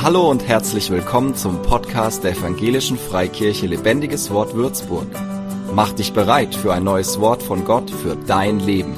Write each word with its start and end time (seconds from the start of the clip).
Hallo 0.00 0.30
und 0.30 0.46
herzlich 0.46 0.90
willkommen 0.90 1.34
zum 1.34 1.60
Podcast 1.62 2.22
der 2.22 2.30
Evangelischen 2.30 2.96
Freikirche 2.96 3.66
Lebendiges 3.66 4.30
Wort 4.30 4.54
Würzburg. 4.54 5.08
Mach 5.72 5.92
dich 5.92 6.12
bereit 6.12 6.54
für 6.54 6.72
ein 6.72 6.84
neues 6.84 7.18
Wort 7.18 7.42
von 7.42 7.64
Gott 7.64 7.90
für 7.90 8.14
dein 8.14 8.60
Leben. 8.60 8.94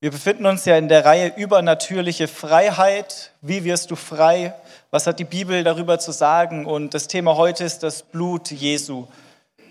Wir 0.00 0.10
befinden 0.10 0.46
uns 0.46 0.64
ja 0.64 0.78
in 0.78 0.88
der 0.88 1.04
Reihe 1.04 1.34
Übernatürliche 1.36 2.28
Freiheit. 2.28 3.32
Wie 3.42 3.64
wirst 3.64 3.90
du 3.90 3.96
frei? 3.96 4.54
Was 4.90 5.06
hat 5.06 5.18
die 5.18 5.24
Bibel 5.24 5.62
darüber 5.64 5.98
zu 5.98 6.10
sagen? 6.10 6.64
Und 6.64 6.94
das 6.94 7.06
Thema 7.06 7.36
heute 7.36 7.62
ist 7.62 7.82
das 7.82 8.04
Blut 8.04 8.50
Jesu. 8.52 9.06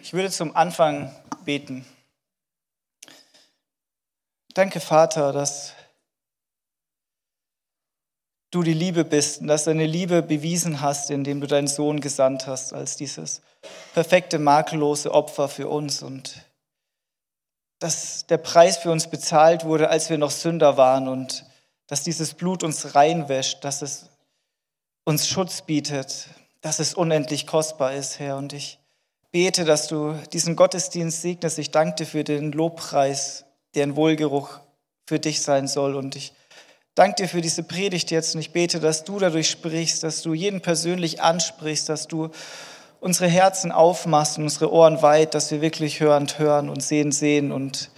Ich 0.04 0.14
würde 0.14 0.30
zum 0.30 0.56
Anfang 0.56 1.12
beten. 1.44 1.88
Danke, 4.54 4.80
Vater, 4.80 5.34
dass 5.34 5.74
du 8.54 8.62
die 8.62 8.74
Liebe 8.74 9.04
bist 9.04 9.42
und 9.42 9.48
dass 9.48 9.64
deine 9.64 9.86
Liebe 9.86 10.22
bewiesen 10.22 10.82
hast, 10.82 11.10
indem 11.10 11.42
du 11.42 11.48
deinen 11.48 11.68
Sohn 11.68 12.00
gesandt 12.00 12.46
hast 12.46 12.74
als 12.74 12.96
dieses 12.96 13.42
perfekte, 13.94 14.38
makellose 14.38 15.12
Opfer 15.12 15.50
für 15.50 15.68
uns 15.70 16.04
und 16.04 16.46
dass 17.80 18.28
der 18.28 18.38
Preis 18.38 18.78
für 18.78 18.92
uns 18.92 19.10
bezahlt 19.10 19.66
wurde, 19.66 19.90
als 19.90 20.10
wir 20.10 20.18
noch 20.18 20.32
Sünder 20.32 20.78
waren 20.78 21.08
und 21.08 21.46
dass 21.88 22.04
dieses 22.04 22.34
Blut 22.34 22.64
uns 22.64 22.96
reinwäscht, 22.96 23.64
dass 23.64 23.82
es 23.82 24.10
uns 25.04 25.28
Schutz 25.28 25.64
bietet, 25.64 26.28
dass 26.62 26.80
es 26.80 26.94
unendlich 26.94 27.46
kostbar 27.46 27.94
ist, 27.94 28.20
Herr. 28.20 28.38
Und 28.38 28.54
ich 28.54 28.80
bete, 29.32 29.66
dass 29.66 29.88
du 29.88 30.14
diesen 30.32 30.56
Gottesdienst 30.56 31.22
segnest. 31.22 31.60
Ich 31.60 31.72
danke 31.72 31.96
dir 31.96 32.06
für 32.06 32.24
den 32.24 32.52
Lobpreis, 32.52 33.46
der 33.76 33.84
ein 33.84 33.96
Wohlgeruch 33.98 34.60
für 35.06 35.20
dich 35.20 35.42
sein 35.42 35.68
soll. 35.68 35.96
Und 35.96 36.16
ich 36.16 36.34
danke 36.96 37.24
dir 37.24 37.30
für 37.30 37.42
diese 37.42 37.64
Predigt 37.64 38.12
jetzt 38.12 38.36
und 38.36 38.42
ich 38.42 38.52
bete, 38.52 38.80
dass 38.80 39.04
du 39.04 39.20
dadurch 39.20 39.50
sprichst, 39.50 40.04
dass 40.04 40.22
du 40.22 40.34
jeden 40.34 40.62
persönlich 40.62 41.22
ansprichst, 41.22 41.90
dass 41.90 42.08
du 42.08 42.30
unsere 43.00 43.28
Herzen 43.28 43.72
aufmachst 43.72 44.38
und 44.38 44.44
unsere 44.46 44.72
Ohren 44.72 45.02
weit, 45.02 45.34
dass 45.34 45.52
wir 45.52 45.62
wirklich 45.62 46.00
hörend 46.00 46.40
hören 46.40 46.70
und 46.70 46.82
sehen 46.82 47.12
sehen. 47.12 47.52
Und 47.52 47.92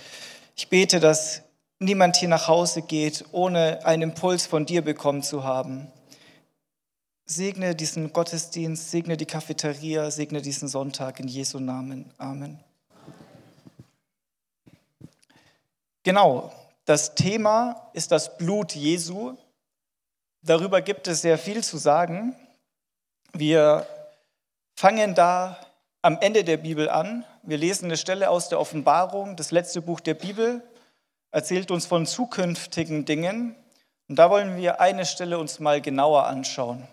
ich 0.55 0.69
bete, 0.69 0.99
dass 0.99 1.43
niemand 1.79 2.15
hier 2.17 2.29
nach 2.29 2.47
Hause 2.47 2.81
geht, 2.81 3.25
ohne 3.31 3.85
einen 3.85 4.03
Impuls 4.03 4.45
von 4.47 4.65
dir 4.65 4.81
bekommen 4.81 5.21
zu 5.21 5.43
haben. 5.43 5.87
Segne 7.27 7.75
diesen 7.75 8.13
Gottesdienst, 8.13 8.91
segne 8.91 9.17
die 9.17 9.25
Cafeteria, 9.25 10.09
segne 10.09 10.41
diesen 10.41 10.67
Sonntag 10.67 11.19
in 11.19 11.27
Jesu 11.27 11.59
Namen. 11.59 12.11
Amen. 12.17 12.59
Genau, 16.03 16.51
das 16.85 17.15
Thema 17.15 17.89
ist 17.93 18.11
das 18.11 18.37
Blut 18.37 18.73
Jesu. 18.73 19.35
Darüber 20.41 20.81
gibt 20.81 21.07
es 21.07 21.21
sehr 21.21 21.39
viel 21.39 21.63
zu 21.63 21.77
sagen. 21.77 22.35
Wir 23.33 23.87
fangen 24.75 25.15
da 25.15 25.59
am 26.03 26.19
Ende 26.21 26.43
der 26.43 26.57
Bibel 26.57 26.87
an. 26.87 27.25
Wir 27.41 27.57
lesen 27.57 27.85
eine 27.85 27.97
Stelle 27.97 28.29
aus 28.29 28.49
der 28.49 28.59
Offenbarung, 28.59 29.35
das 29.35 29.49
letzte 29.49 29.81
Buch 29.81 29.99
der 29.99 30.13
Bibel, 30.13 30.61
erzählt 31.31 31.71
uns 31.71 31.87
von 31.87 32.05
zukünftigen 32.05 33.05
Dingen. 33.05 33.55
Und 34.07 34.17
da 34.17 34.29
wollen 34.29 34.55
wir 34.57 34.79
eine 34.79 35.05
Stelle 35.05 35.39
uns 35.39 35.59
mal 35.59 35.81
genauer 35.81 36.27
anschauen. 36.27 36.87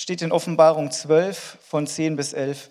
Steht 0.00 0.22
in 0.22 0.30
Offenbarung 0.30 0.92
12 0.92 1.58
von 1.62 1.88
10 1.88 2.14
bis 2.14 2.32
11. 2.32 2.70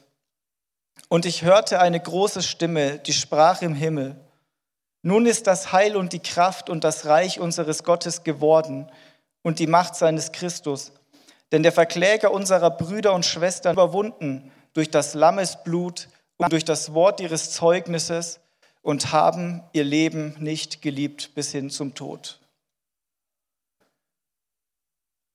Und 1.09 1.25
ich 1.25 1.43
hörte 1.43 1.81
eine 1.81 1.99
große 1.99 2.41
Stimme, 2.41 2.99
die 2.99 3.13
sprach 3.13 3.61
im 3.61 3.75
Himmel. 3.75 4.15
Nun 5.07 5.27
ist 5.27 5.45
das 5.45 5.71
Heil 5.71 5.97
und 5.97 6.13
die 6.13 6.19
Kraft 6.19 6.67
und 6.67 6.83
das 6.83 7.05
Reich 7.05 7.39
unseres 7.39 7.83
Gottes 7.83 8.23
geworden 8.23 8.89
und 9.43 9.59
die 9.59 9.67
Macht 9.67 9.95
seines 9.95 10.31
Christus. 10.31 10.93
Denn 11.51 11.61
der 11.61 11.71
Verkläger 11.71 12.31
unserer 12.31 12.71
Brüder 12.71 13.13
und 13.13 13.23
Schwestern 13.23 13.73
überwunden 13.73 14.51
durch 14.73 14.89
das 14.89 15.13
Lammesblut 15.13 16.09
und 16.37 16.51
durch 16.51 16.65
das 16.65 16.95
Wort 16.95 17.19
ihres 17.19 17.51
Zeugnisses 17.51 18.39
und 18.81 19.11
haben 19.11 19.61
ihr 19.73 19.83
Leben 19.83 20.37
nicht 20.39 20.81
geliebt 20.81 21.35
bis 21.35 21.51
hin 21.51 21.69
zum 21.69 21.93
Tod. 21.93 22.39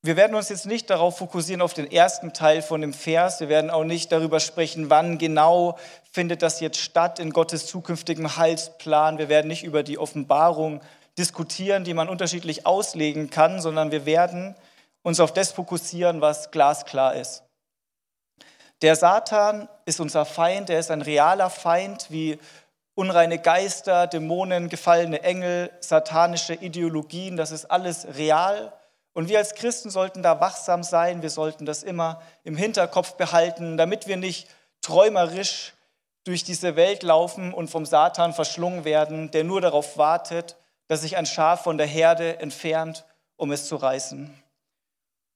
Wir 0.03 0.17
werden 0.17 0.35
uns 0.35 0.49
jetzt 0.49 0.65
nicht 0.65 0.89
darauf 0.89 1.19
fokussieren, 1.19 1.61
auf 1.61 1.75
den 1.75 1.91
ersten 1.91 2.33
Teil 2.33 2.63
von 2.63 2.81
dem 2.81 2.95
Vers. 2.95 3.41
Wir 3.41 3.51
werden 3.51 3.71
auch 3.71 3.85
nicht 3.85 4.11
darüber 4.11 4.41
sprechen, 4.41 4.89
wann 4.89 5.19
genau 5.19 5.77
findet 6.11 6.41
das 6.41 6.61
jetzt 6.61 6.79
statt 6.79 7.19
in 7.19 7.35
Gottes 7.35 7.67
zukünftigem 7.67 8.39
Heilsplan. 8.39 9.19
Wir 9.19 9.29
werden 9.29 9.49
nicht 9.49 9.63
über 9.63 9.83
die 9.83 9.99
Offenbarung 9.99 10.81
diskutieren, 11.19 11.85
die 11.85 11.93
man 11.93 12.09
unterschiedlich 12.09 12.65
auslegen 12.65 13.29
kann, 13.29 13.61
sondern 13.61 13.91
wir 13.91 14.07
werden 14.07 14.55
uns 15.03 15.21
auf 15.21 15.35
das 15.35 15.53
fokussieren, 15.53 16.23
was 16.23 16.51
glasklar 16.51 17.15
ist. 17.15 17.43
Der 18.81 18.97
Satan 18.97 19.69
ist 19.85 20.01
unser 20.01 20.25
Feind, 20.25 20.71
er 20.71 20.81
ist 20.81 20.91
ein 20.91 21.03
realer 21.03 21.51
Feind, 21.51 22.07
wie 22.09 22.39
unreine 22.95 23.39
Geister, 23.39 24.07
Dämonen, 24.07 24.71
gefallene 24.71 25.23
Engel, 25.23 25.71
satanische 25.81 26.55
Ideologien, 26.55 27.37
das 27.37 27.51
ist 27.51 27.67
alles 27.67 28.07
real 28.17 28.73
und 29.13 29.29
wir 29.29 29.39
als 29.39 29.55
Christen 29.55 29.91
sollten 29.91 30.23
da 30.23 30.41
wachsam 30.41 30.83
sein, 30.83 31.23
wir 31.23 31.31
sollten 31.31 31.67
das 31.67 31.83
immer 31.83 32.21
im 32.45 32.57
Hinterkopf 32.57 33.15
behalten, 33.15 33.77
damit 33.77 34.07
wir 34.07 34.17
nicht 34.17 34.49
träumerisch 34.81 35.75
durch 36.25 36.45
diese 36.45 36.77
Welt 36.77 37.03
laufen 37.03 37.53
und 37.53 37.71
vom 37.71 37.87
Satan 37.87 38.33
verschlungen 38.33 38.85
werden, 38.85 39.31
der 39.31 39.45
nur 39.45 39.61
darauf 39.61 39.97
wartet, 39.97 40.57
dass 40.87 41.03
sich 41.03 41.17
ein 41.17 41.27
Schaf 41.27 41.63
von 41.63 41.79
der 41.79 41.87
Herde 41.87 42.39
entfernt, 42.41 43.05
um 43.37 43.53
es 43.53 43.67
zu 43.67 43.77
reißen. 43.77 44.35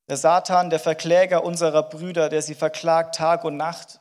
Der 0.08 0.16
Satan, 0.16 0.68
der 0.68 0.80
Verkläger 0.80 1.44
unserer 1.44 1.82
Brüder, 1.82 2.28
der 2.28 2.42
sie 2.42 2.54
verklagt 2.54 3.14
Tag 3.14 3.44
und 3.44 3.56
Nacht, 3.56 4.00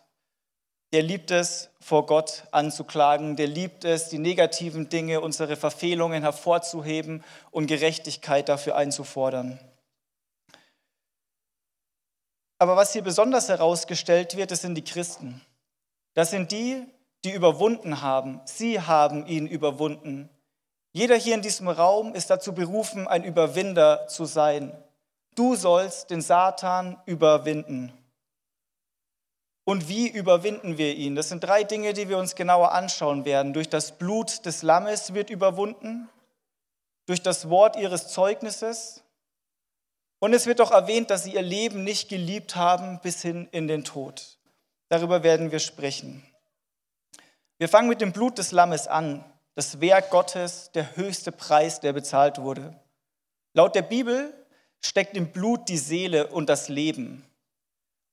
der 0.93 1.01
liebt 1.01 1.31
es, 1.31 1.71
vor 1.81 2.05
Gott 2.05 2.43
anzuklagen, 2.51 3.35
der 3.35 3.47
liebt 3.47 3.83
es, 3.83 4.09
die 4.09 4.19
negativen 4.19 4.89
Dinge, 4.89 5.21
unsere 5.21 5.55
Verfehlungen 5.55 6.21
hervorzuheben 6.21 7.23
und 7.49 7.65
Gerechtigkeit 7.65 8.47
dafür 8.47 8.75
einzufordern. 8.75 9.59
Aber 12.59 12.77
was 12.77 12.93
hier 12.93 13.01
besonders 13.01 13.49
herausgestellt 13.49 14.37
wird, 14.37 14.51
das 14.51 14.61
sind 14.61 14.75
die 14.75 14.83
Christen. 14.83 15.41
Das 16.13 16.29
sind 16.29 16.51
die, 16.51 16.85
die 17.25 17.31
überwunden 17.31 18.01
haben. 18.01 18.39
Sie 18.45 18.79
haben 18.79 19.25
ihn 19.25 19.47
überwunden. 19.47 20.29
Jeder 20.91 21.15
hier 21.15 21.33
in 21.33 21.41
diesem 21.41 21.69
Raum 21.69 22.13
ist 22.13 22.29
dazu 22.29 22.53
berufen, 22.53 23.07
ein 23.07 23.23
Überwinder 23.23 24.07
zu 24.07 24.25
sein. 24.25 24.71
Du 25.33 25.55
sollst 25.55 26.11
den 26.11 26.21
Satan 26.21 27.01
überwinden. 27.07 27.91
Und 29.65 29.87
wie 29.87 30.09
überwinden 30.09 30.77
wir 30.77 30.93
ihn? 30.95 31.15
Das 31.15 31.29
sind 31.29 31.43
drei 31.43 31.63
Dinge, 31.63 31.93
die 31.93 32.09
wir 32.09 32.17
uns 32.17 32.35
genauer 32.35 32.73
anschauen 32.73 33.23
werden. 33.23 33.53
Durch 33.53 33.69
das 33.69 33.97
Blut 33.97 34.45
des 34.45 34.61
Lammes 34.61 35.13
wird 35.13 35.29
überwunden, 35.29 36.09
durch 37.05 37.21
das 37.21 37.49
Wort 37.49 37.77
ihres 37.77 38.09
Zeugnisses. 38.09 39.03
Und 40.19 40.33
es 40.33 40.45
wird 40.47 40.59
auch 40.59 40.71
erwähnt, 40.71 41.09
dass 41.09 41.23
sie 41.23 41.35
ihr 41.35 41.41
Leben 41.41 41.83
nicht 41.83 42.09
geliebt 42.09 42.55
haben 42.55 42.99
bis 43.01 43.21
hin 43.21 43.47
in 43.51 43.67
den 43.67 43.83
Tod. 43.83 44.37
Darüber 44.89 45.23
werden 45.23 45.51
wir 45.51 45.59
sprechen. 45.59 46.23
Wir 47.57 47.69
fangen 47.69 47.89
mit 47.89 48.01
dem 48.01 48.11
Blut 48.11 48.37
des 48.37 48.51
Lammes 48.51 48.87
an, 48.87 49.23
das 49.55 49.79
Werk 49.79 50.09
Gottes, 50.09 50.71
der 50.73 50.95
höchste 50.97 51.31
Preis, 51.31 51.79
der 51.79 51.93
bezahlt 51.93 52.39
wurde. 52.39 52.79
Laut 53.53 53.75
der 53.75 53.81
Bibel 53.83 54.33
steckt 54.81 55.15
im 55.15 55.31
Blut 55.31 55.69
die 55.69 55.77
Seele 55.77 56.27
und 56.27 56.49
das 56.49 56.67
Leben. 56.67 57.23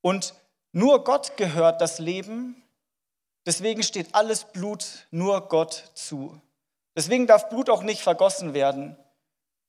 Und 0.02 0.34
nur 0.72 1.04
Gott 1.04 1.36
gehört 1.36 1.80
das 1.80 1.98
Leben, 1.98 2.62
deswegen 3.46 3.82
steht 3.82 4.14
alles 4.14 4.44
Blut 4.44 5.06
nur 5.10 5.48
Gott 5.48 5.90
zu. 5.94 6.40
Deswegen 6.96 7.26
darf 7.26 7.48
Blut 7.48 7.70
auch 7.70 7.82
nicht 7.82 8.02
vergossen 8.02 8.54
werden. 8.54 8.96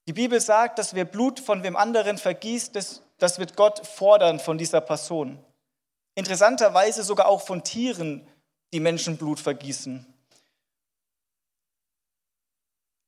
Die 0.08 0.14
Bibel 0.14 0.42
sagt, 0.42 0.80
dass 0.80 0.94
wer 0.96 1.06
Blut 1.06 1.40
von 1.40 1.64
wem 1.64 1.76
anderen 1.76 2.18
vergießt, 2.18 2.76
das, 2.76 3.02
das 3.18 3.40
wird 3.40 3.56
Gott 3.56 3.86
fordern 3.86 4.40
von 4.40 4.58
dieser 4.58 4.82
Person. 4.82 5.44
Interessanterweise 6.16 7.04
sogar 7.04 7.28
auch 7.28 7.42
von 7.42 7.64
Tieren, 7.64 8.28
die 8.74 8.80
Menschenblut 8.80 9.40
vergießen. 9.40 10.06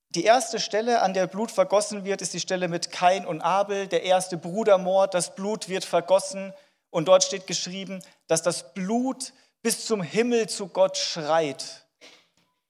Die 0.09 0.23
erste 0.23 0.59
Stelle, 0.59 1.01
an 1.01 1.15
der 1.15 1.25
Blut 1.25 1.49
vergossen 1.49 2.05
wird, 2.05 2.21
ist 2.21 2.35
die 2.35 2.39
Stelle 2.39 2.67
mit 2.67 2.91
Kain 2.91 3.25
und 3.25 3.41
Abel, 3.41 3.87
der 3.87 4.03
erste 4.03 4.37
Brudermord. 4.37 5.15
Das 5.15 5.33
Blut 5.33 5.69
wird 5.69 5.85
vergossen 5.85 6.53
und 6.93 7.07
dort 7.07 7.23
steht 7.23 7.47
geschrieben, 7.47 8.01
dass 8.27 8.43
das 8.43 8.73
Blut 8.73 9.33
bis 9.63 9.85
zum 9.85 10.01
Himmel 10.01 10.47
zu 10.47 10.67
Gott 10.67 10.97
schreit. 10.97 11.85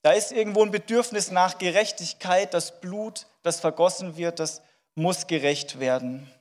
Da 0.01 0.11
ist 0.11 0.31
irgendwo 0.31 0.63
ein 0.63 0.71
Bedürfnis 0.71 1.31
nach 1.31 1.57
Gerechtigkeit. 1.57 2.53
Das 2.53 2.79
Blut, 2.79 3.27
das 3.41 3.59
vergossen 3.59 4.17
wird, 4.17 4.39
das 4.39 4.61
muss 4.95 5.27
gerecht 5.27 5.79
werden. 5.79 6.31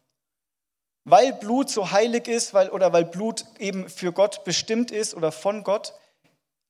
Weil 1.05 1.32
Blut 1.32 1.70
so 1.70 1.90
heilig 1.90 2.29
ist, 2.29 2.55
weil, 2.55 2.70
oder 2.70 2.93
weil 2.93 3.05
Blut 3.05 3.44
eben 3.58 3.88
für 3.88 4.12
Gott 4.12 4.44
bestimmt 4.44 4.93
ist 4.93 5.14
oder 5.14 5.32
von 5.32 5.64
Gott, 5.64 5.94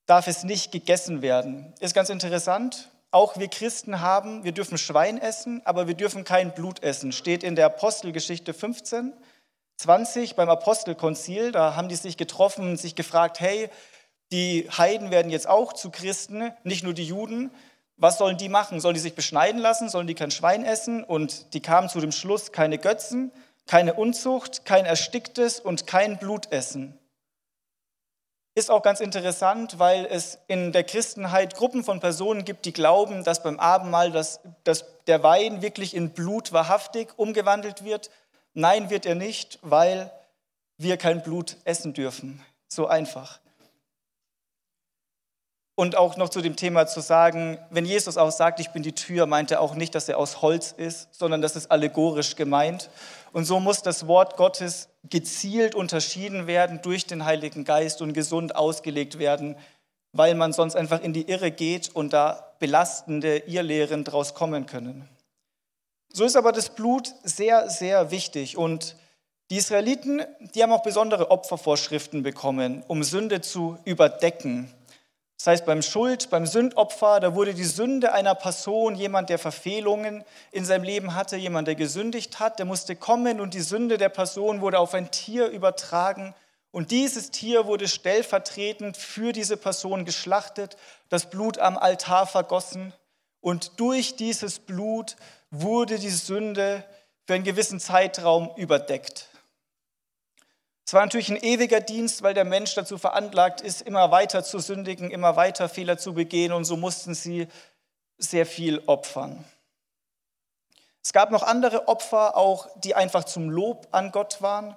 darf 0.07 0.27
es 0.27 0.45
nicht 0.45 0.73
gegessen 0.73 1.21
werden. 1.21 1.75
Ist 1.81 1.95
ganz 1.95 2.09
interessant. 2.09 2.89
auch 3.11 3.37
wir 3.37 3.49
Christen 3.49 4.01
haben, 4.01 4.43
wir 4.43 4.53
dürfen 4.53 4.79
Schwein 4.79 5.19
essen, 5.19 5.61
aber 5.67 5.87
wir 5.87 5.95
dürfen 5.95 6.25
kein 6.25 6.55
Blut 6.55 6.83
essen. 6.83 7.13
Steht 7.13 7.43
in 7.43 7.57
der 7.57 7.67
Apostelgeschichte 7.67 8.55
15, 8.55 9.13
20 9.77 10.37
beim 10.37 10.49
Apostelkonzil. 10.49 11.53
Da 11.53 11.75
haben 11.77 11.89
die 11.89 11.97
sich 11.97 12.17
getroffen 12.17 12.71
und 12.71 12.77
sich 12.77 12.95
gefragt, 12.95 13.41
hey, 13.41 13.69
die 14.31 14.69
Heiden 14.71 15.11
werden 15.11 15.31
jetzt 15.31 15.49
auch 15.49 15.73
zu 15.73 15.91
Christen, 15.91 16.53
nicht 16.65 16.85
nur 16.85 16.95
die 16.95 17.05
Juden. 17.05 17.51
Was 17.97 18.19
sollen 18.19 18.39
die 18.39 18.49
machen? 18.49 18.81
Sollen 18.81 18.95
die 18.95 19.01
sich 19.01 19.15
beschneiden 19.15 19.61
lassen? 19.61 19.89
Sollen 19.89 20.07
die 20.07 20.15
kein 20.15 20.31
Schwein 20.31 20.65
essen? 20.65 21.05
Und 21.05 21.53
die 21.55 21.61
kamen 21.61 21.89
zu 21.89 22.01
dem 22.01 22.13
Schluss, 22.13 22.51
keine 22.51 22.79
Götzen, 22.79 23.31
keine 23.67 23.95
Unzucht, 23.95 24.65
kein 24.65 24.87
Ersticktes 24.87 25.61
und 25.61 25.87
kein 25.87 26.19
Blut 26.19 26.51
essen. 26.51 26.99
Ist 28.55 28.71
auch 28.71 28.83
ganz 28.83 29.01
interessant, 29.01 29.79
weil 29.79 30.05
es 30.05 30.39
in 30.47 30.73
der 30.73 30.85
Christenheit 30.85 31.55
Gruppen 31.55 31.85
von 31.85 32.01
Personen 32.01 32.45
gibt, 32.45 32.67
die 32.67 32.75
glauben, 32.75 33.25
dass 33.25 33.43
beim 33.43 33.59
Abendmahl 33.59 34.13
dass, 34.13 34.41
dass 34.65 34.85
der 35.07 35.23
Wein 35.23 35.63
wirklich 35.63 35.95
in 35.95 36.11
Blut 36.11 36.53
wahrhaftig 36.53 37.09
umgewandelt 37.17 37.83
wird. 37.83 38.11
Nein, 38.55 38.91
wird 38.91 39.07
er 39.07 39.15
nicht, 39.15 39.59
weil 39.63 40.11
wir 40.77 40.97
kein 40.97 41.23
Blut 41.23 41.57
essen 41.65 41.95
dürfen. 41.95 42.45
So 42.69 42.87
einfach. 42.87 43.41
Und 45.75 45.97
auch 45.97 46.19
noch 46.19 46.29
zu 46.29 46.43
dem 46.43 46.55
Thema 46.55 46.87
zu 46.87 47.01
sagen, 47.01 47.59
wenn 47.71 47.87
Jesus 47.87 48.19
auch 48.19 48.31
sagt, 48.31 48.61
ich 48.61 48.71
bin 48.71 48.83
die 48.83 48.95
Tür, 48.95 49.27
meint 49.27 49.51
er 49.51 49.63
auch 49.63 49.75
nicht, 49.75 49.95
dass 49.95 50.09
er 50.09 50.19
aus 50.19 50.43
Holz 50.43 50.73
ist, 50.73 51.15
sondern 51.15 51.41
das 51.41 51.57
ist 51.57 51.71
allegorisch 51.71 52.37
gemeint. 52.37 52.91
Und 53.33 53.47
so 53.47 53.59
muss 53.59 53.81
das 53.81 54.07
Wort 54.07 54.37
Gottes 54.37 54.91
gezielt 55.09 55.75
unterschieden 55.75 56.47
werden 56.47 56.81
durch 56.83 57.07
den 57.07 57.25
Heiligen 57.25 57.65
Geist 57.65 58.03
und 58.03 58.13
gesund 58.13 58.55
ausgelegt 58.55 59.19
werden, 59.19 59.57
weil 60.13 60.35
man 60.35 60.53
sonst 60.53 60.77
einfach 60.77 61.01
in 61.01 61.15
die 61.15 61.29
Irre 61.29 61.51
geht 61.51 61.89
und 61.95 62.13
da 62.13 62.53
belastende 62.59 63.39
Irrlehren 63.39 64.05
draus 64.05 64.35
kommen 64.35 64.67
können. 64.67 65.09
So 66.15 66.25
ist 66.25 66.37
aber 66.37 66.53
das 66.53 66.69
Blut 66.69 67.15
sehr, 67.23 67.71
sehr 67.71 68.11
wichtig. 68.11 68.59
Und 68.59 68.97
die 69.51 69.57
Israeliten, 69.57 70.23
die 70.55 70.63
haben 70.63 70.73
auch 70.73 70.83
besondere 70.83 71.31
Opfervorschriften 71.31 72.23
bekommen, 72.23 72.85
um 72.87 73.03
Sünde 73.03 73.41
zu 73.41 73.79
überdecken. 73.85 74.71
Das 75.39 75.47
heißt, 75.47 75.67
beim 75.67 75.83
Schuld, 75.83 76.29
beim 76.31 76.47
Sündopfer, 76.47 77.19
da 77.19 77.35
wurde 77.35 77.55
die 77.55 77.65
Sünde 77.65 78.13
einer 78.13 78.35
Person, 78.35 78.95
jemand, 78.95 79.31
der 79.31 79.39
Verfehlungen 79.39 80.23
in 80.53 80.65
seinem 80.65 80.85
Leben 80.85 81.15
hatte, 81.15 81.37
jemand, 81.37 81.67
der 81.67 81.75
gesündigt 81.75 82.39
hat, 82.39 82.59
der 82.59 82.67
musste 82.67 82.95
kommen 82.95 83.41
und 83.41 83.55
die 83.55 83.61
Sünde 83.61 83.99
der 83.99 84.11
Person 84.11 84.61
wurde 84.61 84.79
auf 84.79 84.95
ein 84.95 85.11
Tier 85.11 85.49
übertragen. 85.49 86.35
Und 86.71 86.91
dieses 86.91 87.31
Tier 87.31 87.67
wurde 87.67 87.89
stellvertretend 87.89 88.97
für 88.97 89.33
diese 89.33 89.57
Person 89.57 90.05
geschlachtet, 90.05 90.77
das 91.09 91.29
Blut 91.29 91.59
am 91.59 91.77
Altar 91.77 92.27
vergossen. 92.27 92.93
Und 93.41 93.81
durch 93.81 94.15
dieses 94.15 94.61
Blut 94.61 95.17
wurde 95.53 95.99
die 95.99 96.11
Sünde 96.11 96.83
für 97.27 97.35
einen 97.35 97.45
gewissen 97.45 97.79
Zeitraum 97.79 98.51
überdeckt. 98.57 99.29
Es 100.85 100.95
war 100.95 101.03
natürlich 101.03 101.31
ein 101.31 101.37
ewiger 101.37 101.81
Dienst, 101.81 102.23
weil 102.23 102.35
der 102.35 102.45
Mensch 102.45 102.75
dazu 102.75 102.99
veranlagt 102.99 103.61
ist, 103.61 103.83
immer 103.83 104.11
weiter 104.11 104.43
zu 104.43 104.59
sündigen, 104.59 105.11
immer 105.11 105.37
weiter 105.37 105.69
Fehler 105.69 105.99
zu 105.99 106.15
begehen 106.15 106.53
und 106.53 106.65
so 106.65 106.77
mussten 106.77 107.15
sie 107.15 107.47
sehr 108.19 108.47
viel 108.47 108.83
opfern. 108.87 109.45
Es 111.03 111.13
gab 111.13 111.31
noch 111.31 111.43
andere 111.43 111.87
Opfer, 111.87 112.37
auch 112.37 112.69
die 112.77 112.95
einfach 112.95 113.25
zum 113.25 113.51
Lob 113.51 113.89
an 113.93 114.11
Gott 114.11 114.41
waren, 114.41 114.77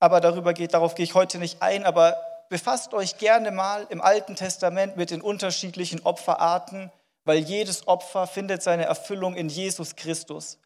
aber 0.00 0.20
darüber 0.20 0.54
geht, 0.54 0.74
darauf 0.74 0.94
gehe 0.94 1.04
ich 1.04 1.14
heute 1.14 1.38
nicht 1.38 1.62
ein, 1.62 1.84
aber 1.84 2.16
befasst 2.48 2.94
euch 2.94 3.18
gerne 3.18 3.50
mal 3.50 3.86
im 3.90 4.00
Alten 4.00 4.36
Testament 4.36 4.96
mit 4.96 5.10
den 5.10 5.20
unterschiedlichen 5.20 6.00
Opferarten, 6.04 6.90
weil 7.28 7.40
jedes 7.40 7.86
Opfer 7.86 8.26
findet 8.26 8.62
seine 8.62 8.86
Erfüllung 8.86 9.34
in 9.36 9.50
Jesus 9.50 9.96
Christus. 9.96 10.58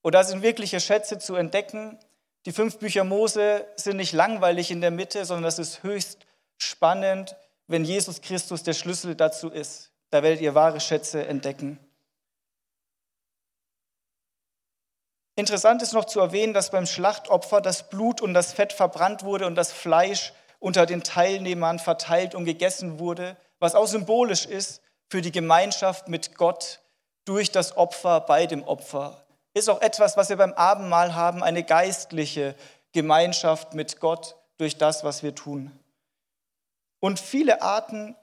Und 0.00 0.14
da 0.14 0.22
sind 0.22 0.42
wirkliche 0.42 0.78
Schätze 0.78 1.18
zu 1.18 1.34
entdecken, 1.34 1.98
die 2.46 2.52
fünf 2.52 2.78
Bücher 2.78 3.02
Mose 3.02 3.66
sind 3.74 3.96
nicht 3.96 4.12
langweilig 4.12 4.70
in 4.70 4.80
der 4.80 4.92
Mitte, 4.92 5.24
sondern 5.24 5.42
das 5.42 5.58
ist 5.58 5.82
höchst 5.82 6.24
spannend, 6.56 7.34
wenn 7.66 7.84
Jesus 7.84 8.20
Christus 8.20 8.62
der 8.62 8.74
Schlüssel 8.74 9.16
dazu 9.16 9.50
ist. 9.50 9.90
Da 10.10 10.22
werdet 10.22 10.40
ihr 10.40 10.54
wahre 10.54 10.78
Schätze 10.78 11.26
entdecken. 11.26 11.80
Interessant 15.34 15.82
ist 15.82 15.94
noch 15.94 16.04
zu 16.04 16.20
erwähnen, 16.20 16.54
dass 16.54 16.70
beim 16.70 16.86
Schlachtopfer 16.86 17.60
das 17.60 17.88
Blut 17.88 18.20
und 18.20 18.34
das 18.34 18.52
Fett 18.52 18.72
verbrannt 18.72 19.24
wurde 19.24 19.48
und 19.48 19.56
das 19.56 19.72
Fleisch 19.72 20.32
unter 20.60 20.86
den 20.86 21.02
Teilnehmern 21.02 21.80
verteilt 21.80 22.36
und 22.36 22.44
gegessen 22.44 23.00
wurde, 23.00 23.36
was 23.58 23.74
auch 23.74 23.88
symbolisch 23.88 24.46
ist 24.46 24.80
für 25.14 25.22
die 25.22 25.30
Gemeinschaft 25.30 26.08
mit 26.08 26.34
Gott 26.34 26.80
durch 27.24 27.52
das 27.52 27.76
Opfer 27.76 28.20
bei 28.22 28.46
dem 28.46 28.64
Opfer 28.64 29.24
ist 29.52 29.70
auch 29.70 29.80
etwas, 29.80 30.16
was 30.16 30.28
wir 30.28 30.36
beim 30.36 30.52
Abendmahl 30.54 31.14
haben, 31.14 31.44
eine 31.44 31.62
geistliche 31.62 32.56
Gemeinschaft 32.90 33.74
mit 33.74 34.00
Gott 34.00 34.34
durch 34.56 34.76
das, 34.76 35.04
was 35.04 35.22
wir 35.22 35.32
tun. 35.32 35.70
Und 36.98 37.20
viele 37.20 37.62
Arten 37.62 38.16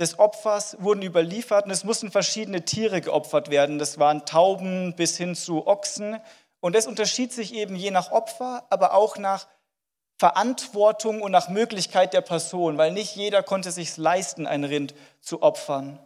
des 0.00 0.18
Opfers 0.18 0.76
wurden 0.80 1.02
überliefert 1.02 1.66
und 1.66 1.70
es 1.70 1.84
mussten 1.84 2.10
verschiedene 2.10 2.64
Tiere 2.64 3.00
geopfert 3.00 3.48
werden. 3.48 3.78
Das 3.78 4.00
waren 4.00 4.26
Tauben 4.26 4.96
bis 4.96 5.16
hin 5.16 5.36
zu 5.36 5.68
Ochsen. 5.68 6.18
Und 6.58 6.74
es 6.74 6.88
unterschied 6.88 7.32
sich 7.32 7.54
eben 7.54 7.76
je 7.76 7.92
nach 7.92 8.10
Opfer, 8.10 8.66
aber 8.70 8.94
auch 8.94 9.18
nach 9.18 9.46
Verantwortung 10.16 11.22
und 11.22 11.30
nach 11.30 11.48
Möglichkeit 11.48 12.12
der 12.12 12.22
Person, 12.22 12.76
weil 12.76 12.90
nicht 12.90 13.14
jeder 13.14 13.44
konnte 13.44 13.70
sich 13.70 13.96
leisten, 13.96 14.48
ein 14.48 14.64
Rind 14.64 14.96
zu 15.20 15.42
opfern. 15.42 16.00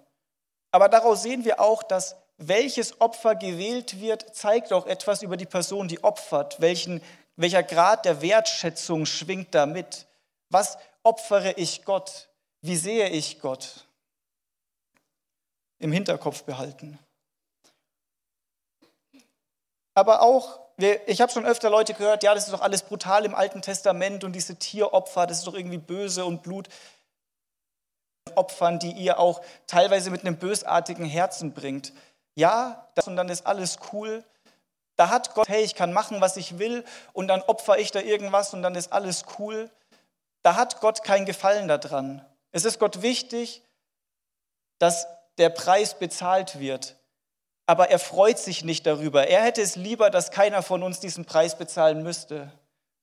Aber 0.73 0.89
daraus 0.89 1.23
sehen 1.23 1.45
wir 1.45 1.61
auch, 1.61 1.83
dass 1.83 2.17
welches 2.39 3.01
Opfer 3.01 3.37
gewählt 3.37 4.01
wird, 4.01 4.35
zeigt 4.35 4.73
auch 4.73 4.87
etwas 4.87 5.23
über 5.23 5.37
die 5.37 5.47
Person, 5.47 5.87
die 5.87 6.03
opfert. 6.03 6.61
Welchen, 6.61 7.03
welcher 7.37 7.63
Grad 7.63 8.05
der 8.05 8.21
Wertschätzung 8.23 9.07
schwingt 9.07 9.55
damit? 9.55 10.07
Was 10.49 10.79
opfere 11.03 11.53
ich 11.53 11.85
Gott? 11.85 12.29
Wie 12.63 12.77
sehe 12.77 13.09
ich 13.11 13.41
Gott? 13.41 13.87
Im 15.79 15.93
Hinterkopf 15.93 16.43
behalten. 16.45 16.99
Aber 19.95 20.23
auch, 20.23 20.61
ich 21.07 21.21
habe 21.21 21.31
schon 21.31 21.45
öfter 21.45 21.69
Leute 21.69 21.93
gehört, 21.93 22.23
ja, 22.23 22.35
das 22.35 22.45
ist 22.45 22.53
doch 22.53 22.63
alles 22.63 22.83
brutal 22.83 23.25
im 23.25 23.35
Alten 23.35 23.61
Testament 23.63 24.25
und 24.25 24.33
diese 24.33 24.57
Tieropfer, 24.57 25.27
das 25.27 25.39
ist 25.39 25.47
doch 25.47 25.55
irgendwie 25.55 25.79
böse 25.79 26.25
und 26.25 26.43
Blut. 26.43 26.69
Opfern, 28.35 28.79
die 28.79 28.93
ihr 28.93 29.19
auch 29.19 29.43
teilweise 29.67 30.11
mit 30.11 30.23
einem 30.23 30.37
bösartigen 30.37 31.05
Herzen 31.05 31.53
bringt 31.53 31.93
ja, 32.35 32.89
das 32.95 33.07
und 33.07 33.17
dann 33.17 33.29
ist 33.29 33.47
alles 33.47 33.79
cool. 33.93 34.25
Da 34.97 35.09
hat 35.09 35.35
Gott, 35.35 35.49
hey, 35.49 35.63
ich 35.63 35.75
kann 35.75 35.93
machen, 35.93 36.21
was 36.21 36.37
ich 36.37 36.59
will 36.59 36.85
und 37.13 37.29
dann 37.29 37.43
opfer 37.43 37.79
ich 37.79 37.91
da 37.91 38.01
irgendwas 38.01 38.55
und 38.55 38.63
dann 38.63 38.75
ist 38.75 38.93
alles 38.93 39.25
cool. 39.39 39.71
Da 40.43 40.57
hat 40.57 40.81
Gott 40.81 41.03
kein 41.03 41.25
Gefallen 41.25 41.69
daran. 41.69 42.25
Es 42.51 42.65
ist 42.65 42.79
Gott 42.79 43.03
wichtig, 43.03 43.63
dass 44.79 45.07
der 45.39 45.51
Preis 45.51 45.99
bezahlt 45.99 46.59
wird. 46.59 46.97
Aber 47.67 47.91
er 47.91 47.99
freut 47.99 48.39
sich 48.39 48.65
nicht 48.65 48.87
darüber. 48.87 49.29
Er 49.29 49.43
hätte 49.43 49.63
es 49.63 49.77
lieber, 49.77 50.11
dass 50.11 50.31
keiner 50.31 50.63
von 50.63 50.83
uns 50.83 51.01
diesen 51.01 51.25
Preis 51.25 51.57
bezahlen 51.57 52.03
müsste, 52.03 52.53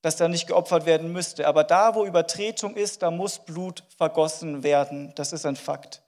dass 0.01 0.15
da 0.15 0.27
nicht 0.27 0.47
geopfert 0.47 0.85
werden 0.85 1.11
müsste. 1.11 1.47
Aber 1.47 1.63
da, 1.63 1.95
wo 1.95 2.05
Übertretung 2.05 2.75
ist, 2.75 3.01
da 3.01 3.11
muss 3.11 3.39
Blut 3.39 3.83
vergossen 3.97 4.63
werden. 4.63 5.13
Das 5.15 5.33
ist 5.33 5.45
ein 5.45 5.55
Fakt. 5.55 6.01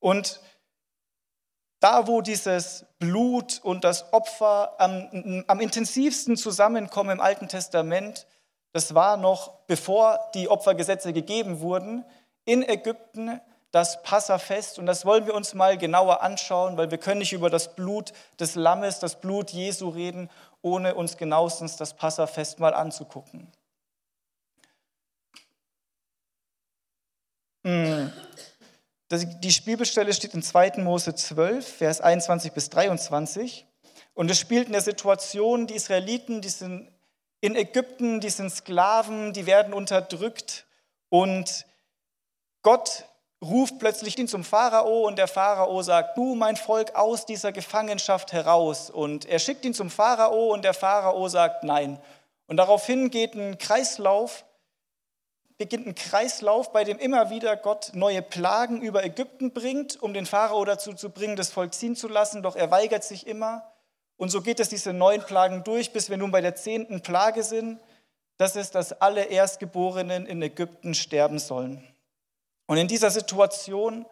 Und 0.00 0.40
da, 1.80 2.06
wo 2.06 2.20
dieses 2.20 2.86
Blut 2.98 3.60
und 3.62 3.84
das 3.84 4.12
Opfer 4.12 4.74
am, 4.78 5.44
am 5.46 5.60
intensivsten 5.60 6.36
zusammenkommen 6.36 7.10
im 7.10 7.20
Alten 7.20 7.48
Testament, 7.48 8.26
das 8.72 8.94
war 8.94 9.16
noch 9.16 9.60
bevor 9.66 10.18
die 10.34 10.48
Opfergesetze 10.48 11.12
gegeben 11.12 11.60
wurden, 11.60 12.04
in 12.44 12.62
Ägypten 12.62 13.40
das 13.70 14.02
Passafest. 14.02 14.78
Und 14.78 14.86
das 14.86 15.04
wollen 15.04 15.26
wir 15.26 15.34
uns 15.34 15.54
mal 15.54 15.76
genauer 15.76 16.22
anschauen, 16.22 16.76
weil 16.76 16.90
wir 16.90 16.98
können 16.98 17.18
nicht 17.18 17.32
über 17.32 17.50
das 17.50 17.74
Blut 17.74 18.12
des 18.40 18.54
Lammes, 18.54 18.98
das 18.98 19.20
Blut 19.20 19.50
Jesu 19.50 19.88
reden, 19.88 20.30
ohne 20.66 20.96
uns 20.96 21.16
genauestens 21.16 21.76
das 21.76 21.94
Passafest 21.94 22.58
mal 22.58 22.74
anzugucken. 22.74 23.52
Hm. 27.64 28.12
Die 29.12 29.60
Bibelstelle 29.64 30.12
steht 30.12 30.34
in 30.34 30.42
2. 30.42 30.78
Mose 30.78 31.14
12, 31.14 31.76
Vers 31.76 32.00
21 32.00 32.52
bis 32.52 32.68
23. 32.70 33.64
Und 34.14 34.28
es 34.28 34.40
spielt 34.40 34.66
in 34.66 34.72
der 34.72 34.82
Situation, 34.82 35.68
die 35.68 35.74
Israeliten, 35.74 36.40
die 36.40 36.48
sind 36.48 36.90
in 37.40 37.54
Ägypten, 37.54 38.20
die 38.20 38.30
sind 38.30 38.50
Sklaven, 38.50 39.32
die 39.32 39.46
werden 39.46 39.72
unterdrückt. 39.72 40.66
Und 41.10 41.64
Gott 42.62 43.04
ruft 43.42 43.78
plötzlich 43.78 44.18
ihn 44.18 44.28
zum 44.28 44.44
Pharao 44.44 45.06
und 45.06 45.16
der 45.16 45.28
Pharao 45.28 45.82
sagt, 45.82 46.16
du 46.16 46.34
mein 46.34 46.56
Volk 46.56 46.94
aus 46.94 47.26
dieser 47.26 47.52
Gefangenschaft 47.52 48.32
heraus. 48.32 48.90
Und 48.90 49.26
er 49.26 49.38
schickt 49.38 49.64
ihn 49.64 49.74
zum 49.74 49.90
Pharao 49.90 50.52
und 50.52 50.64
der 50.64 50.74
Pharao 50.74 51.28
sagt 51.28 51.64
nein. 51.64 52.00
Und 52.46 52.56
daraufhin 52.56 53.10
geht 53.10 53.34
ein 53.34 53.58
Kreislauf 53.58 54.44
beginnt 55.58 55.86
ein 55.86 55.94
Kreislauf, 55.94 56.72
bei 56.72 56.84
dem 56.84 56.98
immer 56.98 57.30
wieder 57.30 57.56
Gott 57.56 57.92
neue 57.94 58.22
Plagen 58.22 58.82
über 58.82 59.04
Ägypten 59.04 59.52
bringt, 59.52 60.00
um 60.02 60.12
den 60.12 60.26
Pharao 60.26 60.64
dazu 60.64 60.92
zu 60.92 61.10
bringen, 61.10 61.36
das 61.36 61.50
Volk 61.50 61.74
ziehen 61.74 61.96
zu 61.96 62.08
lassen, 62.08 62.42
doch 62.42 62.56
er 62.56 62.70
weigert 62.70 63.04
sich 63.04 63.26
immer. 63.26 63.72
Und 64.16 64.30
so 64.30 64.40
geht 64.40 64.60
es 64.60 64.68
diese 64.68 64.92
neun 64.92 65.22
Plagen 65.22 65.64
durch, 65.64 65.92
bis 65.92 66.10
wir 66.10 66.16
nun 66.16 66.30
bei 66.30 66.40
der 66.40 66.54
zehnten 66.54 67.02
Plage 67.02 67.42
sind. 67.42 67.80
Das 68.38 68.56
ist, 68.56 68.74
dass 68.74 69.00
alle 69.00 69.24
Erstgeborenen 69.24 70.26
in 70.26 70.42
Ägypten 70.42 70.94
sterben 70.94 71.38
sollen. 71.38 71.86
Und 72.66 72.78
in 72.78 72.88
dieser 72.88 73.10
Situation 73.10 74.06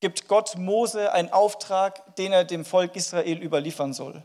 gibt 0.00 0.28
Gott 0.28 0.56
Mose 0.56 1.12
einen 1.12 1.32
Auftrag, 1.32 2.16
den 2.16 2.32
er 2.32 2.44
dem 2.44 2.64
Volk 2.64 2.96
Israel 2.96 3.40
überliefern 3.42 3.92
soll. 3.92 4.22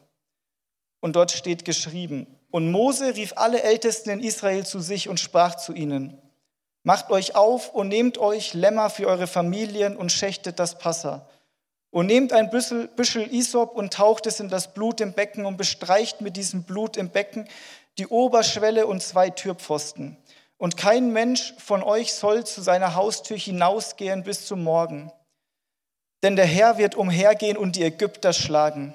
Und 0.99 1.15
dort 1.15 1.31
steht 1.31 1.65
geschrieben, 1.65 2.27
und 2.49 2.71
Mose 2.71 3.15
rief 3.15 3.33
alle 3.35 3.61
Ältesten 3.61 4.09
in 4.09 4.19
Israel 4.19 4.65
zu 4.65 4.79
sich 4.79 5.09
und 5.09 5.19
sprach 5.19 5.55
zu 5.55 5.73
ihnen, 5.73 6.21
Macht 6.83 7.11
euch 7.11 7.35
auf 7.35 7.73
und 7.73 7.89
nehmt 7.89 8.17
euch 8.17 8.53
Lämmer 8.53 8.89
für 8.89 9.07
eure 9.07 9.27
Familien 9.27 9.97
und 9.97 10.09
schächtet 10.09 10.57
das 10.57 10.77
Passa. 10.77 11.27
Und 11.89 12.05
nehmt 12.05 12.31
ein 12.31 12.49
Büschel, 12.49 12.87
Büschel 12.87 13.33
Isop 13.33 13.75
und 13.75 13.93
taucht 13.93 14.25
es 14.25 14.39
in 14.39 14.47
das 14.47 14.73
Blut 14.73 15.01
im 15.01 15.11
Becken 15.11 15.45
und 15.45 15.57
bestreicht 15.57 16.21
mit 16.21 16.37
diesem 16.37 16.63
Blut 16.63 16.95
im 16.95 17.09
Becken 17.09 17.49
die 17.97 18.07
Oberschwelle 18.07 18.87
und 18.87 19.03
zwei 19.03 19.29
Türpfosten. 19.29 20.15
Und 20.57 20.75
kein 20.77 21.13
Mensch 21.13 21.53
von 21.59 21.83
euch 21.83 22.13
soll 22.13 22.45
zu 22.45 22.61
seiner 22.61 22.95
Haustür 22.95 23.37
hinausgehen 23.37 24.23
bis 24.23 24.45
zum 24.45 24.63
Morgen. 24.63 25.11
Denn 26.23 26.35
der 26.35 26.45
Herr 26.45 26.77
wird 26.77 26.95
umhergehen 26.95 27.57
und 27.57 27.75
die 27.75 27.83
Ägypter 27.83 28.33
schlagen. 28.33 28.93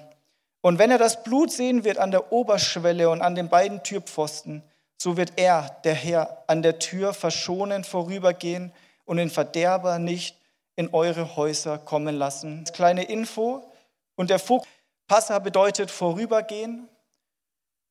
Und 0.61 0.79
wenn 0.79 0.91
er 0.91 0.99
das 0.99 1.23
Blut 1.23 1.53
sehen 1.53 1.85
wird 1.85 1.99
an 1.99 2.11
der 2.11 2.33
Oberschwelle 2.33 3.11
und 3.11 3.23
an 3.23 3.35
den 3.35 3.49
beiden 3.49 3.83
Türpfosten, 3.83 4.63
so 5.01 5.17
wird 5.17 5.33
er, 5.37 5.81
der 5.85 5.95
Herr, 5.95 6.45
an 6.47 6.63
der 6.63 6.79
Tür 6.79 7.15
verschonend 7.15 7.87
vorübergehen 7.87 8.73
und 9.05 9.17
den 9.17 9.31
Verderber 9.31 9.99
nicht 9.99 10.37
in 10.77 10.95
eure 10.95 11.37
Häuser 11.37 11.79
kommen 11.79 12.17
lassen. 12.17 12.65
Kleine 12.73 13.05
Info. 13.05 13.69
Und 14.15 14.31
der 14.31 14.39
Fokus, 14.39 14.69
Passa 15.09 15.41
bedeutet 15.41 15.91
vorübergehen, 15.91 16.89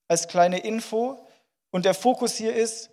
als 0.08 0.28
kleine 0.28 0.60
Info. 0.60 1.20
Und 1.72 1.86
der 1.86 1.94
Fokus 1.94 2.36
hier 2.36 2.56
ist, 2.56 2.91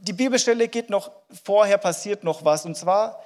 die 0.00 0.12
Bibelstelle 0.14 0.68
geht 0.68 0.90
noch, 0.90 1.10
vorher 1.44 1.78
passiert 1.78 2.24
noch 2.24 2.44
was. 2.44 2.64
Und 2.64 2.76
zwar, 2.76 3.22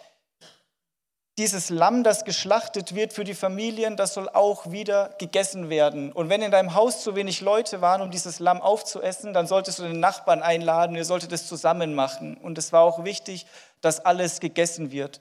dieses 1.39 1.71
Lamm, 1.71 2.05
das 2.05 2.25
geschlachtet 2.25 2.95
wird 2.95 3.13
für 3.13 3.25
die 3.25 3.35
Familien, 3.35 3.97
das 3.97 4.15
soll 4.15 4.29
auch 4.29 4.71
wieder 4.71 5.15
gegessen 5.19 5.71
werden. 5.71 6.13
Und 6.13 6.29
wenn 6.29 6.43
in 6.43 6.51
deinem 6.51 6.75
Haus 6.75 7.03
zu 7.03 7.15
wenig 7.15 7.41
Leute 7.41 7.81
waren, 7.81 8.03
um 8.03 8.11
dieses 8.11 8.39
Lamm 8.41 8.61
aufzuessen, 8.61 9.33
dann 9.33 9.47
solltest 9.47 9.79
du 9.79 9.85
den 9.85 10.01
Nachbarn 10.01 10.43
einladen, 10.43 10.97
ihr 10.97 11.05
solltet 11.05 11.33
es 11.33 11.49
zusammen 11.49 11.95
machen. 11.95 12.37
Und 12.37 12.59
es 12.59 12.73
war 12.73 12.83
auch 12.83 13.05
wichtig, 13.05 13.47
dass 13.81 14.05
alles 14.05 14.41
gegessen 14.41 14.91
wird. 14.91 15.21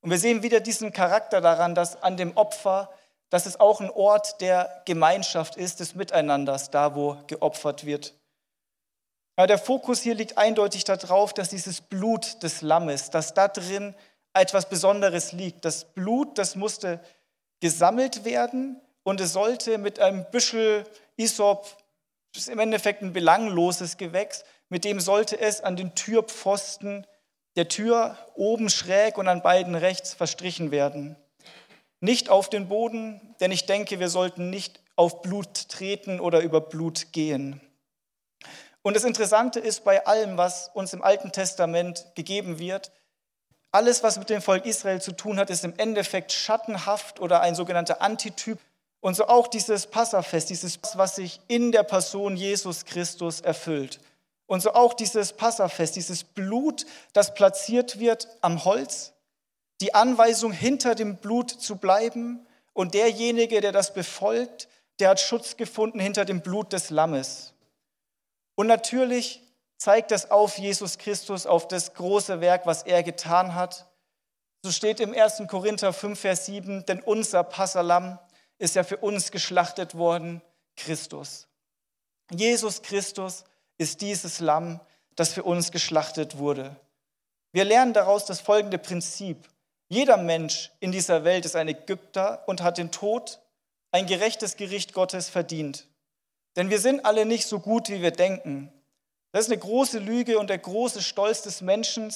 Und 0.00 0.10
wir 0.10 0.18
sehen 0.18 0.42
wieder 0.42 0.60
diesen 0.60 0.92
Charakter 0.92 1.40
daran, 1.40 1.74
dass 1.74 2.02
an 2.02 2.16
dem 2.16 2.36
Opfer, 2.36 2.90
dass 3.30 3.46
es 3.46 3.58
auch 3.58 3.80
ein 3.80 3.90
Ort 3.90 4.40
der 4.40 4.82
Gemeinschaft 4.84 5.56
ist, 5.56 5.80
des 5.80 5.94
Miteinanders, 5.94 6.70
da 6.70 6.94
wo 6.94 7.16
geopfert 7.26 7.84
wird. 7.84 8.14
Aber 9.38 9.46
der 9.46 9.58
Fokus 9.58 10.02
hier 10.02 10.16
liegt 10.16 10.36
eindeutig 10.36 10.82
darauf, 10.82 11.32
dass 11.32 11.50
dieses 11.50 11.80
Blut 11.80 12.42
des 12.42 12.60
Lammes, 12.60 13.10
dass 13.10 13.34
da 13.34 13.46
drin 13.46 13.94
etwas 14.34 14.68
Besonderes 14.68 15.30
liegt. 15.30 15.64
Das 15.64 15.84
Blut, 15.84 16.38
das 16.38 16.56
musste 16.56 17.00
gesammelt 17.60 18.24
werden 18.24 18.80
und 19.04 19.20
es 19.20 19.32
sollte 19.32 19.78
mit 19.78 20.00
einem 20.00 20.28
Büschel 20.32 20.82
Isop, 21.16 21.68
das 22.32 22.42
ist 22.42 22.48
im 22.48 22.58
Endeffekt 22.58 23.00
ein 23.00 23.12
belangloses 23.12 23.96
Gewächs, 23.96 24.42
mit 24.70 24.84
dem 24.84 24.98
sollte 24.98 25.38
es 25.38 25.60
an 25.60 25.76
den 25.76 25.94
Türpfosten 25.94 27.06
der 27.54 27.68
Tür 27.68 28.18
oben 28.34 28.68
schräg 28.68 29.18
und 29.18 29.28
an 29.28 29.42
beiden 29.42 29.76
rechts 29.76 30.14
verstrichen 30.14 30.72
werden. 30.72 31.14
Nicht 32.00 32.28
auf 32.28 32.50
den 32.50 32.66
Boden, 32.66 33.36
denn 33.38 33.52
ich 33.52 33.66
denke, 33.66 34.00
wir 34.00 34.08
sollten 34.08 34.50
nicht 34.50 34.82
auf 34.96 35.22
Blut 35.22 35.68
treten 35.68 36.18
oder 36.18 36.40
über 36.40 36.60
Blut 36.60 37.12
gehen. 37.12 37.60
Und 38.82 38.94
das 38.94 39.04
Interessante 39.04 39.60
ist 39.60 39.84
bei 39.84 40.06
allem, 40.06 40.36
was 40.36 40.70
uns 40.74 40.92
im 40.92 41.02
Alten 41.02 41.32
Testament 41.32 42.06
gegeben 42.14 42.58
wird, 42.58 42.92
alles, 43.70 44.02
was 44.02 44.18
mit 44.18 44.30
dem 44.30 44.40
Volk 44.40 44.64
Israel 44.64 45.00
zu 45.00 45.12
tun 45.12 45.38
hat, 45.38 45.50
ist 45.50 45.64
im 45.64 45.74
Endeffekt 45.76 46.32
schattenhaft 46.32 47.20
oder 47.20 47.42
ein 47.42 47.54
sogenannter 47.54 48.00
Antityp. 48.00 48.58
Und 49.00 49.14
so 49.14 49.28
auch 49.28 49.46
dieses 49.46 49.86
Passafest, 49.86 50.50
dieses, 50.50 50.80
was 50.94 51.16
sich 51.16 51.40
in 51.48 51.70
der 51.70 51.82
Person 51.82 52.36
Jesus 52.36 52.84
Christus 52.84 53.40
erfüllt. 53.40 54.00
Und 54.46 54.62
so 54.62 54.72
auch 54.72 54.94
dieses 54.94 55.34
Passafest, 55.34 55.94
dieses 55.96 56.24
Blut, 56.24 56.86
das 57.12 57.34
platziert 57.34 58.00
wird 58.00 58.26
am 58.40 58.64
Holz, 58.64 59.12
die 59.82 59.94
Anweisung, 59.94 60.52
hinter 60.52 60.94
dem 60.94 61.16
Blut 61.16 61.50
zu 61.50 61.76
bleiben. 61.76 62.46
Und 62.72 62.94
derjenige, 62.94 63.60
der 63.60 63.72
das 63.72 63.92
befolgt, 63.92 64.68
der 64.98 65.10
hat 65.10 65.20
Schutz 65.20 65.56
gefunden 65.56 66.00
hinter 66.00 66.24
dem 66.24 66.40
Blut 66.40 66.72
des 66.72 66.90
Lammes. 66.90 67.52
Und 68.58 68.66
natürlich 68.66 69.40
zeigt 69.76 70.10
das 70.10 70.32
auf 70.32 70.58
Jesus 70.58 70.98
Christus, 70.98 71.46
auf 71.46 71.68
das 71.68 71.94
große 71.94 72.40
Werk, 72.40 72.66
was 72.66 72.82
er 72.82 73.04
getan 73.04 73.54
hat. 73.54 73.86
So 74.64 74.72
steht 74.72 74.98
im 74.98 75.14
1. 75.14 75.44
Korinther 75.46 75.92
5, 75.92 76.18
Vers 76.18 76.46
7, 76.46 76.84
denn 76.84 77.00
unser 77.00 77.44
Passalam 77.44 78.18
ist 78.58 78.74
ja 78.74 78.82
für 78.82 78.96
uns 78.96 79.30
geschlachtet 79.30 79.94
worden, 79.94 80.42
Christus. 80.76 81.46
Jesus 82.32 82.82
Christus 82.82 83.44
ist 83.76 84.00
dieses 84.00 84.40
Lamm, 84.40 84.80
das 85.14 85.32
für 85.32 85.44
uns 85.44 85.70
geschlachtet 85.70 86.38
wurde. 86.38 86.74
Wir 87.52 87.64
lernen 87.64 87.92
daraus 87.92 88.24
das 88.24 88.40
folgende 88.40 88.78
Prinzip. 88.78 89.48
Jeder 89.88 90.16
Mensch 90.16 90.72
in 90.80 90.90
dieser 90.90 91.22
Welt 91.22 91.44
ist 91.44 91.54
ein 91.54 91.68
Ägypter 91.68 92.42
und 92.48 92.60
hat 92.60 92.78
den 92.78 92.90
Tod, 92.90 93.38
ein 93.92 94.06
gerechtes 94.06 94.56
Gericht 94.56 94.94
Gottes 94.94 95.28
verdient. 95.28 95.86
Denn 96.58 96.70
wir 96.70 96.80
sind 96.80 97.06
alle 97.06 97.24
nicht 97.24 97.46
so 97.46 97.60
gut, 97.60 97.88
wie 97.88 98.02
wir 98.02 98.10
denken. 98.10 98.72
Das 99.30 99.42
ist 99.44 99.52
eine 99.52 99.60
große 99.60 100.00
Lüge 100.00 100.40
und 100.40 100.50
der 100.50 100.58
große 100.58 101.02
Stolz 101.02 101.42
des 101.42 101.60
Menschen, 101.60 102.12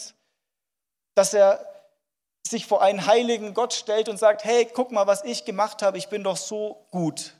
dass 1.14 1.32
er 1.32 1.64
sich 2.44 2.66
vor 2.66 2.82
einen 2.82 3.06
heiligen 3.06 3.54
Gott 3.54 3.72
stellt 3.72 4.08
und 4.08 4.16
sagt, 4.16 4.44
hey, 4.44 4.66
guck 4.74 4.90
mal, 4.90 5.06
was 5.06 5.22
ich 5.22 5.44
gemacht 5.44 5.80
habe, 5.80 5.96
ich 5.96 6.08
bin 6.08 6.24
doch 6.24 6.36
so 6.36 6.84
gut. 6.90 7.34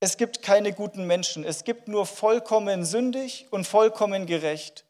Es 0.00 0.18
gibt 0.18 0.42
keine 0.42 0.74
guten 0.74 1.06
Menschen, 1.06 1.42
es 1.42 1.64
gibt 1.64 1.88
nur 1.88 2.04
vollkommen 2.04 2.84
sündig 2.84 3.46
und 3.50 3.66
vollkommen 3.66 4.26
gerecht. 4.26 4.84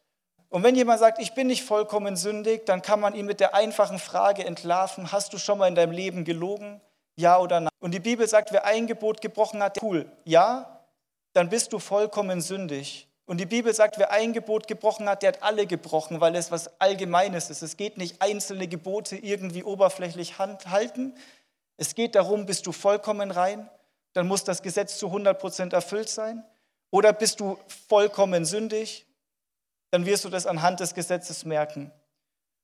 Und 0.49 0.63
wenn 0.63 0.75
jemand 0.75 0.99
sagt, 0.99 1.19
ich 1.19 1.33
bin 1.33 1.47
nicht 1.47 1.63
vollkommen 1.63 2.17
sündig, 2.17 2.65
dann 2.65 2.81
kann 2.81 2.99
man 2.99 3.15
ihn 3.15 3.25
mit 3.25 3.39
der 3.39 3.55
einfachen 3.55 3.99
Frage 3.99 4.43
entlarven, 4.43 5.13
hast 5.13 5.31
du 5.31 5.37
schon 5.37 5.59
mal 5.59 5.69
in 5.69 5.75
deinem 5.75 5.93
Leben 5.93 6.25
gelogen? 6.25 6.81
Ja 7.15 7.39
oder 7.39 7.59
nein? 7.59 7.69
Und 7.79 7.93
die 7.93 7.99
Bibel 7.99 8.27
sagt, 8.27 8.51
wer 8.51 8.65
ein 8.65 8.87
Gebot 8.87 9.21
gebrochen 9.21 9.61
hat, 9.61 9.81
cool, 9.81 10.11
ja, 10.23 10.85
dann 11.33 11.49
bist 11.49 11.73
du 11.73 11.79
vollkommen 11.79 12.41
sündig. 12.41 13.07
Und 13.25 13.39
die 13.39 13.45
Bibel 13.45 13.73
sagt, 13.73 13.97
wer 13.99 14.11
ein 14.11 14.33
Gebot 14.33 14.67
gebrochen 14.67 15.07
hat, 15.07 15.23
der 15.23 15.29
hat 15.29 15.43
alle 15.43 15.65
gebrochen, 15.65 16.19
weil 16.19 16.35
es 16.35 16.51
was 16.51 16.79
Allgemeines 16.81 17.49
ist. 17.49 17.61
Es 17.61 17.77
geht 17.77 17.97
nicht 17.97 18.21
einzelne 18.21 18.67
Gebote 18.67 19.15
irgendwie 19.15 19.63
oberflächlich 19.63 20.37
halten. 20.39 21.15
Es 21.77 21.95
geht 21.95 22.15
darum, 22.15 22.45
bist 22.45 22.67
du 22.67 22.71
vollkommen 22.71 23.31
rein, 23.31 23.69
dann 24.13 24.27
muss 24.27 24.43
das 24.43 24.61
Gesetz 24.61 24.97
zu 24.97 25.07
100 25.07 25.39
Prozent 25.39 25.73
erfüllt 25.73 26.09
sein. 26.09 26.43
Oder 26.91 27.13
bist 27.13 27.39
du 27.39 27.57
vollkommen 27.87 28.45
sündig, 28.45 29.07
dann 29.89 30.05
wirst 30.05 30.25
du 30.25 30.29
das 30.29 30.45
anhand 30.45 30.79
des 30.79 30.93
Gesetzes 30.93 31.45
merken. 31.45 31.91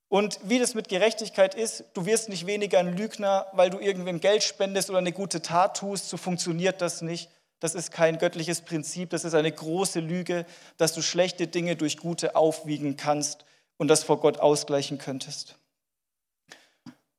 Und 0.09 0.39
wie 0.43 0.57
das 0.57 0.73
mit 0.73 0.89
Gerechtigkeit 0.89 1.53
ist, 1.53 1.83
du 1.93 2.05
wirst 2.05 2.29
nicht 2.29 2.47
weniger 2.47 2.79
ein 2.79 2.97
Lügner, 2.97 3.45
weil 3.53 3.69
du 3.69 3.77
irgendwem 3.77 4.19
Geld 4.19 4.43
spendest 4.43 4.89
oder 4.89 4.97
eine 4.97 5.11
gute 5.11 5.43
Tat 5.43 5.77
tust, 5.77 6.09
so 6.09 6.17
funktioniert 6.17 6.81
das 6.81 7.01
nicht. 7.01 7.29
Das 7.59 7.75
ist 7.75 7.91
kein 7.91 8.17
göttliches 8.17 8.61
Prinzip, 8.61 9.11
das 9.11 9.23
ist 9.23 9.35
eine 9.35 9.51
große 9.51 9.99
Lüge, 9.99 10.45
dass 10.77 10.93
du 10.93 11.03
schlechte 11.03 11.45
Dinge 11.45 11.75
durch 11.75 11.97
gute 11.97 12.35
aufwiegen 12.35 12.97
kannst 12.97 13.45
und 13.77 13.87
das 13.87 14.03
vor 14.03 14.19
Gott 14.19 14.39
ausgleichen 14.39 14.97
könntest. 14.97 15.55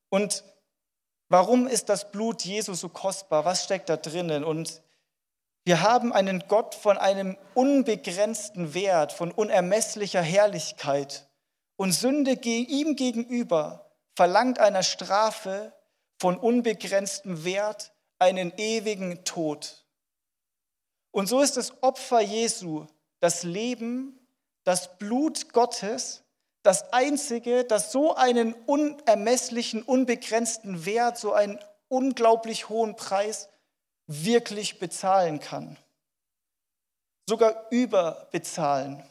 Und 0.09 0.42
warum 1.28 1.68
ist 1.68 1.90
das 1.90 2.11
Blut 2.11 2.42
Jesu 2.42 2.75
so 2.75 2.88
kostbar? 2.88 3.44
Was 3.44 3.62
steckt 3.62 3.88
da 3.88 3.97
drinnen? 3.97 4.42
Und 4.42 4.82
wir 5.64 5.82
haben 5.82 6.12
einen 6.12 6.42
Gott 6.49 6.75
von 6.75 6.99
einem 6.99 7.37
unbegrenzten 7.54 8.75
Wert, 8.75 9.12
von 9.12 9.30
unermesslicher 9.30 10.23
Herrlichkeit. 10.23 11.29
Und 11.80 11.92
Sünde 11.92 12.32
ihm 12.32 12.94
gegenüber 12.94 13.90
verlangt 14.14 14.58
einer 14.58 14.82
Strafe 14.82 15.72
von 16.18 16.37
unbegrenztem 16.37 17.42
Wert 17.46 17.94
einen 18.18 18.52
ewigen 18.58 19.25
Tod. 19.25 19.87
Und 21.10 21.26
so 21.26 21.40
ist 21.40 21.56
das 21.56 21.82
Opfer 21.82 22.20
Jesu 22.20 22.87
das 23.20 23.44
Leben, 23.44 24.18
das 24.64 24.99
Blut 24.99 25.54
Gottes, 25.54 26.22
das 26.62 26.92
Einzige, 26.92 27.64
das 27.64 27.92
so 27.92 28.14
einen 28.14 28.52
unermesslichen, 28.52 29.82
unbegrenzten 29.82 30.84
Wert, 30.84 31.16
so 31.16 31.32
einen 31.32 31.58
unglaublich 31.88 32.68
hohen 32.68 32.94
Preis 32.94 33.49
wirklich 34.06 34.80
bezahlen 34.80 35.40
kann. 35.40 35.78
Sogar 37.26 37.68
überbezahlen. 37.70 39.02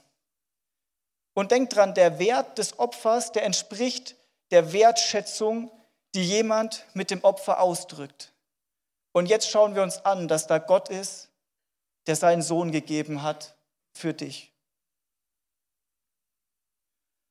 Und 1.34 1.52
denkt 1.52 1.76
dran, 1.76 1.94
der 1.94 2.20
Wert 2.20 2.58
des 2.58 2.80
Opfers, 2.80 3.32
der 3.32 3.44
entspricht 3.44 4.16
der 4.52 4.74
Wertschätzung, 4.74 5.72
die 6.16 6.24
jemand 6.24 6.86
mit 6.94 7.12
dem 7.12 7.24
Opfer 7.24 7.60
ausdrückt. 7.60 8.34
Und 9.12 9.28
jetzt 9.28 9.50
schauen 9.50 9.76
wir 9.76 9.84
uns 9.84 10.06
an, 10.06 10.28
dass 10.28 10.48
da 10.48 10.58
Gott 10.58 10.90
ist, 10.90 11.30
der 12.08 12.16
seinen 12.16 12.42
Sohn 12.42 12.72
gegeben 12.72 13.22
hat 13.24 13.56
für 13.92 14.14
dich. 14.14 14.54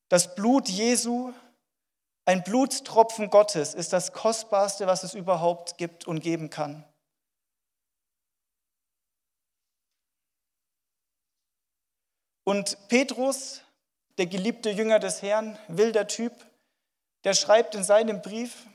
Das 0.08 0.34
Blut 0.34 0.68
Jesu, 0.68 1.32
ein 2.24 2.42
Blutstropfen 2.42 3.30
Gottes, 3.30 3.74
ist 3.74 3.92
das 3.92 4.12
Kostbarste, 4.12 4.86
was 4.86 5.02
es 5.02 5.14
überhaupt 5.14 5.76
gibt 5.76 6.06
und 6.06 6.20
geben 6.20 6.50
kann. 6.50 6.84
Und 12.44 12.88
Petrus, 12.88 13.60
der 14.18 14.26
geliebte 14.26 14.70
Jünger 14.70 14.98
des 14.98 15.22
Herrn, 15.22 15.58
wilder 15.68 16.06
Typ, 16.06 16.32
der 17.24 17.34
schreibt 17.34 17.74
in 17.74 17.84
seinem 17.84 18.20
Brief, 18.20 18.66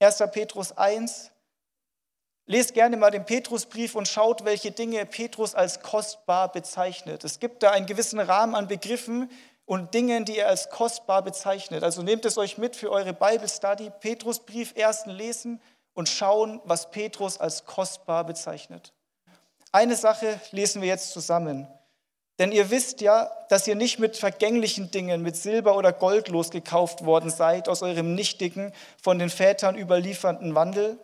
1. 0.00 0.18
Petrus 0.32 0.76
1, 0.76 1.30
lest 2.46 2.74
gerne 2.74 2.96
mal 2.96 3.10
den 3.10 3.24
Petrusbrief 3.24 3.94
und 3.94 4.08
schaut, 4.08 4.44
welche 4.44 4.72
Dinge 4.72 5.06
Petrus 5.06 5.54
als 5.54 5.82
kostbar 5.82 6.50
bezeichnet. 6.50 7.22
Es 7.22 7.38
gibt 7.38 7.62
da 7.62 7.70
einen 7.70 7.86
gewissen 7.86 8.18
Rahmen 8.18 8.54
an 8.54 8.66
Begriffen 8.66 9.30
und 9.64 9.94
Dingen, 9.94 10.24
die 10.24 10.38
er 10.38 10.48
als 10.48 10.68
kostbar 10.70 11.22
bezeichnet. 11.22 11.84
Also 11.84 12.02
nehmt 12.02 12.24
es 12.24 12.38
euch 12.38 12.58
mit 12.58 12.74
für 12.74 12.90
eure 12.90 13.12
Bible 13.12 13.48
Study, 13.48 13.90
Petrusbrief 14.00 14.74
ersten 14.74 15.10
lesen 15.10 15.62
und 15.94 16.08
schauen, 16.08 16.60
was 16.64 16.90
Petrus 16.90 17.38
als 17.38 17.64
kostbar 17.66 18.24
bezeichnet. 18.24 18.92
Eine 19.70 19.94
Sache 19.94 20.40
lesen 20.50 20.82
wir 20.82 20.88
jetzt 20.88 21.12
zusammen. 21.12 21.68
Denn 22.40 22.52
ihr 22.52 22.70
wisst 22.70 23.02
ja, 23.02 23.30
dass 23.50 23.68
ihr 23.68 23.74
nicht 23.74 23.98
mit 23.98 24.16
vergänglichen 24.16 24.90
Dingen, 24.90 25.20
mit 25.20 25.36
Silber 25.36 25.76
oder 25.76 25.92
Gold 25.92 26.28
losgekauft 26.28 27.04
worden 27.04 27.28
seid 27.28 27.68
aus 27.68 27.82
eurem 27.82 28.14
nichtigen, 28.14 28.72
von 29.00 29.18
den 29.18 29.28
Vätern 29.28 29.76
überliefernden 29.76 30.54
Wandel, 30.54 30.98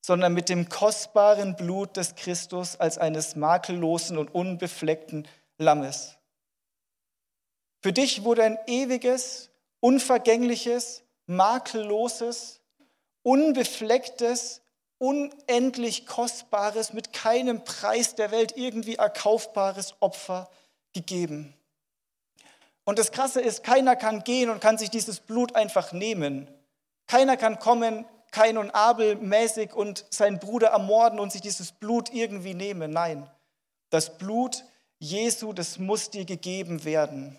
sondern 0.00 0.32
mit 0.32 0.48
dem 0.48 0.68
kostbaren 0.68 1.56
Blut 1.56 1.96
des 1.96 2.14
Christus 2.14 2.76
als 2.76 2.98
eines 2.98 3.34
makellosen 3.34 4.16
und 4.16 4.32
unbefleckten 4.32 5.26
Lammes. 5.58 6.18
Für 7.80 7.92
dich 7.92 8.22
wurde 8.22 8.44
ein 8.44 8.58
ewiges, 8.68 9.50
unvergängliches, 9.80 11.02
makelloses, 11.26 12.60
unbeflecktes, 13.24 14.62
unendlich 14.98 16.06
kostbares, 16.06 16.92
mit 16.92 17.12
keinem 17.12 17.64
Preis 17.64 18.14
der 18.14 18.30
Welt 18.30 18.56
irgendwie 18.56 18.94
erkaufbares 18.94 19.96
Opfer 19.98 20.48
gegeben. 20.96 21.54
Und 22.84 22.98
das 22.98 23.12
Krasse 23.12 23.40
ist, 23.40 23.62
keiner 23.62 23.96
kann 23.96 24.24
gehen 24.24 24.48
und 24.48 24.60
kann 24.60 24.78
sich 24.78 24.90
dieses 24.90 25.20
Blut 25.20 25.54
einfach 25.54 25.92
nehmen. 25.92 26.48
Keiner 27.06 27.36
kann 27.36 27.58
kommen, 27.58 28.06
Kain 28.30 28.58
und 28.58 28.70
Abel 28.70 29.16
mäßig 29.16 29.74
und 29.74 30.04
seinen 30.10 30.38
Bruder 30.38 30.68
ermorden 30.68 31.20
und 31.20 31.32
sich 31.32 31.40
dieses 31.40 31.72
Blut 31.72 32.12
irgendwie 32.12 32.54
nehmen. 32.54 32.92
Nein, 32.92 33.28
das 33.90 34.18
Blut 34.18 34.64
Jesu, 34.98 35.52
das 35.52 35.78
muss 35.78 36.10
dir 36.10 36.24
gegeben 36.24 36.84
werden. 36.84 37.38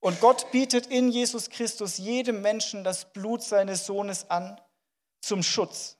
Und 0.00 0.20
Gott 0.20 0.50
bietet 0.52 0.86
in 0.86 1.10
Jesus 1.10 1.50
Christus 1.50 1.98
jedem 1.98 2.42
Menschen 2.42 2.84
das 2.84 3.12
Blut 3.12 3.42
seines 3.42 3.86
Sohnes 3.86 4.28
an 4.30 4.60
zum 5.20 5.42
Schutz. 5.42 5.95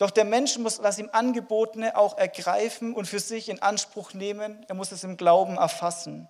Doch 0.00 0.10
der 0.10 0.24
Mensch 0.24 0.56
muss 0.56 0.80
das 0.80 0.98
ihm 0.98 1.10
Angebotene 1.12 1.94
auch 1.94 2.16
ergreifen 2.16 2.94
und 2.94 3.04
für 3.04 3.20
sich 3.20 3.50
in 3.50 3.60
Anspruch 3.60 4.14
nehmen. 4.14 4.64
Er 4.66 4.74
muss 4.74 4.92
es 4.92 5.04
im 5.04 5.18
Glauben 5.18 5.58
erfassen. 5.58 6.26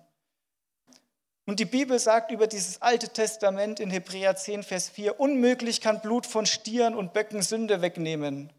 Und 1.45 1.61
die 1.61 1.65
Bibel 1.65 1.97
sagt 1.97 2.31
über 2.31 2.47
dieses 2.47 2.81
Alte 2.81 3.07
Testament 3.07 3.79
in 3.79 3.89
Hebräer 3.89 4.35
10, 4.35 4.63
Vers 4.63 4.89
4, 4.89 5.21
unmöglich 5.21 5.79
kann 5.79 6.01
Blut 6.01 6.25
von 6.25 6.45
Stieren 6.45 6.95
und 6.95 7.13
Böcken 7.13 7.41
Sünde 7.41 7.81
wegnehmen. 7.81 8.51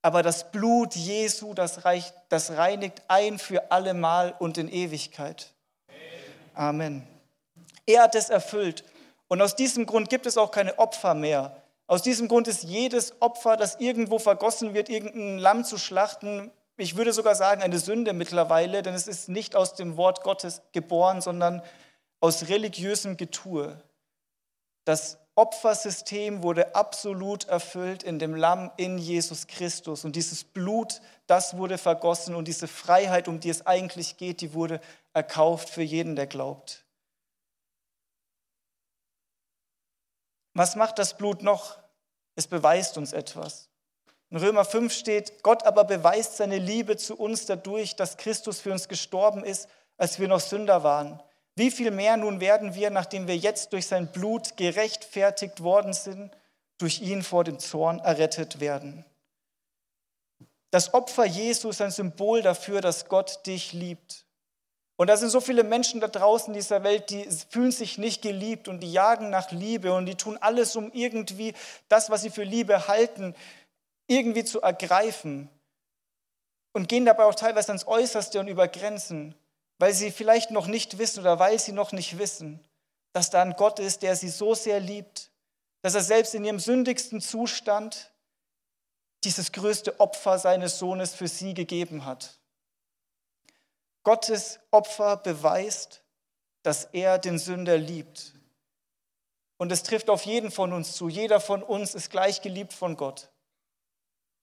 Aber 0.00 0.22
das 0.22 0.50
Blut 0.50 0.94
Jesu, 0.94 1.52
das, 1.52 1.84
reicht, 1.84 2.14
das 2.30 2.52
reinigt 2.52 3.02
ein 3.08 3.38
für 3.38 3.70
allemal 3.70 4.34
und 4.38 4.56
in 4.56 4.70
Ewigkeit. 4.70 5.52
Amen. 6.54 7.06
Er 7.84 8.04
hat 8.04 8.14
es 8.14 8.30
erfüllt. 8.30 8.82
Und 9.28 9.42
aus 9.42 9.56
diesem 9.56 9.84
Grund 9.84 10.08
gibt 10.08 10.24
es 10.24 10.38
auch 10.38 10.50
keine 10.50 10.78
Opfer 10.78 11.12
mehr. 11.12 11.62
Aus 11.86 12.02
diesem 12.02 12.28
Grund 12.28 12.48
ist 12.48 12.64
jedes 12.64 13.20
Opfer, 13.20 13.56
das 13.56 13.76
irgendwo 13.76 14.18
vergossen 14.18 14.74
wird, 14.74 14.88
irgendein 14.88 15.38
Lamm 15.38 15.64
zu 15.64 15.78
schlachten, 15.78 16.50
ich 16.78 16.96
würde 16.96 17.12
sogar 17.12 17.34
sagen, 17.34 17.62
eine 17.62 17.78
Sünde 17.78 18.12
mittlerweile, 18.12 18.82
denn 18.82 18.94
es 18.94 19.06
ist 19.06 19.28
nicht 19.28 19.56
aus 19.56 19.74
dem 19.74 19.96
Wort 19.96 20.22
Gottes 20.22 20.60
geboren, 20.72 21.22
sondern 21.22 21.62
aus 22.20 22.48
religiösem 22.48 23.16
Getue. 23.16 23.80
Das 24.84 25.18
Opfersystem 25.34 26.42
wurde 26.42 26.74
absolut 26.74 27.46
erfüllt 27.48 28.02
in 28.02 28.18
dem 28.18 28.34
Lamm 28.34 28.70
in 28.76 28.98
Jesus 28.98 29.46
Christus. 29.46 30.04
Und 30.04 30.16
dieses 30.16 30.44
Blut, 30.44 31.00
das 31.26 31.56
wurde 31.56 31.78
vergossen 31.78 32.34
und 32.34 32.46
diese 32.46 32.68
Freiheit, 32.68 33.26
um 33.26 33.40
die 33.40 33.50
es 33.50 33.66
eigentlich 33.66 34.16
geht, 34.16 34.40
die 34.40 34.54
wurde 34.54 34.80
erkauft 35.12 35.70
für 35.70 35.82
jeden, 35.82 36.14
der 36.14 36.26
glaubt. 36.26 36.85
Was 40.56 40.74
macht 40.74 40.98
das 40.98 41.18
Blut 41.18 41.42
noch? 41.42 41.76
Es 42.34 42.46
beweist 42.46 42.96
uns 42.96 43.12
etwas. 43.12 43.68
In 44.30 44.38
Römer 44.38 44.64
5 44.64 44.90
steht, 44.90 45.42
Gott 45.42 45.64
aber 45.64 45.84
beweist 45.84 46.38
seine 46.38 46.56
Liebe 46.56 46.96
zu 46.96 47.14
uns 47.14 47.44
dadurch, 47.44 47.94
dass 47.94 48.16
Christus 48.16 48.60
für 48.60 48.72
uns 48.72 48.88
gestorben 48.88 49.44
ist, 49.44 49.68
als 49.98 50.18
wir 50.18 50.28
noch 50.28 50.40
Sünder 50.40 50.82
waren. 50.82 51.22
Wie 51.56 51.70
viel 51.70 51.90
mehr 51.90 52.16
nun 52.16 52.40
werden 52.40 52.74
wir, 52.74 52.88
nachdem 52.88 53.28
wir 53.28 53.36
jetzt 53.36 53.74
durch 53.74 53.86
sein 53.86 54.10
Blut 54.12 54.56
gerechtfertigt 54.56 55.62
worden 55.62 55.92
sind, 55.92 56.34
durch 56.78 57.02
ihn 57.02 57.22
vor 57.22 57.44
dem 57.44 57.58
Zorn 57.58 57.98
errettet 57.98 58.58
werden. 58.58 59.04
Das 60.70 60.94
Opfer 60.94 61.26
Jesu 61.26 61.68
ist 61.68 61.82
ein 61.82 61.90
Symbol 61.90 62.40
dafür, 62.40 62.80
dass 62.80 63.08
Gott 63.08 63.46
dich 63.46 63.74
liebt. 63.74 64.25
Und 64.96 65.08
da 65.08 65.16
sind 65.16 65.28
so 65.28 65.40
viele 65.40 65.62
Menschen 65.62 66.00
da 66.00 66.08
draußen 66.08 66.48
in 66.48 66.58
dieser 66.58 66.82
Welt, 66.82 67.10
die 67.10 67.28
fühlen 67.50 67.70
sich 67.70 67.98
nicht 67.98 68.22
geliebt 68.22 68.66
und 68.66 68.80
die 68.80 68.90
jagen 68.90 69.28
nach 69.28 69.50
Liebe 69.50 69.92
und 69.92 70.06
die 70.06 70.14
tun 70.14 70.38
alles, 70.40 70.74
um 70.74 70.90
irgendwie 70.92 71.54
das, 71.88 72.08
was 72.08 72.22
sie 72.22 72.30
für 72.30 72.44
Liebe 72.44 72.88
halten, 72.88 73.34
irgendwie 74.06 74.44
zu 74.44 74.62
ergreifen. 74.62 75.50
Und 76.72 76.88
gehen 76.88 77.04
dabei 77.04 77.24
auch 77.24 77.34
teilweise 77.34 77.68
ans 77.68 77.86
Äußerste 77.86 78.40
und 78.40 78.48
über 78.48 78.68
Grenzen, 78.68 79.34
weil 79.78 79.92
sie 79.92 80.10
vielleicht 80.10 80.50
noch 80.50 80.66
nicht 80.66 80.98
wissen 80.98 81.20
oder 81.20 81.38
weil 81.38 81.58
sie 81.58 81.72
noch 81.72 81.92
nicht 81.92 82.18
wissen, 82.18 82.60
dass 83.12 83.30
da 83.30 83.42
ein 83.42 83.54
Gott 83.54 83.78
ist, 83.78 84.02
der 84.02 84.16
sie 84.16 84.28
so 84.28 84.54
sehr 84.54 84.80
liebt, 84.80 85.30
dass 85.82 85.94
er 85.94 86.02
selbst 86.02 86.34
in 86.34 86.44
ihrem 86.44 86.58
sündigsten 86.58 87.20
Zustand 87.20 88.12
dieses 89.24 89.52
größte 89.52 90.00
Opfer 90.00 90.38
seines 90.38 90.78
Sohnes 90.78 91.14
für 91.14 91.28
sie 91.28 91.54
gegeben 91.54 92.04
hat. 92.04 92.38
Gottes 94.06 94.60
Opfer 94.70 95.16
beweist, 95.16 96.04
dass 96.62 96.84
er 96.84 97.18
den 97.18 97.40
Sünder 97.40 97.76
liebt. 97.76 98.34
Und 99.56 99.72
es 99.72 99.82
trifft 99.82 100.10
auf 100.10 100.22
jeden 100.26 100.52
von 100.52 100.72
uns 100.72 100.92
zu. 100.92 101.08
Jeder 101.08 101.40
von 101.40 101.60
uns 101.60 101.96
ist 101.96 102.10
gleich 102.10 102.40
geliebt 102.40 102.72
von 102.72 102.96
Gott. 102.96 103.32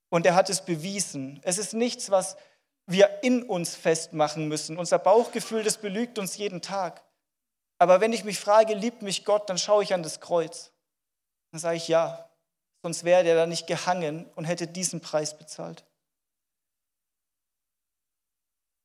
Und 0.09 0.25
er 0.25 0.35
hat 0.35 0.49
es 0.49 0.65
bewiesen. 0.65 1.39
Es 1.43 1.57
ist 1.57 1.73
nichts, 1.73 2.11
was 2.11 2.35
wir 2.87 3.23
in 3.23 3.41
uns 3.41 3.73
festmachen 3.73 4.49
müssen. 4.49 4.77
Unser 4.77 4.99
Bauchgefühl, 4.99 5.63
das 5.63 5.77
belügt 5.77 6.19
uns 6.19 6.35
jeden 6.35 6.61
Tag. 6.61 7.01
Aber 7.77 8.01
wenn 8.01 8.11
ich 8.11 8.25
mich 8.25 8.41
frage, 8.41 8.73
liebt 8.73 9.01
mich 9.01 9.23
Gott, 9.23 9.49
dann 9.49 9.57
schaue 9.57 9.83
ich 9.83 9.93
an 9.93 10.03
das 10.03 10.19
Kreuz. 10.19 10.73
Dann 11.51 11.61
sage 11.61 11.77
ich 11.77 11.87
ja, 11.87 12.29
sonst 12.81 13.05
wäre 13.05 13.23
der 13.23 13.35
da 13.35 13.45
nicht 13.45 13.67
gehangen 13.67 14.29
und 14.35 14.43
hätte 14.43 14.67
diesen 14.67 14.99
Preis 14.99 15.37
bezahlt. 15.37 15.85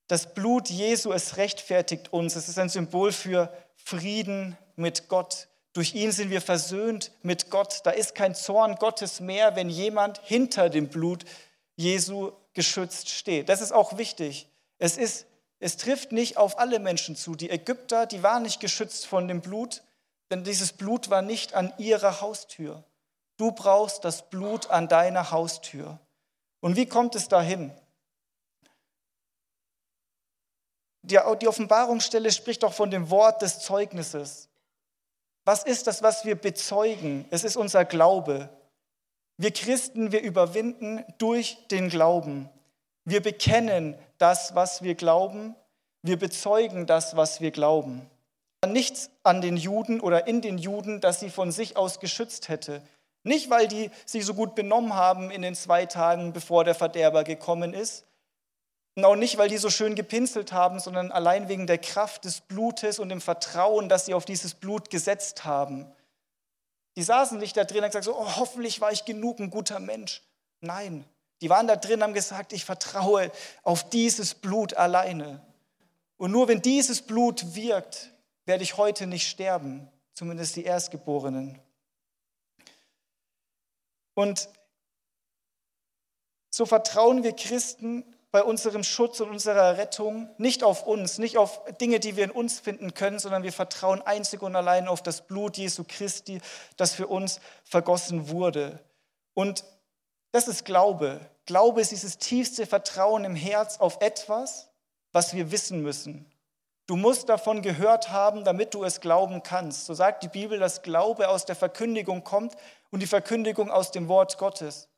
Das 0.08 0.32
Blut 0.32 0.70
Jesu, 0.70 1.12
es 1.12 1.36
rechtfertigt 1.36 2.12
uns. 2.14 2.34
Es 2.34 2.48
ist 2.48 2.58
ein 2.58 2.70
Symbol 2.70 3.12
für 3.12 3.52
Frieden 3.76 4.56
mit 4.74 5.08
Gott. 5.08 5.48
Durch 5.74 5.94
ihn 5.94 6.12
sind 6.12 6.30
wir 6.30 6.40
versöhnt 6.40 7.12
mit 7.22 7.50
Gott. 7.50 7.82
Da 7.84 7.90
ist 7.90 8.14
kein 8.14 8.34
Zorn 8.34 8.76
Gottes 8.76 9.20
mehr, 9.20 9.54
wenn 9.54 9.68
jemand 9.68 10.18
hinter 10.24 10.70
dem 10.70 10.88
Blut 10.88 11.24
Jesu 11.76 12.32
geschützt 12.54 13.10
steht. 13.10 13.50
Das 13.50 13.60
ist 13.60 13.72
auch 13.72 13.98
wichtig. 13.98 14.48
Es, 14.78 14.96
ist, 14.96 15.26
es 15.60 15.76
trifft 15.76 16.10
nicht 16.10 16.38
auf 16.38 16.58
alle 16.58 16.78
Menschen 16.78 17.14
zu. 17.14 17.34
Die 17.34 17.50
Ägypter, 17.50 18.06
die 18.06 18.22
waren 18.22 18.42
nicht 18.42 18.60
geschützt 18.60 19.06
von 19.06 19.28
dem 19.28 19.42
Blut, 19.42 19.82
denn 20.30 20.42
dieses 20.42 20.72
Blut 20.72 21.10
war 21.10 21.20
nicht 21.20 21.52
an 21.52 21.72
ihrer 21.76 22.22
Haustür. 22.22 22.82
Du 23.36 23.52
brauchst 23.52 24.04
das 24.04 24.30
Blut 24.30 24.70
an 24.70 24.88
deiner 24.88 25.30
Haustür. 25.30 26.00
Und 26.60 26.76
wie 26.76 26.86
kommt 26.86 27.14
es 27.14 27.28
dahin? 27.28 27.72
Die, 31.08 31.18
die 31.40 31.48
Offenbarungsstelle 31.48 32.30
spricht 32.30 32.64
auch 32.64 32.74
von 32.74 32.90
dem 32.90 33.08
Wort 33.10 33.40
des 33.40 33.60
Zeugnisses. 33.60 34.48
Was 35.44 35.64
ist 35.64 35.86
das, 35.86 36.02
was 36.02 36.26
wir 36.26 36.34
bezeugen? 36.34 37.24
Es 37.30 37.44
ist 37.44 37.56
unser 37.56 37.86
Glaube. 37.86 38.50
Wir 39.38 39.50
Christen, 39.50 40.12
wir 40.12 40.20
überwinden 40.20 41.04
durch 41.16 41.66
den 41.68 41.88
Glauben. 41.88 42.50
Wir 43.04 43.22
bekennen 43.22 43.94
das, 44.18 44.54
was 44.54 44.82
wir 44.82 44.94
glauben. 44.94 45.54
Wir 46.02 46.18
bezeugen 46.18 46.86
das, 46.86 47.16
was 47.16 47.40
wir 47.40 47.52
glauben. 47.52 48.02
nichts 48.66 49.10
an 49.22 49.40
den 49.40 49.56
Juden 49.56 50.00
oder 50.00 50.26
in 50.26 50.42
den 50.42 50.58
Juden, 50.58 51.00
das 51.00 51.20
sie 51.20 51.30
von 51.30 51.52
sich 51.52 51.76
aus 51.76 52.00
geschützt 52.00 52.48
hätte. 52.48 52.82
Nicht, 53.22 53.48
weil 53.48 53.68
die 53.68 53.90
sich 54.04 54.26
so 54.26 54.34
gut 54.34 54.54
benommen 54.54 54.94
haben 54.94 55.30
in 55.30 55.40
den 55.40 55.54
zwei 55.54 55.86
Tagen, 55.86 56.32
bevor 56.32 56.64
der 56.64 56.74
Verderber 56.74 57.24
gekommen 57.24 57.72
ist. 57.72 58.04
Und 58.98 59.04
auch 59.04 59.14
nicht, 59.14 59.38
weil 59.38 59.48
die 59.48 59.58
so 59.58 59.70
schön 59.70 59.94
gepinselt 59.94 60.50
haben, 60.50 60.80
sondern 60.80 61.12
allein 61.12 61.48
wegen 61.48 61.68
der 61.68 61.78
Kraft 61.78 62.24
des 62.24 62.40
Blutes 62.40 62.98
und 62.98 63.10
dem 63.10 63.20
Vertrauen, 63.20 63.88
das 63.88 64.06
sie 64.06 64.12
auf 64.12 64.24
dieses 64.24 64.54
Blut 64.54 64.90
gesetzt 64.90 65.44
haben. 65.44 65.86
Die 66.96 67.04
saßen 67.04 67.38
nicht 67.38 67.56
da 67.56 67.62
drin 67.62 67.76
und 67.76 67.84
haben 67.84 67.90
gesagt, 67.90 68.06
so, 68.06 68.18
oh, 68.18 68.36
hoffentlich 68.38 68.80
war 68.80 68.90
ich 68.90 69.04
genug 69.04 69.38
ein 69.38 69.50
guter 69.50 69.78
Mensch. 69.78 70.24
Nein, 70.60 71.04
die 71.40 71.48
waren 71.48 71.68
da 71.68 71.76
drin 71.76 72.00
und 72.00 72.02
haben 72.02 72.12
gesagt, 72.12 72.52
ich 72.52 72.64
vertraue 72.64 73.30
auf 73.62 73.88
dieses 73.88 74.34
Blut 74.34 74.74
alleine. 74.74 75.46
Und 76.16 76.32
nur 76.32 76.48
wenn 76.48 76.60
dieses 76.60 77.00
Blut 77.00 77.54
wirkt, 77.54 78.10
werde 78.46 78.64
ich 78.64 78.78
heute 78.78 79.06
nicht 79.06 79.28
sterben, 79.28 79.88
zumindest 80.12 80.56
die 80.56 80.64
Erstgeborenen. 80.64 81.60
Und 84.14 84.48
so 86.50 86.66
vertrauen 86.66 87.22
wir 87.22 87.36
Christen 87.36 88.04
bei 88.30 88.42
unserem 88.42 88.84
Schutz 88.84 89.20
und 89.20 89.30
unserer 89.30 89.78
Rettung 89.78 90.28
nicht 90.36 90.62
auf 90.62 90.86
uns, 90.86 91.18
nicht 91.18 91.38
auf 91.38 91.62
Dinge, 91.80 91.98
die 91.98 92.16
wir 92.16 92.24
in 92.24 92.30
uns 92.30 92.60
finden 92.60 92.92
können, 92.92 93.18
sondern 93.18 93.42
wir 93.42 93.52
vertrauen 93.52 94.02
einzig 94.02 94.42
und 94.42 94.54
allein 94.54 94.86
auf 94.86 95.02
das 95.02 95.26
Blut 95.26 95.56
Jesu 95.56 95.84
Christi, 95.88 96.40
das 96.76 96.94
für 96.94 97.06
uns 97.06 97.40
vergossen 97.64 98.28
wurde. 98.28 98.80
Und 99.32 99.64
das 100.32 100.46
ist 100.46 100.64
Glaube. 100.64 101.20
Glaube 101.46 101.80
ist 101.80 101.90
dieses 101.90 102.18
tiefste 102.18 102.66
Vertrauen 102.66 103.24
im 103.24 103.34
Herz 103.34 103.78
auf 103.78 104.02
etwas, 104.02 104.68
was 105.12 105.32
wir 105.32 105.50
wissen 105.50 105.82
müssen. 105.82 106.30
Du 106.86 106.96
musst 106.96 107.28
davon 107.28 107.62
gehört 107.62 108.10
haben, 108.10 108.44
damit 108.44 108.74
du 108.74 108.84
es 108.84 109.00
glauben 109.00 109.42
kannst. 109.42 109.86
So 109.86 109.94
sagt 109.94 110.22
die 110.22 110.28
Bibel, 110.28 110.58
dass 110.58 110.82
Glaube 110.82 111.28
aus 111.28 111.46
der 111.46 111.56
Verkündigung 111.56 112.24
kommt 112.24 112.54
und 112.90 113.00
die 113.00 113.06
Verkündigung 113.06 113.70
aus 113.70 113.90
dem 113.90 114.08
Wort 114.08 114.38
Gottes. 114.38 114.88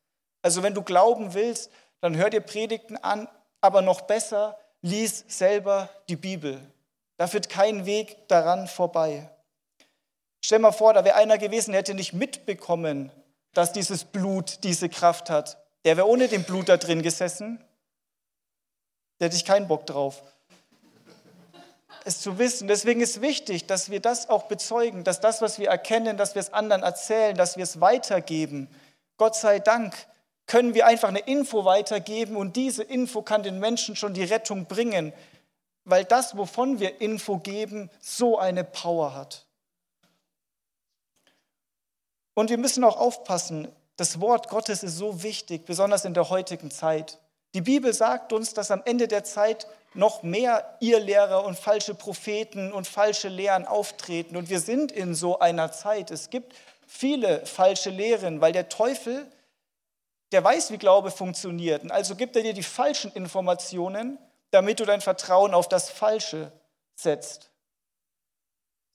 Also 0.43 0.62
wenn 0.62 0.75
du 0.75 0.83
glauben 0.83 1.35
willst, 1.35 1.71
dann 2.01 2.17
hör 2.17 2.31
dir 2.31 2.41
Predigten 2.41 2.97
an, 2.97 3.29
aber 3.61 3.83
noch 3.83 4.03
besser, 4.03 4.59
lies 4.83 5.25
selber 5.29 5.89
die 6.09 6.17
Bibel. 6.17 6.61
Da 7.17 7.27
führt 7.27 7.49
kein 7.49 7.85
Weg 7.87 8.29
daran 8.29 8.67
vorbei. 8.67 9.31
Stell 10.43 10.59
mal 10.59 10.73
vor, 10.73 10.95
da 10.95 11.05
wäre 11.05 11.17
einer 11.17 11.37
gewesen, 11.37 11.73
der 11.73 11.81
hätte 11.81 11.95
nicht 11.95 12.15
mitbekommen, 12.15 13.13
dass 13.53 13.73
dieses 13.73 14.05
Blut 14.05 14.65
diese 14.65 14.89
Kraft 14.89 15.29
hat. 15.29 15.59
Der 15.85 15.97
wäre 15.97 16.09
ohne 16.09 16.29
dem 16.29 16.45
Blut 16.45 16.69
da 16.69 16.79
drin 16.79 17.03
gesessen. 17.03 17.63
Da 19.19 19.27
hätte 19.27 19.37
ich 19.37 19.45
keinen 19.45 19.69
Bock 19.69 19.85
drauf 19.87 20.23
es 22.05 22.21
zu 22.21 22.39
wissen. 22.39 22.69
Deswegen 22.69 23.01
ist 23.01 23.21
wichtig, 23.21 23.67
dass 23.67 23.91
wir 23.91 24.01
das 24.01 24.29
auch 24.29 24.45
bezeugen, 24.45 25.05
dass 25.05 25.21
das, 25.21 25.41
was 25.41 25.59
wir 25.59 25.69
erkennen, 25.69 26.17
dass 26.17 26.35
wir 26.35 26.41
es 26.41 26.53
anderen 26.53 26.83
erzählen, 26.83 27.37
dass 27.37 27.57
wir 27.57 27.65
es 27.65 27.81
weitergeben. 27.81 28.69
Gott 29.17 29.37
sei 29.37 29.59
Dank 29.59 29.95
können 30.51 30.75
wir 30.75 30.85
einfach 30.85 31.11
eine 31.11 31.21
Info 31.21 31.65
weitergeben 31.65 32.35
und 32.35 32.57
diese 32.57 32.83
Info 32.83 33.23
kann 33.23 33.45
den 33.45 33.61
Menschen 33.61 33.95
schon 33.95 34.15
die 34.15 34.25
Rettung 34.25 34.67
bringen, 34.67 35.13
weil 35.85 36.05
das, 36.05 36.37
wovon 36.37 36.81
wir 36.81 37.01
Info 37.01 37.39
geben, 37.39 37.89
so 38.01 38.37
eine 38.37 38.65
Power 38.65 39.15
hat. 39.15 39.47
Und 42.35 42.51
wir 42.51 42.59
müssen 42.59 42.83
auch 42.83 42.97
aufpassen, 42.97 43.69
das 43.97 44.21
Wort 44.21 44.49
Gottes 44.49 44.83
ist 44.83 44.97
so 44.97 45.23
wichtig, 45.23 45.67
besonders 45.67 46.05
in 46.05 46.15
der 46.15 46.31
heutigen 46.31 46.73
Zeit. 46.73 47.19
Die 47.55 47.61
Bibel 47.61 47.95
sagt 47.95 48.33
uns, 48.33 48.53
dass 48.53 48.73
am 48.73 48.83
Ende 48.85 49.07
der 49.07 49.23
Zeit 49.23 49.69
noch 49.95 50.25
mehr 50.25 50.77
Irrlehrer 50.81 51.45
und 51.45 51.61
falsche 51.61 51.95
Propheten 51.95 52.73
und 52.73 52.89
falsche 52.89 53.29
Lehren 53.29 53.67
auftreten. 53.67 54.37
Und 54.37 54.51
wir 54.51 54.59
sind 54.59 54.91
in 54.91 55.15
so 55.15 55.39
einer 55.39 55.71
Zeit. 55.71 56.11
Es 56.11 56.29
gibt 56.29 56.57
viele 56.89 57.47
falsche 57.47 57.91
Lehren, 57.91 58.41
weil 58.41 58.53
der 58.53 58.69
Teufel, 58.69 59.31
der 60.33 60.45
weiß, 60.45 60.71
wie 60.71 60.79
Glaube 60.79 61.11
funktioniert. 61.11 61.83
Und 61.83 61.90
also 61.90 62.14
gibt 62.16 62.37
er 62.37 62.43
dir 62.43 62.55
die 62.55 62.62
falschen 62.62 63.12
Informationen, 63.12 64.19
damit 64.51 64.81
du 64.81 64.85
dein 64.85 65.01
Vertrauen 65.01 65.55
auf 65.55 65.69
das 65.69 65.90
Falsche 65.90 66.53
setzt. 66.95 67.51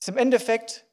Es 0.00 0.08
ist 0.08 0.08
im 0.08 0.18
Endeffekt 0.18 0.86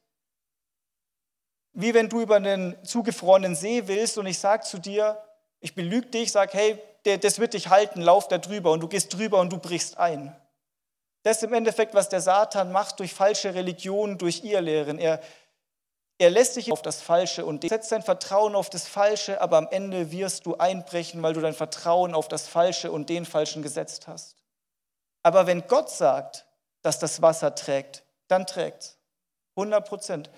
wie 1.74 1.92
wenn 1.92 2.08
du 2.08 2.20
über 2.20 2.36
einen 2.36 2.82
zugefrorenen 2.84 3.54
See 3.54 3.86
willst 3.86 4.16
und 4.16 4.26
ich 4.26 4.38
sage 4.38 4.64
zu 4.64 4.78
dir, 4.78 5.22
ich 5.60 5.74
belüge 5.74 6.06
dich, 6.06 6.32
sage, 6.32 6.52
hey, 6.54 6.78
das 7.18 7.40
wird 7.40 7.54
dich 7.54 7.68
halten, 7.68 8.00
lauf 8.00 8.28
da 8.28 8.38
drüber 8.38 8.70
und 8.70 8.80
du 8.80 8.88
gehst 8.88 9.12
drüber 9.12 9.40
und 9.40 9.52
du 9.52 9.58
brichst 9.58 9.98
ein. 9.98 10.34
Das 11.24 11.38
ist 11.38 11.42
im 11.42 11.52
Endeffekt, 11.52 11.94
was 11.94 12.08
der 12.08 12.20
Satan 12.20 12.70
macht 12.70 13.00
durch 13.00 13.12
falsche 13.12 13.54
Religionen, 13.54 14.18
durch 14.18 14.44
Irrlehren. 14.44 14.98
Er, 14.98 15.20
er 16.18 16.30
lässt 16.30 16.56
dich 16.56 16.70
auf 16.70 16.82
das 16.82 17.02
Falsche 17.02 17.44
und 17.44 17.68
setzt 17.68 17.90
dein 17.90 18.02
Vertrauen 18.02 18.54
auf 18.54 18.70
das 18.70 18.86
Falsche, 18.86 19.40
aber 19.40 19.58
am 19.58 19.68
Ende 19.70 20.12
wirst 20.12 20.46
du 20.46 20.56
einbrechen, 20.56 21.22
weil 21.22 21.34
du 21.34 21.40
dein 21.40 21.54
Vertrauen 21.54 22.14
auf 22.14 22.28
das 22.28 22.46
Falsche 22.46 22.92
und 22.92 23.08
den 23.08 23.24
Falschen 23.24 23.62
gesetzt 23.62 24.06
hast. 24.06 24.36
Aber 25.22 25.46
wenn 25.46 25.66
Gott 25.66 25.90
sagt, 25.90 26.46
dass 26.82 26.98
das 26.98 27.20
Wasser 27.20 27.54
trägt, 27.54 28.04
dann 28.28 28.46
trägt 28.46 28.82
es. 28.82 28.98
100 29.56 29.88
Prozent. 29.88 30.30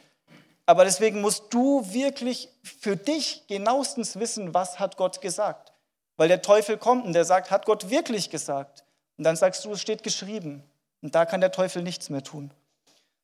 Aber 0.64 0.84
deswegen 0.84 1.20
musst 1.20 1.52
du 1.52 1.92
wirklich 1.92 2.48
für 2.62 2.96
dich 2.96 3.46
genauestens 3.46 4.18
wissen, 4.18 4.54
was 4.54 4.78
hat 4.78 4.96
Gott 4.96 5.20
gesagt. 5.20 5.72
Weil 6.16 6.28
der 6.28 6.42
Teufel 6.42 6.78
kommt 6.78 7.04
und 7.04 7.12
der 7.12 7.24
sagt, 7.24 7.50
hat 7.50 7.66
Gott 7.66 7.90
wirklich 7.90 8.30
gesagt? 8.30 8.84
Und 9.16 9.24
dann 9.24 9.36
sagst 9.36 9.64
du, 9.64 9.72
es 9.72 9.80
steht 9.80 10.02
geschrieben. 10.02 10.64
Und 11.02 11.14
da 11.14 11.24
kann 11.24 11.40
der 11.40 11.52
Teufel 11.52 11.82
nichts 11.82 12.10
mehr 12.10 12.22
tun. 12.22 12.52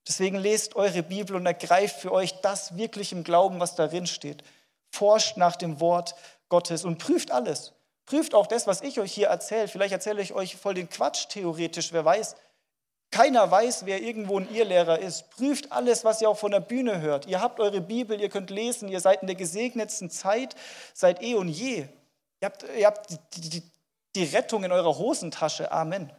Deswegen 0.06 0.36
lest 0.36 0.74
eure 0.76 1.02
Bibel 1.02 1.36
und 1.36 1.46
ergreift 1.46 2.00
für 2.00 2.12
euch 2.12 2.40
das 2.40 2.76
wirklich 2.76 3.12
im 3.12 3.24
Glauben, 3.24 3.60
was 3.60 3.74
darin 3.74 4.06
steht. 4.06 4.42
Forscht 4.90 5.36
nach 5.36 5.56
dem 5.56 5.80
Wort 5.80 6.14
Gottes 6.48 6.84
und 6.84 6.98
prüft 6.98 7.30
alles. 7.30 7.72
Prüft 8.04 8.34
auch 8.34 8.46
das, 8.46 8.66
was 8.66 8.82
ich 8.82 8.98
euch 8.98 9.12
hier 9.12 9.28
erzähle. 9.28 9.68
Vielleicht 9.68 9.92
erzähle 9.92 10.22
ich 10.22 10.34
euch 10.34 10.56
voll 10.56 10.74
den 10.74 10.88
Quatsch 10.88 11.28
theoretisch, 11.28 11.92
wer 11.92 12.04
weiß. 12.04 12.36
Keiner 13.12 13.50
weiß, 13.50 13.86
wer 13.86 14.02
irgendwo 14.02 14.38
ein 14.38 14.52
Irrlehrer 14.52 14.98
ist. 14.98 15.30
Prüft 15.30 15.70
alles, 15.70 16.04
was 16.04 16.20
ihr 16.20 16.28
auch 16.28 16.38
von 16.38 16.50
der 16.50 16.60
Bühne 16.60 17.00
hört. 17.00 17.26
Ihr 17.26 17.40
habt 17.40 17.60
eure 17.60 17.80
Bibel, 17.80 18.20
ihr 18.20 18.30
könnt 18.30 18.50
lesen, 18.50 18.88
ihr 18.88 19.00
seid 19.00 19.20
in 19.20 19.26
der 19.28 19.36
gesegnetsten 19.36 20.10
Zeit 20.10 20.56
seit 20.94 21.22
eh 21.22 21.34
und 21.34 21.48
je. 21.48 21.86
Ihr 22.40 22.46
habt, 22.46 22.64
ihr 22.76 22.86
habt 22.86 23.10
die, 23.10 23.50
die, 23.50 23.62
die 24.16 24.24
Rettung 24.24 24.64
in 24.64 24.72
eurer 24.72 24.98
Hosentasche. 24.98 25.70
Amen. 25.70 26.10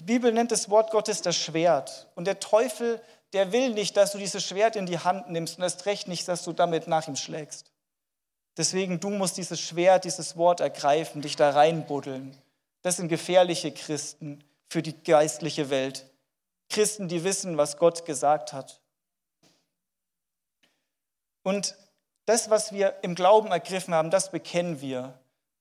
Die 0.00 0.04
Bibel 0.04 0.32
nennt 0.32 0.50
das 0.50 0.70
Wort 0.70 0.90
Gottes 0.92 1.20
das 1.20 1.36
Schwert. 1.36 2.08
Und 2.14 2.26
der 2.26 2.40
Teufel, 2.40 3.02
der 3.34 3.52
will 3.52 3.68
nicht, 3.74 3.98
dass 3.98 4.12
du 4.12 4.18
dieses 4.18 4.42
Schwert 4.42 4.74
in 4.74 4.86
die 4.86 4.98
Hand 4.98 5.28
nimmst 5.28 5.58
und 5.58 5.62
erst 5.62 5.84
recht 5.84 6.08
nicht, 6.08 6.26
dass 6.26 6.42
du 6.42 6.54
damit 6.54 6.88
nach 6.88 7.06
ihm 7.06 7.16
schlägst. 7.16 7.70
Deswegen, 8.56 8.98
du 8.98 9.10
musst 9.10 9.36
dieses 9.36 9.60
Schwert, 9.60 10.06
dieses 10.06 10.38
Wort 10.38 10.60
ergreifen, 10.60 11.20
dich 11.20 11.36
da 11.36 11.50
reinbuddeln. 11.50 12.34
Das 12.80 12.96
sind 12.96 13.08
gefährliche 13.08 13.72
Christen 13.72 14.42
für 14.70 14.80
die 14.80 14.98
geistliche 15.04 15.68
Welt. 15.68 16.06
Christen, 16.70 17.08
die 17.08 17.22
wissen, 17.22 17.58
was 17.58 17.76
Gott 17.76 18.06
gesagt 18.06 18.54
hat. 18.54 18.80
Und 21.42 21.76
das, 22.24 22.48
was 22.48 22.72
wir 22.72 22.96
im 23.02 23.14
Glauben 23.14 23.48
ergriffen 23.48 23.92
haben, 23.92 24.10
das 24.10 24.30
bekennen 24.30 24.80
wir. 24.80 25.19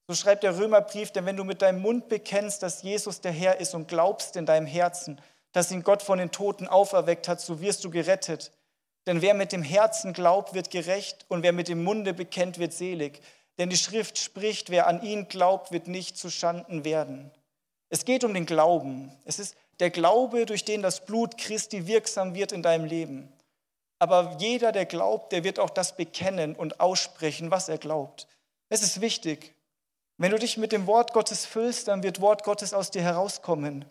So 0.10 0.16
schreibt 0.16 0.42
der 0.42 0.58
Römerbrief, 0.58 1.12
denn 1.12 1.28
wenn 1.28 1.38
du 1.38 1.44
mit 1.44 1.62
deinem 1.62 1.84
Mund 1.84 2.10
bekennst, 2.10 2.64
dass 2.64 2.82
Jesus 2.82 3.22
der 3.22 3.32
Herr 3.32 3.60
ist 3.60 3.76
und 3.76 3.88
glaubst 3.88 4.38
in 4.38 4.48
deinem 4.48 4.66
Herzen, 4.66 5.22
dass 5.52 5.70
ihn 5.70 5.84
Gott 5.84 6.02
von 6.02 6.18
den 6.18 6.32
Toten 6.32 6.68
auferweckt 6.68 7.28
hat, 7.28 7.40
so 7.40 7.62
wirst 7.62 7.84
du 7.84 7.92
gerettet. 7.92 8.52
Denn 9.06 9.22
wer 9.22 9.36
mit 9.36 9.52
dem 9.52 9.62
Herzen 9.62 10.14
glaubt, 10.14 10.56
wird 10.56 10.72
gerecht 10.72 11.28
und 11.28 11.44
wer 11.44 11.54
mit 11.54 11.68
dem 11.68 11.84
Munde 11.84 12.16
bekennt, 12.16 12.58
wird 12.58 12.74
selig. 12.74 13.22
Denn 13.60 13.70
die 13.70 13.78
Schrift 13.78 14.18
spricht, 14.18 14.72
wer 14.72 14.88
an 14.88 15.04
ihn 15.04 15.28
glaubt, 15.28 15.72
wird 15.72 15.88
nicht 15.88 16.18
zu 16.18 16.32
Schanden 16.32 16.84
werden. 16.84 17.30
Es 17.90 18.04
geht 18.04 18.24
um 18.24 18.34
den 18.34 18.48
Glauben. 18.48 19.16
Es 19.26 19.38
ist 19.38 19.56
der 19.80 19.92
Glaube, 19.92 20.48
durch 20.48 20.66
den 20.66 20.82
das 20.82 21.06
Blut 21.06 21.38
Christi 21.38 21.86
wirksam 21.86 22.34
wird 22.34 22.52
in 22.52 22.64
deinem 22.64 22.86
Leben. 22.86 23.32
Aber 24.00 24.38
jeder, 24.40 24.72
der 24.72 24.88
glaubt, 24.88 25.34
der 25.34 25.44
wird 25.44 25.60
auch 25.60 25.70
das 25.70 25.96
bekennen 25.96 26.56
und 26.56 26.80
aussprechen, 26.80 27.52
was 27.52 27.70
er 27.70 27.78
glaubt. 27.78 28.26
Es 28.70 28.82
ist 28.82 29.02
wichtig. 29.02 29.54
Wenn 30.20 30.32
du 30.32 30.38
dich 30.38 30.58
mit 30.58 30.74
dem 30.74 30.86
Wort 30.86 31.14
Gottes 31.14 31.46
füllst, 31.46 31.88
dann 31.88 32.04
wird 32.04 32.20
Wort 32.20 32.44
Gottes 32.44 32.74
aus 32.74 32.92
dir 32.92 33.02
herauskommen. 33.02 33.86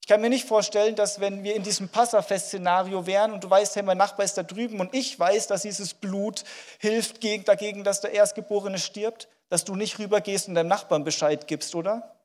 Ich 0.00 0.08
kann 0.08 0.20
mir 0.20 0.28
nicht 0.28 0.46
vorstellen, 0.46 0.96
dass 0.96 1.20
wenn 1.20 1.44
wir 1.44 1.54
in 1.54 1.62
diesem 1.62 1.88
Passafest-Szenario 1.88 3.06
wären 3.06 3.30
und 3.30 3.44
du 3.44 3.48
weißt, 3.48 3.76
hey, 3.76 3.84
mein 3.84 3.96
Nachbar 3.96 4.24
ist 4.24 4.36
da 4.36 4.42
drüben 4.42 4.80
und 4.80 4.92
ich 4.92 5.16
weiß, 5.16 5.46
dass 5.46 5.62
dieses 5.62 5.94
Blut 5.94 6.42
hilft 6.80 7.22
dagegen, 7.46 7.84
dass 7.84 8.00
der 8.00 8.10
Erstgeborene 8.10 8.80
stirbt, 8.80 9.28
dass 9.48 9.64
du 9.64 9.76
nicht 9.76 10.00
rübergehst 10.00 10.48
und 10.48 10.56
deinem 10.56 10.66
Nachbarn 10.66 11.04
Bescheid 11.04 11.46
gibst, 11.46 11.76
oder? 11.76 12.16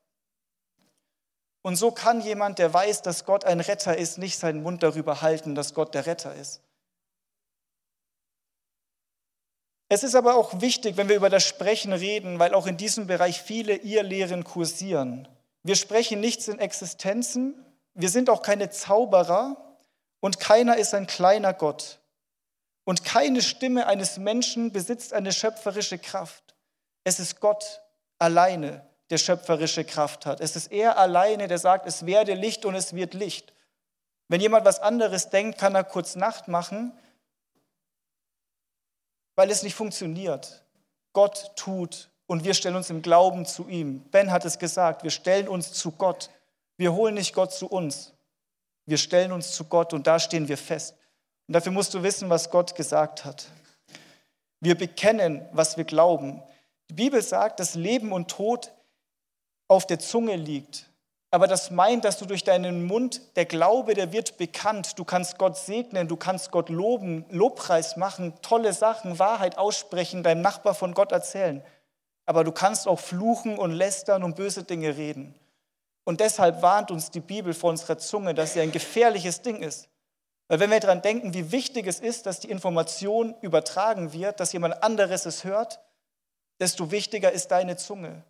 Und 1.62 1.76
so 1.76 1.92
kann 1.92 2.20
jemand, 2.22 2.58
der 2.58 2.74
weiß, 2.74 3.02
dass 3.02 3.24
Gott 3.24 3.44
ein 3.44 3.60
Retter 3.60 3.96
ist, 3.96 4.18
nicht 4.18 4.36
seinen 4.36 4.64
Mund 4.64 4.82
darüber 4.82 5.22
halten, 5.22 5.54
dass 5.54 5.74
Gott 5.74 5.94
der 5.94 6.06
Retter 6.06 6.34
ist. 6.34 6.60
Es 9.92 10.02
ist 10.02 10.14
aber 10.14 10.36
auch 10.36 10.62
wichtig, 10.62 10.96
wenn 10.96 11.10
wir 11.10 11.16
über 11.16 11.28
das 11.28 11.44
Sprechen 11.44 11.92
reden, 11.92 12.38
weil 12.38 12.54
auch 12.54 12.66
in 12.66 12.78
diesem 12.78 13.08
Bereich 13.08 13.42
viele 13.42 13.76
Irrlehren 13.76 14.42
kursieren. 14.42 15.28
Wir 15.64 15.76
sprechen 15.76 16.18
nichts 16.18 16.48
in 16.48 16.58
Existenzen. 16.58 17.62
Wir 17.92 18.08
sind 18.08 18.30
auch 18.30 18.40
keine 18.40 18.70
Zauberer. 18.70 19.76
Und 20.20 20.40
keiner 20.40 20.78
ist 20.78 20.94
ein 20.94 21.06
kleiner 21.06 21.52
Gott. 21.52 21.98
Und 22.84 23.04
keine 23.04 23.42
Stimme 23.42 23.86
eines 23.86 24.16
Menschen 24.16 24.72
besitzt 24.72 25.12
eine 25.12 25.30
schöpferische 25.30 25.98
Kraft. 25.98 26.54
Es 27.04 27.20
ist 27.20 27.38
Gott 27.40 27.82
alleine, 28.18 28.86
der 29.10 29.18
schöpferische 29.18 29.84
Kraft 29.84 30.24
hat. 30.24 30.40
Es 30.40 30.56
ist 30.56 30.72
er 30.72 30.96
alleine, 30.96 31.48
der 31.48 31.58
sagt, 31.58 31.86
es 31.86 32.06
werde 32.06 32.32
Licht 32.32 32.64
und 32.64 32.74
es 32.74 32.94
wird 32.94 33.12
Licht. 33.12 33.52
Wenn 34.28 34.40
jemand 34.40 34.64
was 34.64 34.78
anderes 34.78 35.28
denkt, 35.28 35.58
kann 35.58 35.74
er 35.74 35.84
kurz 35.84 36.16
Nacht 36.16 36.48
machen, 36.48 36.98
weil 39.34 39.50
es 39.50 39.62
nicht 39.62 39.74
funktioniert. 39.74 40.64
Gott 41.12 41.52
tut 41.56 42.10
und 42.26 42.44
wir 42.44 42.54
stellen 42.54 42.76
uns 42.76 42.90
im 42.90 43.02
Glauben 43.02 43.44
zu 43.46 43.68
ihm. 43.68 44.00
Ben 44.10 44.30
hat 44.30 44.44
es 44.44 44.58
gesagt, 44.58 45.02
wir 45.02 45.10
stellen 45.10 45.48
uns 45.48 45.72
zu 45.72 45.92
Gott. 45.92 46.30
Wir 46.76 46.92
holen 46.92 47.14
nicht 47.14 47.34
Gott 47.34 47.52
zu 47.52 47.66
uns. 47.66 48.12
Wir 48.86 48.98
stellen 48.98 49.32
uns 49.32 49.52
zu 49.52 49.64
Gott 49.64 49.92
und 49.92 50.06
da 50.06 50.18
stehen 50.18 50.48
wir 50.48 50.58
fest. 50.58 50.96
Und 51.46 51.54
dafür 51.54 51.72
musst 51.72 51.94
du 51.94 52.02
wissen, 52.02 52.30
was 52.30 52.50
Gott 52.50 52.74
gesagt 52.74 53.24
hat. 53.24 53.46
Wir 54.60 54.76
bekennen, 54.76 55.46
was 55.52 55.76
wir 55.76 55.84
glauben. 55.84 56.42
Die 56.88 56.94
Bibel 56.94 57.22
sagt, 57.22 57.60
dass 57.60 57.74
Leben 57.74 58.12
und 58.12 58.30
Tod 58.30 58.72
auf 59.68 59.86
der 59.86 59.98
Zunge 59.98 60.36
liegt. 60.36 60.91
Aber 61.34 61.48
das 61.48 61.70
meint, 61.70 62.04
dass 62.04 62.18
du 62.18 62.26
durch 62.26 62.44
deinen 62.44 62.84
Mund, 62.84 63.22
der 63.36 63.46
Glaube, 63.46 63.94
der 63.94 64.12
wird 64.12 64.36
bekannt. 64.36 64.98
Du 64.98 65.04
kannst 65.04 65.38
Gott 65.38 65.56
segnen, 65.56 66.06
du 66.06 66.16
kannst 66.16 66.50
Gott 66.50 66.68
loben, 66.68 67.24
Lobpreis 67.30 67.96
machen, 67.96 68.34
tolle 68.42 68.74
Sachen, 68.74 69.18
Wahrheit 69.18 69.56
aussprechen, 69.56 70.22
deinem 70.22 70.42
Nachbar 70.42 70.74
von 70.74 70.92
Gott 70.92 71.10
erzählen. 71.10 71.64
Aber 72.26 72.44
du 72.44 72.52
kannst 72.52 72.86
auch 72.86 73.00
fluchen 73.00 73.58
und 73.58 73.70
lästern 73.70 74.24
und 74.24 74.36
böse 74.36 74.64
Dinge 74.64 74.94
reden. 74.98 75.34
Und 76.04 76.20
deshalb 76.20 76.60
warnt 76.60 76.90
uns 76.90 77.10
die 77.10 77.20
Bibel 77.20 77.54
vor 77.54 77.70
unserer 77.70 77.96
Zunge, 77.96 78.34
dass 78.34 78.52
sie 78.52 78.60
ein 78.60 78.70
gefährliches 78.70 79.40
Ding 79.40 79.62
ist. 79.62 79.88
Weil 80.48 80.60
wenn 80.60 80.70
wir 80.70 80.80
daran 80.80 81.00
denken, 81.00 81.32
wie 81.32 81.50
wichtig 81.50 81.86
es 81.86 81.98
ist, 81.98 82.26
dass 82.26 82.40
die 82.40 82.50
Information 82.50 83.34
übertragen 83.40 84.12
wird, 84.12 84.38
dass 84.38 84.52
jemand 84.52 84.82
anderes 84.82 85.24
es 85.24 85.44
hört, 85.44 85.80
desto 86.60 86.90
wichtiger 86.90 87.32
ist 87.32 87.52
deine 87.52 87.78
Zunge. 87.78 88.22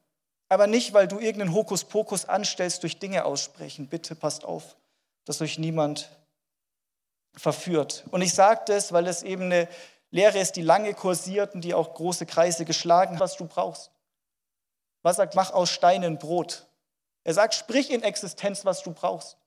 Aber 0.52 0.66
nicht, 0.66 0.92
weil 0.92 1.08
du 1.08 1.18
irgendeinen 1.18 1.54
Hokuspokus 1.54 2.26
anstellst 2.26 2.82
durch 2.82 2.98
Dinge 2.98 3.24
aussprechen. 3.24 3.88
Bitte 3.88 4.14
passt 4.14 4.44
auf, 4.44 4.76
dass 5.24 5.40
euch 5.40 5.56
niemand 5.56 6.10
verführt. 7.34 8.04
Und 8.10 8.20
ich 8.20 8.34
sage 8.34 8.60
das, 8.66 8.92
weil 8.92 9.06
es 9.06 9.22
eben 9.22 9.44
eine 9.44 9.66
Lehre 10.10 10.38
ist, 10.38 10.56
die 10.56 10.60
lange 10.60 10.92
kursiert 10.92 11.54
und 11.54 11.62
die 11.62 11.72
auch 11.72 11.94
große 11.94 12.26
Kreise 12.26 12.66
geschlagen 12.66 13.14
hat, 13.14 13.20
was 13.20 13.38
du 13.38 13.46
brauchst. 13.46 13.92
Was 15.00 15.16
sagt, 15.16 15.36
mach 15.36 15.54
aus 15.54 15.70
Steinen 15.70 16.18
Brot. 16.18 16.66
Er 17.24 17.32
sagt, 17.32 17.54
sprich 17.54 17.90
in 17.90 18.02
Existenz, 18.02 18.66
was 18.66 18.82
du 18.82 18.92
brauchst. 18.92 19.38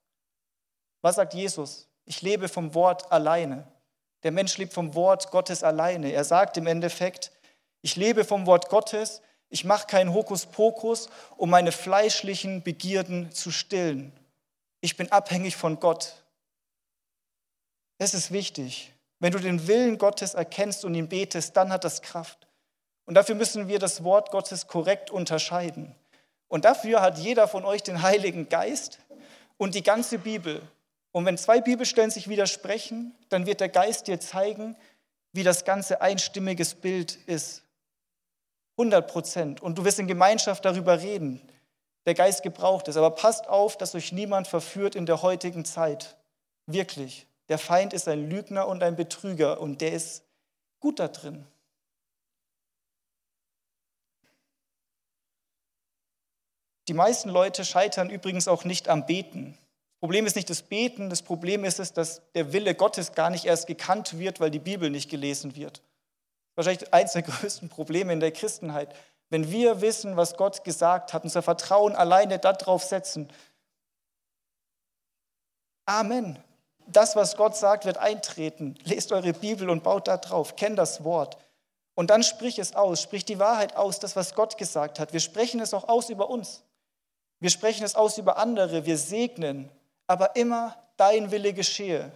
Was 1.04 1.18
sagt 1.18 1.36
Jesus? 1.36 1.88
Ich 2.06 2.24
lebe 2.24 2.50
vom 2.50 2.74
Wort 2.74 3.12
alleine. 3.12 3.68
Der 4.24 4.32
Mensch 4.32 4.58
lebt 4.58 4.74
vom 4.74 4.96
Wort 4.96 5.30
Gottes 5.30 5.64
alleine. 5.64 6.14
Er 6.14 6.24
sagt 6.24 6.58
im 6.58 6.66
Endeffekt, 6.66 7.32
ich 7.84 7.96
lebe 7.96 8.26
vom 8.26 8.48
Wort 8.48 8.70
Gottes, 8.70 9.22
ich 9.56 9.64
mache 9.64 9.88
keinen 9.88 10.14
Hokuspokus, 10.14 11.08
um 11.38 11.50
meine 11.50 11.72
fleischlichen 11.72 12.62
Begierden 12.62 13.32
zu 13.32 13.52
stillen. 13.52 14.12
Ich 14.82 14.98
bin 14.98 15.14
abhängig 15.14 15.56
von 15.56 15.80
Gott. 15.80 16.26
Es 17.98 18.14
ist 18.14 18.34
wichtig. 18.34 18.92
Wenn 19.20 19.32
du 19.32 19.40
den 19.40 19.66
Willen 19.66 19.98
Gottes 19.98 20.34
erkennst 20.34 20.84
und 20.84 20.94
ihn 20.94 21.08
betest, 21.08 21.56
dann 21.56 21.72
hat 21.72 21.86
das 21.86 22.02
Kraft. 22.02 22.50
Und 23.06 23.14
dafür 23.14 23.36
müssen 23.36 23.70
wir 23.70 23.80
das 23.80 24.04
Wort 24.04 24.30
Gottes 24.30 24.68
korrekt 24.68 25.10
unterscheiden. 25.10 25.96
Und 26.50 26.66
dafür 26.66 27.02
hat 27.02 27.18
jeder 27.18 27.48
von 27.48 27.64
euch 27.64 27.82
den 27.82 28.02
Heiligen 28.02 28.50
Geist 28.50 29.00
und 29.56 29.74
die 29.74 29.84
ganze 29.84 30.18
Bibel. 30.18 30.62
Und 31.14 31.26
wenn 31.26 31.38
zwei 31.38 31.62
Bibelstellen 31.62 32.12
sich 32.12 32.28
widersprechen, 32.28 33.16
dann 33.30 33.46
wird 33.46 33.62
der 33.62 33.70
Geist 33.70 34.08
dir 34.08 34.20
zeigen, 34.20 34.76
wie 35.32 35.44
das 35.44 35.64
ganze 35.64 36.02
einstimmiges 36.02 36.74
Bild 36.74 37.16
ist. 37.26 37.65
100 38.78 39.08
Prozent. 39.10 39.62
Und 39.62 39.78
du 39.78 39.86
wirst 39.86 40.00
in 40.00 40.08
Gemeinschaft 40.08 40.66
darüber 40.66 41.02
reden. 41.02 41.42
Der 42.06 42.14
Geist 42.14 42.44
gebraucht 42.44 42.88
es. 42.88 42.98
Aber 42.98 43.12
passt 43.12 43.48
auf, 43.48 43.78
dass 43.78 43.96
euch 43.96 44.12
niemand 44.12 44.48
verführt 44.48 44.96
in 44.96 45.06
der 45.06 45.22
heutigen 45.22 45.66
Zeit. 45.66 46.18
Wirklich. 46.68 47.28
Der 47.50 47.58
Feind 47.58 47.94
ist 47.94 48.08
ein 48.08 48.30
Lügner 48.30 48.68
und 48.68 48.84
ein 48.84 48.96
Betrüger 48.96 49.60
und 49.62 49.82
der 49.82 49.94
ist 49.94 50.24
gut 50.80 51.00
da 51.00 51.08
drin. 51.08 51.46
Die 56.88 56.94
meisten 56.94 57.30
Leute 57.30 57.66
scheitern 57.66 58.10
übrigens 58.10 58.48
auch 58.48 58.64
nicht 58.64 58.90
am 58.90 59.06
Beten. 59.06 59.58
Problem 60.00 60.28
ist 60.28 60.36
nicht 60.36 60.50
das 60.50 60.62
Beten, 60.62 61.10
das 61.10 61.24
Problem 61.24 61.66
ist 61.66 61.80
es, 61.80 61.94
dass 61.94 62.22
der 62.34 62.54
Wille 62.54 62.76
Gottes 62.76 63.14
gar 63.14 63.32
nicht 63.32 63.46
erst 63.46 63.66
gekannt 63.66 64.20
wird, 64.20 64.40
weil 64.40 64.52
die 64.52 64.60
Bibel 64.60 64.90
nicht 64.92 65.10
gelesen 65.10 65.56
wird. 65.56 65.82
Wahrscheinlich 66.56 66.94
eines 66.94 67.14
der 67.14 67.22
größten 67.24 67.70
Probleme 67.70 68.14
in 68.14 68.20
der 68.20 68.32
Christenheit. 68.32 68.96
Wenn 69.30 69.52
wir 69.52 69.82
wissen, 69.82 70.18
was 70.18 70.38
Gott 70.38 70.64
gesagt 70.64 71.14
hat, 71.14 71.24
unser 71.24 71.42
Vertrauen 71.42 71.96
alleine 71.96 72.40
darauf 72.40 72.84
setzen. 72.84 73.30
Amen. 75.86 76.40
Das, 76.88 77.16
was 77.16 77.36
Gott 77.36 77.56
sagt, 77.56 77.86
wird 77.86 77.98
eintreten. 77.98 78.76
Lest 78.84 79.12
eure 79.12 79.34
Bibel 79.34 79.70
und 79.70 79.84
baut 79.84 80.08
da 80.08 80.18
drauf. 80.18 80.56
Kennt 80.56 80.78
das 80.78 81.04
Wort. 81.04 81.38
Und 81.96 82.10
dann 82.10 82.24
sprich 82.24 82.60
es 82.60 82.76
aus. 82.76 83.02
Sprich 83.02 83.26
die 83.26 83.40
Wahrheit 83.40 83.76
aus, 83.76 84.00
das, 84.00 84.16
was 84.16 84.36
Gott 84.36 84.58
gesagt 84.58 85.00
hat. 85.00 85.14
Wir 85.14 85.20
sprechen 85.20 85.60
es 85.62 85.74
auch 85.74 85.88
aus 85.88 86.10
über 86.10 86.30
uns. 86.30 86.64
Wir 87.40 87.50
sprechen 87.50 87.84
es 87.84 87.96
aus 87.96 88.18
über 88.18 88.38
andere. 88.38 88.86
Wir 88.86 88.98
segnen 88.98 89.72
aber 90.08 90.36
immer 90.36 90.76
dein 90.98 91.32
Wille 91.32 91.54
geschehe. 91.54 92.12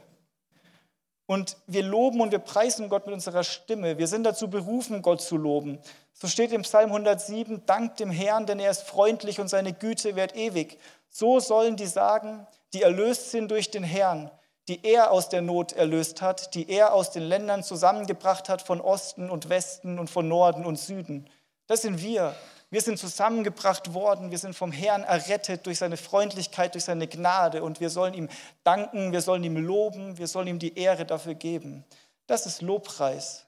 Und 1.29 1.57
wir 1.67 1.83
loben 1.83 2.21
und 2.21 2.31
wir 2.31 2.39
preisen 2.39 2.89
Gott 2.89 3.05
mit 3.05 3.13
unserer 3.13 3.43
Stimme. 3.43 3.99
Wir 3.99 4.07
sind 4.07 4.23
dazu 4.23 4.49
berufen, 4.49 5.03
Gott 5.03 5.21
zu 5.21 5.37
loben. 5.37 5.77
So 6.11 6.27
steht 6.27 6.51
im 6.51 6.63
Psalm 6.63 6.89
107, 6.89 7.67
Dank 7.67 7.97
dem 7.97 8.09
Herrn, 8.09 8.47
denn 8.47 8.59
er 8.59 8.71
ist 8.71 8.81
freundlich 8.81 9.39
und 9.39 9.47
seine 9.47 9.73
Güte 9.73 10.15
währt 10.15 10.35
ewig. 10.35 10.79
So 11.07 11.39
sollen 11.39 11.75
die 11.75 11.85
sagen, 11.85 12.47
die 12.73 12.81
erlöst 12.81 13.29
sind 13.29 13.51
durch 13.51 13.69
den 13.69 13.83
Herrn, 13.83 14.31
die 14.67 14.83
er 14.83 15.11
aus 15.11 15.29
der 15.29 15.43
Not 15.43 15.73
erlöst 15.73 16.23
hat, 16.23 16.55
die 16.55 16.67
er 16.67 16.95
aus 16.95 17.11
den 17.11 17.21
Ländern 17.21 17.61
zusammengebracht 17.61 18.49
hat 18.49 18.63
von 18.63 18.81
Osten 18.81 19.29
und 19.29 19.49
Westen 19.49 19.99
und 19.99 20.09
von 20.09 20.27
Norden 20.27 20.65
und 20.65 20.79
Süden. 20.79 21.29
Das 21.67 21.83
sind 21.83 22.01
wir. 22.01 22.33
Wir 22.71 22.81
sind 22.81 22.99
zusammengebracht 22.99 23.93
worden, 23.95 24.29
wir 24.29 24.37
sind 24.37 24.55
vom 24.55 24.71
Herrn 24.71 25.03
errettet 25.03 25.65
durch 25.65 25.79
seine 25.79 25.97
Freundlichkeit, 25.97 26.75
durch 26.75 26.83
seine 26.83 27.07
Gnade 27.07 27.63
und 27.63 27.79
wir 27.79 27.89
sollen 27.89 28.13
ihm 28.13 28.29
danken, 28.63 29.11
wir 29.11 29.21
sollen 29.21 29.43
ihm 29.43 29.57
loben, 29.57 30.19
wir 30.19 30.27
sollen 30.27 30.47
ihm 30.47 30.59
die 30.59 30.77
Ehre 30.77 31.05
dafür 31.05 31.33
geben. 31.33 31.83
Das 32.27 32.45
ist 32.45 32.61
Lobpreis. 32.61 33.47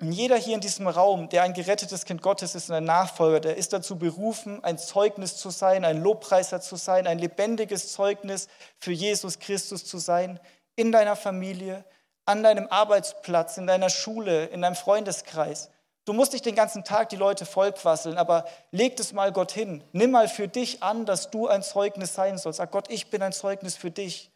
Und 0.00 0.12
jeder 0.12 0.36
hier 0.36 0.54
in 0.54 0.60
diesem 0.60 0.88
Raum, 0.88 1.28
der 1.28 1.42
ein 1.42 1.52
gerettetes 1.52 2.04
Kind 2.04 2.20
Gottes 2.22 2.54
ist 2.54 2.68
und 2.68 2.74
ein 2.74 2.84
Nachfolger, 2.84 3.40
der 3.40 3.56
ist 3.56 3.72
dazu 3.72 3.96
berufen, 3.96 4.64
ein 4.64 4.78
Zeugnis 4.78 5.36
zu 5.36 5.50
sein, 5.50 5.84
ein 5.84 6.02
Lobpreiser 6.02 6.60
zu 6.60 6.76
sein, 6.76 7.06
ein 7.06 7.18
lebendiges 7.18 7.92
Zeugnis 7.92 8.48
für 8.78 8.92
Jesus 8.92 9.38
Christus 9.38 9.84
zu 9.84 9.98
sein, 9.98 10.40
in 10.74 10.90
deiner 10.90 11.16
Familie, 11.16 11.84
an 12.24 12.42
deinem 12.42 12.66
Arbeitsplatz, 12.68 13.58
in 13.58 13.66
deiner 13.66 13.90
Schule, 13.90 14.46
in 14.46 14.62
deinem 14.62 14.74
Freundeskreis. 14.74 15.70
Du 16.04 16.12
musst 16.12 16.32
nicht 16.32 16.44
den 16.44 16.54
ganzen 16.54 16.84
Tag 16.84 17.08
die 17.08 17.16
Leute 17.16 17.46
vollquasseln, 17.46 18.18
aber 18.18 18.44
leg 18.70 18.98
es 19.00 19.12
mal 19.12 19.32
Gott 19.32 19.52
hin. 19.52 19.82
Nimm 19.92 20.10
mal 20.10 20.28
für 20.28 20.48
dich 20.48 20.82
an, 20.82 21.06
dass 21.06 21.30
du 21.30 21.48
ein 21.48 21.62
Zeugnis 21.62 22.14
sein 22.14 22.36
sollst. 22.36 22.58
Sag 22.58 22.72
Gott, 22.72 22.90
ich 22.90 23.08
bin 23.08 23.22
ein 23.22 23.32
Zeugnis 23.32 23.76
für 23.76 23.90
dich. 23.90 24.30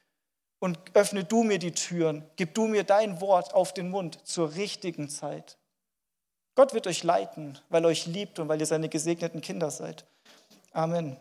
Und 0.61 0.79
öffne 0.95 1.25
du 1.25 1.45
mir 1.45 1.59
die 1.59 1.73
Türen. 1.73 2.29
Gib 2.37 2.55
du 2.55 2.67
mir 2.67 2.85
dein 2.85 3.21
Wort 3.21 3.55
auf 3.55 3.75
den 3.75 3.91
Mund 3.91 4.27
zur 4.27 4.55
richtigen 4.55 5.09
Zeit. 5.09 5.59
Gott 6.57 6.75
wird 6.75 6.89
euch 6.89 7.05
leiten, 7.05 7.59
weil 7.69 7.85
er 7.85 7.89
euch 7.89 8.07
liebt 8.07 8.41
und 8.41 8.49
weil 8.49 8.59
ihr 8.59 8.67
seine 8.67 8.89
gesegneten 8.89 9.41
Kinder 9.41 9.71
seid. 9.71 10.05
Amen. 10.73 11.17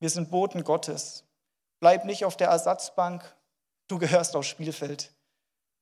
Wir 0.00 0.10
sind 0.10 0.30
Boten 0.30 0.64
Gottes. 0.64 1.24
Bleib 1.78 2.04
nicht 2.04 2.24
auf 2.24 2.36
der 2.36 2.48
Ersatzbank, 2.48 3.36
Du 3.88 3.98
gehörst 3.98 4.36
aufs 4.36 4.48
Spielfeld. 4.48 5.12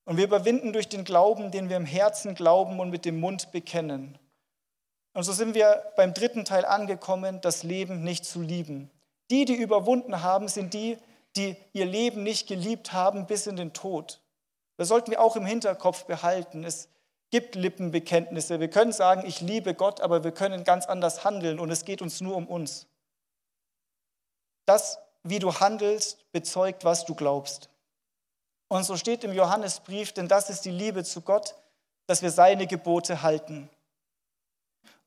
Und 0.04 0.16
wir 0.16 0.24
überwinden 0.24 0.72
durch 0.72 0.88
den 0.88 1.04
Glauben, 1.04 1.50
den 1.50 1.68
wir 1.68 1.76
im 1.76 1.86
Herzen 1.86 2.34
glauben 2.34 2.80
und 2.80 2.90
mit 2.90 3.04
dem 3.04 3.20
Mund 3.20 3.52
bekennen. 3.52 4.18
Und 5.14 5.22
so 5.24 5.32
sind 5.32 5.54
wir 5.54 5.92
beim 5.96 6.14
dritten 6.14 6.44
Teil 6.44 6.64
angekommen, 6.64 7.40
das 7.40 7.62
Leben 7.62 8.02
nicht 8.02 8.24
zu 8.24 8.40
lieben. 8.40 8.90
Die, 9.30 9.44
die 9.44 9.54
überwunden 9.54 10.22
haben, 10.22 10.48
sind 10.48 10.74
die, 10.74 10.98
die 11.36 11.56
ihr 11.72 11.86
Leben 11.86 12.22
nicht 12.22 12.48
geliebt 12.48 12.92
haben 12.92 13.26
bis 13.26 13.46
in 13.46 13.56
den 13.56 13.72
Tod. 13.72 14.20
Das 14.76 14.88
sollten 14.88 15.10
wir 15.10 15.20
auch 15.20 15.36
im 15.36 15.46
Hinterkopf 15.46 16.04
behalten. 16.04 16.64
Es 16.64 16.88
gibt 17.30 17.54
Lippenbekenntnisse. 17.54 18.60
Wir 18.60 18.68
können 18.68 18.92
sagen, 18.92 19.24
ich 19.26 19.40
liebe 19.40 19.74
Gott, 19.74 20.00
aber 20.00 20.24
wir 20.24 20.32
können 20.32 20.64
ganz 20.64 20.86
anders 20.86 21.24
handeln 21.24 21.60
und 21.60 21.70
es 21.70 21.84
geht 21.84 22.02
uns 22.02 22.20
nur 22.20 22.36
um 22.36 22.46
uns. 22.46 22.86
Das, 24.66 24.98
wie 25.22 25.38
du 25.38 25.54
handelst, 25.60 26.30
bezeugt, 26.32 26.84
was 26.84 27.04
du 27.04 27.14
glaubst. 27.14 27.71
Und 28.72 28.84
so 28.84 28.96
steht 28.96 29.22
im 29.22 29.34
Johannesbrief, 29.34 30.14
denn 30.14 30.28
das 30.28 30.48
ist 30.48 30.64
die 30.64 30.70
Liebe 30.70 31.04
zu 31.04 31.20
Gott, 31.20 31.56
dass 32.06 32.22
wir 32.22 32.30
seine 32.30 32.66
Gebote 32.66 33.20
halten. 33.20 33.68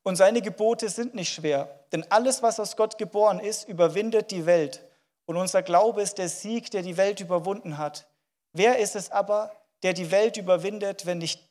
Und 0.03 0.17
seine 0.17 0.43
Gebote 0.43 0.87
sind 0.87 1.15
nicht 1.15 1.33
schwer, 1.33 1.83
denn 1.91 2.05
alles, 2.11 2.43
was 2.43 2.59
aus 2.59 2.77
Gott 2.77 2.99
geboren 2.99 3.39
ist, 3.39 3.67
überwindet 3.67 4.29
die 4.29 4.45
Welt. 4.45 4.83
Und 5.25 5.37
unser 5.37 5.63
Glaube 5.63 6.03
ist 6.03 6.19
der 6.19 6.29
Sieg, 6.29 6.69
der 6.69 6.83
die 6.83 6.95
Welt 6.95 7.21
überwunden 7.21 7.79
hat. 7.79 8.07
Wer 8.53 8.77
ist 8.77 8.95
es 8.95 9.09
aber, 9.09 9.51
der 9.81 9.93
die 9.93 10.11
Welt 10.11 10.37
überwindet, 10.37 11.07
wenn 11.07 11.17
nicht 11.17 11.41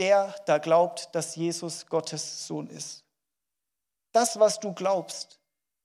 der 0.00 0.34
da 0.46 0.58
glaubt, 0.58 1.14
dass 1.14 1.36
Jesus 1.36 1.86
Gottes 1.86 2.48
Sohn 2.48 2.66
ist? 2.66 3.04
Das, 4.10 4.40
was 4.40 4.58
du 4.58 4.72
glaubst, 4.72 5.38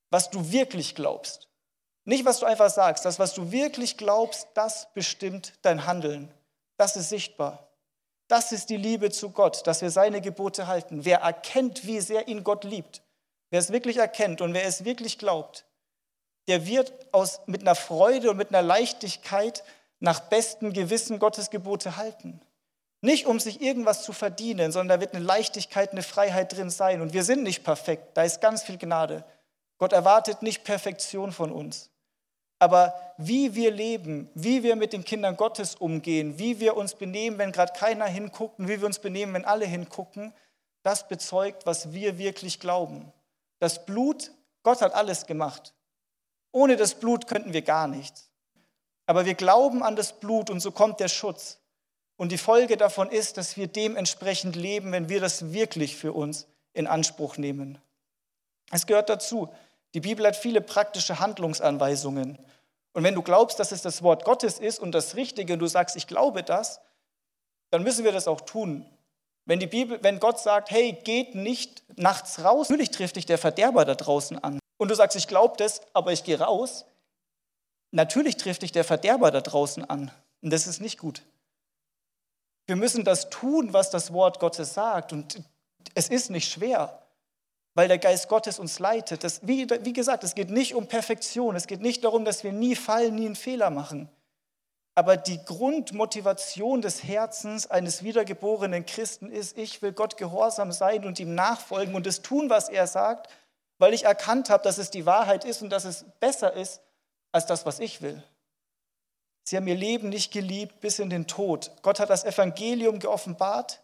was 0.10 0.32
du 0.32 0.51
wirklich 0.51 0.95
glaubst, 0.95 1.48
nicht 2.05 2.25
was 2.25 2.39
du 2.39 2.45
einfach 2.45 2.69
sagst, 2.69 3.05
das, 3.05 3.19
was 3.19 3.33
du 3.33 3.51
wirklich 3.51 3.97
glaubst, 3.97 4.47
das 4.53 4.88
bestimmt 4.93 5.53
dein 5.62 5.85
Handeln. 5.85 6.33
Das 6.77 6.95
ist 6.95 7.09
sichtbar. 7.09 7.67
Das 8.27 8.51
ist 8.51 8.69
die 8.69 8.77
Liebe 8.77 9.09
zu 9.09 9.31
Gott, 9.31 9.65
dass 9.65 9.81
wir 9.81 9.89
seine 9.89 10.21
Gebote 10.21 10.67
halten. 10.67 11.03
Wer 11.03 11.19
erkennt, 11.19 11.85
wie 11.85 11.99
sehr 11.99 12.27
ihn 12.27 12.43
Gott 12.43 12.63
liebt, 12.63 13.01
wer 13.49 13.59
es 13.59 13.71
wirklich 13.71 13.97
erkennt 13.97 14.41
und 14.41 14.53
wer 14.53 14.65
es 14.65 14.85
wirklich 14.85 15.17
glaubt, 15.17 15.65
der 16.47 16.65
wird 16.65 16.93
aus, 17.12 17.41
mit 17.47 17.62
einer 17.62 17.75
Freude 17.75 18.31
und 18.31 18.38
mit 18.38 18.49
einer 18.49 18.62
Leichtigkeit 18.62 19.63
nach 19.99 20.19
bestem 20.19 20.73
Gewissen 20.73 21.19
Gottes 21.19 21.49
Gebote 21.49 21.97
halten. 21.97 22.39
Nicht 23.01 23.25
um 23.25 23.39
sich 23.39 23.62
irgendwas 23.62 24.03
zu 24.03 24.13
verdienen, 24.13 24.71
sondern 24.71 24.99
da 24.99 25.01
wird 25.01 25.15
eine 25.15 25.23
Leichtigkeit, 25.23 25.91
eine 25.91 26.03
Freiheit 26.03 26.55
drin 26.55 26.69
sein. 26.69 27.01
Und 27.01 27.13
wir 27.13 27.23
sind 27.23 27.43
nicht 27.43 27.63
perfekt, 27.63 28.15
da 28.15 28.23
ist 28.23 28.41
ganz 28.41 28.63
viel 28.63 28.77
Gnade. 28.77 29.23
Gott 29.79 29.93
erwartet 29.93 30.43
nicht 30.43 30.63
Perfektion 30.63 31.31
von 31.31 31.51
uns. 31.51 31.89
Aber 32.59 32.93
wie 33.17 33.55
wir 33.55 33.71
leben, 33.71 34.29
wie 34.35 34.63
wir 34.63 34.75
mit 34.75 34.91
den 34.91 35.05
Kindern 35.05 35.37
Gottes 35.37 35.75
umgehen, 35.75 36.37
wie 36.37 36.59
wir 36.59 36.75
uns 36.75 36.93
benehmen, 36.93 37.37
wenn 37.37 37.53
gerade 37.53 37.73
keiner 37.73 38.05
hinguckt 38.05 38.59
und 38.59 38.67
wie 38.67 38.79
wir 38.79 38.85
uns 38.85 38.99
benehmen, 38.99 39.33
wenn 39.33 39.45
alle 39.45 39.65
hingucken, 39.65 40.33
das 40.83 41.07
bezeugt, 41.07 41.65
was 41.65 41.93
wir 41.93 42.17
wirklich 42.17 42.59
glauben. 42.59 43.11
Das 43.59 43.85
Blut, 43.85 44.31
Gott 44.63 44.81
hat 44.81 44.93
alles 44.93 45.25
gemacht. 45.25 45.73
Ohne 46.51 46.75
das 46.75 46.95
Blut 46.95 47.27
könnten 47.27 47.53
wir 47.53 47.61
gar 47.61 47.87
nichts. 47.87 48.29
Aber 49.05 49.25
wir 49.25 49.35
glauben 49.35 49.81
an 49.81 49.95
das 49.95 50.19
Blut 50.19 50.49
und 50.49 50.59
so 50.59 50.71
kommt 50.71 50.99
der 50.99 51.07
Schutz. 51.07 51.59
Und 52.17 52.33
die 52.33 52.37
Folge 52.37 52.75
davon 52.75 53.09
ist, 53.09 53.37
dass 53.37 53.55
wir 53.55 53.67
dementsprechend 53.67 54.57
leben, 54.57 54.91
wenn 54.91 55.07
wir 55.07 55.21
das 55.21 55.53
wirklich 55.53 55.95
für 55.95 56.11
uns 56.11 56.47
in 56.73 56.85
Anspruch 56.85 57.37
nehmen. 57.37 57.77
Es 58.71 58.85
gehört 58.85 59.09
dazu. 59.09 59.49
Die 59.93 60.02
Bibel 60.02 60.25
hat 60.25 60.36
viele 60.36 60.62
praktische 60.62 61.19
Handlungsanweisungen. 61.19 62.38
Und 62.93 63.04
wenn 63.04 63.15
du 63.15 63.21
glaubst, 63.21 63.60
dass 63.60 63.71
es 63.71 63.82
das 63.82 64.04
Wort 64.04 64.25
Gottes 64.25 64.60
ist 64.60 64.80
und 64.80 64.91
das 64.91 65.15
Richtige 65.15 65.54
und 65.54 65.60
du 65.60 65.67
sagst, 65.67 65.95
ich 65.95 66.08
glaube 66.08 66.43
das, 66.43 66.80
dann 67.71 67.84
müssen 67.84 68.04
wir 68.04 68.12
das 68.12 68.28
auch 68.28 68.41
tun. 68.41 68.86
Wenn, 69.45 69.60
die 69.60 69.67
Bibel, 69.67 69.99
wenn 70.04 70.19
Gott 70.19 70.39
sagt, 70.39 70.69
hey, 70.69 70.93
geht 70.93 71.34
nicht 71.34 71.84
nachts 71.97 72.43
raus, 72.43 72.69
natürlich 72.69 72.91
trifft 72.91 73.15
dich 73.15 73.25
der 73.25 73.38
Verderber 73.38 73.86
da 73.86 73.95
draußen 73.95 74.43
an. 74.43 74.60
Und 74.78 74.89
du 74.89 74.95
sagst, 74.95 75.17
ich 75.17 75.28
glaube 75.28 75.56
das, 75.58 75.82
aber 75.93 76.12
ich 76.12 76.23
gehe 76.23 76.39
raus, 76.39 76.86
natürlich 77.91 78.38
trifft 78.38 78.62
dich 78.62 78.71
der 78.71 78.84
Verderber 78.84 79.32
da 79.32 79.41
draußen 79.41 79.89
an. 79.89 80.12
Und 80.41 80.52
das 80.52 80.67
ist 80.67 80.82
nicht 80.82 80.99
gut. 80.99 81.23
Wir 82.67 82.75
müssen 82.75 83.04
das 83.04 83.30
tun, 83.30 83.73
was 83.73 83.89
das 83.89 84.13
Wort 84.13 84.39
Gottes 84.39 84.75
sagt. 84.75 85.12
Und 85.12 85.41
es 85.95 86.10
ist 86.10 86.30
nicht 86.30 86.52
schwer 86.52 87.02
weil 87.75 87.88
der 87.88 87.97
Geist 87.97 88.27
Gottes 88.27 88.60
uns 88.60 88.79
leitet. 88.79 89.23
Das, 89.23 89.45
wie, 89.47 89.67
wie 89.69 89.93
gesagt, 89.93 90.23
es 90.23 90.36
geht 90.36 90.49
nicht 90.49 90.75
um 90.75 90.88
Perfektion, 90.88 91.55
es 91.55 91.67
geht 91.67 91.82
nicht 91.82 92.03
darum, 92.03 92.25
dass 92.25 92.43
wir 92.43 92.51
nie 92.51 92.75
fallen, 92.75 93.15
nie 93.15 93.25
einen 93.25 93.36
Fehler 93.36 93.69
machen. 93.69 94.10
Aber 94.95 95.15
die 95.15 95.43
Grundmotivation 95.45 96.82
des 96.82 97.03
Herzens 97.03 97.67
eines 97.67 98.03
wiedergeborenen 98.03 98.86
Christen 98.86 99.32
ist, 99.32 99.58
ich 99.58 99.82
will 99.82 99.93
Gott 99.93 100.17
gehorsam 100.17 100.71
sein 100.71 101.05
und 101.05 101.19
ihm 101.19 101.36
nachfolgen 101.36 101.95
und 101.95 102.05
es 102.05 102.21
tun, 102.21 102.49
was 102.49 102.67
er 102.67 102.86
sagt, 102.86 103.29
weil 103.77 103.93
ich 103.93 104.03
erkannt 104.03 104.49
habe, 104.49 104.63
dass 104.63 104.77
es 104.77 104.89
die 104.89 105.05
Wahrheit 105.05 105.45
ist 105.45 105.62
und 105.62 105.69
dass 105.69 105.86
es 105.86 106.05
besser 106.19 106.53
ist 106.53 106.82
als 107.32 107.45
das, 107.45 107.65
was 107.65 107.79
ich 107.79 108.01
will. 108.01 108.21
Sie 109.43 109.55
haben 109.55 109.67
ihr 109.67 109.75
Leben 109.75 110.10
nicht 110.10 110.32
geliebt 110.34 110.82
bis 110.82 110.99
in 110.99 111.10
den 111.10 111.27
Tod. 111.27 111.71
Gott 111.82 111.99
hat 111.99 112.10
das 112.10 112.25
Evangelium 112.25 112.99
geoffenbart 112.99 113.82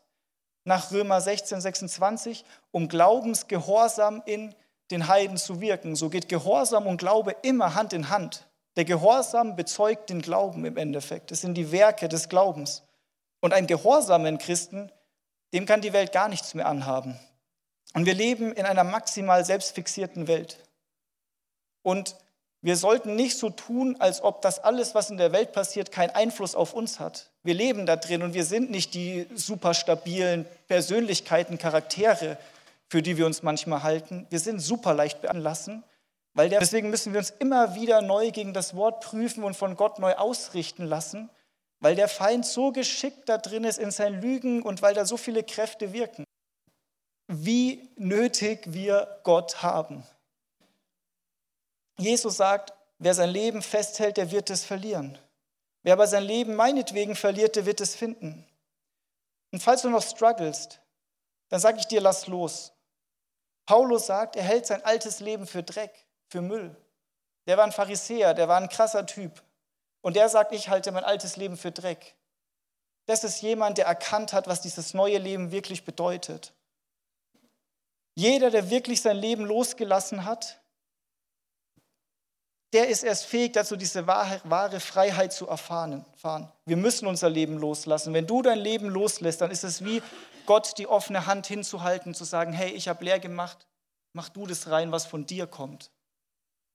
nach 0.66 0.92
Römer 0.92 1.22
16, 1.22 1.62
26, 1.62 2.44
um 2.72 2.90
Glaubensgehorsam 2.90 4.22
in 4.26 4.54
den 4.92 5.08
Heiden 5.08 5.38
zu 5.38 5.62
wirken. 5.62 5.96
So 5.96 6.10
geht 6.10 6.28
Gehorsam 6.28 6.86
und 6.88 6.98
Glaube 6.98 7.36
immer 7.44 7.76
Hand 7.76 7.94
in 7.94 8.10
Hand. 8.10 8.48
Der 8.76 8.86
Gehorsam 8.86 9.56
bezeugt 9.56 10.10
den 10.10 10.22
Glauben 10.22 10.66
im 10.66 10.76
Endeffekt. 10.76 11.32
Das 11.32 11.42
sind 11.42 11.54
die 11.54 11.72
Werke 11.72 12.10
des 12.10 12.28
Glaubens. 12.28 12.84
Und 13.40 13.54
ein 13.54 13.68
gehorsamen 13.68 14.38
Christen, 14.38 14.92
dem 15.54 15.66
kann 15.66 15.82
die 15.82 15.94
Welt 15.94 16.12
gar 16.12 16.28
nichts 16.28 16.54
mehr 16.54 16.66
anhaben. 16.66 17.18
Und 17.94 18.06
wir 18.06 18.14
leben 18.14 18.52
in 18.52 18.66
einer 18.66 18.84
maximal 18.84 19.46
selbstfixierten 19.46 20.28
Welt. 20.28 20.58
Und 21.84 22.18
wir 22.62 22.76
sollten 22.76 23.16
nicht 23.16 23.38
so 23.38 23.52
tun, 23.52 23.96
als 24.00 24.22
ob 24.22 24.42
das 24.42 24.60
alles, 24.60 24.96
was 24.96 25.12
in 25.12 25.18
der 25.18 25.32
Welt 25.32 25.54
passiert, 25.54 25.92
keinen 25.92 26.10
Einfluss 26.10 26.56
auf 26.56 26.74
uns 26.74 27.00
hat. 27.00 27.32
Wir 27.46 27.54
leben 27.54 27.86
da 27.86 27.96
drin 27.96 28.24
und 28.24 28.34
wir 28.34 28.44
sind 28.44 28.72
nicht 28.72 28.96
die 28.96 29.28
super 29.36 29.76
stabilen 29.76 30.48
Persönlichkeiten, 30.68 31.60
Charaktere, 31.60 32.40
für 32.88 33.04
die 33.04 33.18
wir 33.18 33.28
uns 33.28 33.44
manchmal 33.44 33.84
halten. 33.84 34.26
Wir 34.32 34.40
sind 34.40 34.60
super 34.60 34.96
leicht 34.96 35.22
beanlassen, 35.22 35.84
weil 36.34 36.50
der, 36.50 36.60
deswegen 36.60 36.90
müssen 36.90 37.14
wir 37.14 37.20
uns 37.20 37.30
immer 37.30 37.76
wieder 37.76 38.02
neu 38.02 38.32
gegen 38.32 38.56
das 38.56 38.76
Wort 38.76 39.02
prüfen 39.02 39.44
und 39.44 39.56
von 39.56 39.76
Gott 39.76 40.00
neu 40.00 40.16
ausrichten 40.16 40.86
lassen, 40.86 41.30
weil 41.80 41.96
der 41.96 42.08
Feind 42.08 42.48
so 42.48 42.72
geschickt 42.72 43.30
da 43.30 43.38
drin 43.38 43.64
ist 43.64 43.78
in 43.78 43.92
seinen 43.92 44.24
Lügen 44.24 44.64
und 44.64 44.82
weil 44.82 44.96
da 44.96 45.06
so 45.06 45.16
viele 45.16 45.44
Kräfte 45.44 45.94
wirken. 45.94 46.24
Wie 47.28 47.92
nötig 47.96 48.74
wir 48.74 49.20
Gott 49.22 49.62
haben. 49.62 50.04
Jesus 52.00 52.38
sagt, 52.38 52.74
wer 52.98 53.14
sein 53.14 53.30
Leben 53.30 53.62
festhält, 53.62 54.18
der 54.18 54.32
wird 54.32 54.50
es 54.50 54.66
verlieren. 54.66 55.20
Wer 55.86 55.94
aber 55.94 56.08
sein 56.08 56.24
Leben 56.24 56.56
meinetwegen 56.56 57.16
verliert, 57.16 57.56
der 57.56 57.68
wird 57.68 57.80
es 57.80 57.96
finden. 57.96 58.44
Und 59.52 59.62
falls 59.62 59.84
du 59.84 59.90
noch 59.92 60.02
strugglest, 60.02 60.82
dann 61.50 61.60
sage 61.60 61.78
ich 61.78 61.86
dir, 61.86 62.02
lass 62.02 62.26
los. 62.26 62.74
Paulus 63.68 64.08
sagt, 64.08 64.36
er 64.36 64.42
hält 64.42 64.66
sein 64.66 64.84
altes 64.84 65.20
Leben 65.20 65.46
für 65.46 65.62
Dreck, 65.62 66.08
für 66.28 66.42
Müll. 66.42 66.76
Der 67.46 67.58
war 67.58 67.66
ein 67.66 67.72
Pharisäer, 67.72 68.34
der 68.34 68.48
war 68.48 68.60
ein 68.60 68.68
krasser 68.68 69.06
Typ. 69.06 69.44
Und 70.02 70.16
der 70.16 70.28
sagt, 70.28 70.54
ich 70.54 70.70
halte 70.70 70.92
mein 70.92 71.04
altes 71.04 71.36
Leben 71.36 71.56
für 71.56 71.72
Dreck. 71.72 72.16
Das 73.06 73.24
ist 73.24 73.44
jemand, 73.44 73.78
der 73.78 73.86
erkannt 73.86 74.34
hat, 74.34 74.48
was 74.48 74.62
dieses 74.62 74.96
neue 74.96 75.20
Leben 75.20 75.52
wirklich 75.52 75.86
bedeutet. 75.86 76.52
Jeder, 78.16 78.50
der 78.50 78.72
wirklich 78.72 79.04
sein 79.04 79.18
Leben 79.18 79.46
losgelassen 79.46 80.26
hat, 80.26 80.60
der 82.74 82.90
ist 82.90 83.04
erst 83.04 83.26
fähig 83.26 83.54
dazu, 83.54 83.76
diese 83.76 84.06
wahre, 84.08 84.42
wahre 84.44 84.80
Freiheit 84.80 85.32
zu 85.32 85.48
erfahren. 85.48 86.06
Wir 86.66 86.78
müssen 86.78 87.08
unser 87.08 87.30
Leben 87.30 87.58
loslassen. 87.58 88.14
Wenn 88.14 88.28
du 88.28 88.42
dein 88.42 88.60
Leben 88.60 88.90
loslässt, 88.90 89.42
dann 89.42 89.52
ist 89.52 89.64
es 89.64 89.84
wie 89.84 90.02
Gott 90.46 90.78
die 90.78 90.88
offene 90.88 91.26
Hand 91.26 91.48
hinzuhalten, 91.48 92.14
zu 92.14 92.24
sagen, 92.24 92.54
hey, 92.54 92.72
ich 92.72 92.88
habe 92.88 93.06
leer 93.06 93.20
gemacht, 93.20 93.68
mach 94.14 94.30
du 94.30 94.46
das 94.46 94.70
rein, 94.70 94.92
was 94.92 95.06
von 95.06 95.26
dir 95.26 95.48
kommt. 95.48 95.92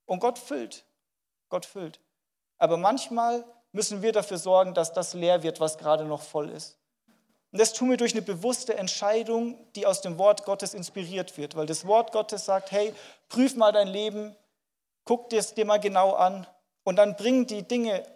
Und 0.06 0.20
Gott 0.20 0.38
füllt. 0.38 0.84
Gott 1.48 1.66
füllt. 1.66 2.00
Aber 2.58 2.76
manchmal 2.76 3.44
müssen 3.72 4.02
wir 4.02 4.12
dafür 4.12 4.38
sorgen, 4.38 4.74
dass 4.74 4.92
das 4.92 5.14
leer 5.14 5.42
wird, 5.42 5.60
was 5.60 5.78
gerade 5.78 6.04
noch 6.04 6.22
voll 6.22 6.50
ist. 6.50 6.78
Und 7.52 7.60
das 7.60 7.72
tun 7.72 7.90
wir 7.90 7.96
durch 7.96 8.12
eine 8.12 8.22
bewusste 8.22 8.76
Entscheidung, 8.76 9.58
die 9.74 9.86
aus 9.86 10.00
dem 10.00 10.18
Wort 10.18 10.44
Gottes 10.44 10.72
inspiriert 10.72 11.36
wird, 11.36 11.56
weil 11.56 11.66
das 11.66 11.86
Wort 11.86 12.12
Gottes 12.12 12.44
sagt, 12.44 12.70
hey, 12.70 12.94
prüf 13.28 13.56
mal 13.56 13.72
dein 13.72 13.88
Leben, 13.88 14.36
guck 15.10 15.28
dir 15.28 15.40
es 15.40 15.54
dir 15.54 15.64
mal 15.64 15.80
genau 15.80 16.12
an 16.12 16.46
und 16.84 16.94
dann 16.94 17.16
bring 17.16 17.44
die 17.44 17.64
Dinge, 17.64 18.06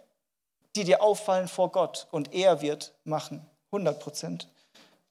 die 0.77 0.85
dir 0.85 1.03
auffallen, 1.03 1.49
vor 1.49 1.69
Gott 1.73 2.07
und 2.09 2.33
er 2.33 2.61
wird 2.61 2.93
machen. 3.03 3.45
100 3.73 3.99
Prozent. 3.99 4.47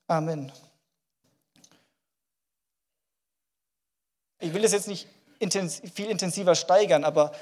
Amen. 0.06 0.50
Ich 4.38 4.54
will 4.54 4.64
es 4.64 4.72
jetzt 4.72 4.88
nicht 4.88 5.06
viel 5.92 6.08
intensiver 6.08 6.54
steigern, 6.54 7.04
aber 7.04 7.32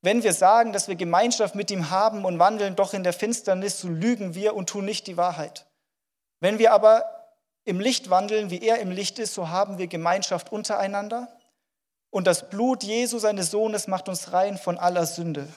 wenn 0.00 0.22
wir 0.22 0.32
sagen, 0.32 0.72
dass 0.72 0.86
wir 0.86 0.94
Gemeinschaft 0.94 1.56
mit 1.56 1.68
ihm 1.72 1.90
haben 1.90 2.24
und 2.24 2.38
wandeln 2.38 2.76
doch 2.76 2.94
in 2.94 3.02
der 3.02 3.12
Finsternis, 3.12 3.80
so 3.80 3.88
lügen 3.88 4.36
wir 4.36 4.54
und 4.54 4.68
tun 4.68 4.84
nicht 4.84 5.08
die 5.08 5.16
Wahrheit. 5.16 5.66
Wenn 6.38 6.60
wir 6.60 6.72
aber 6.72 7.04
im 7.64 7.80
Licht 7.80 8.10
wandeln, 8.10 8.52
wie 8.52 8.62
er 8.62 8.78
im 8.78 8.92
Licht 8.92 9.18
ist, 9.18 9.34
so 9.34 9.48
haben 9.48 9.78
wir 9.78 9.88
Gemeinschaft 9.88 10.52
untereinander 10.52 11.26
und 12.10 12.26
das 12.26 12.48
Blut 12.48 12.82
Jesu, 12.82 13.18
seines 13.18 13.50
Sohnes, 13.50 13.86
macht 13.86 14.08
uns 14.08 14.32
rein 14.32 14.58
von 14.58 14.78
aller 14.78 15.06
Sünde. 15.06 15.48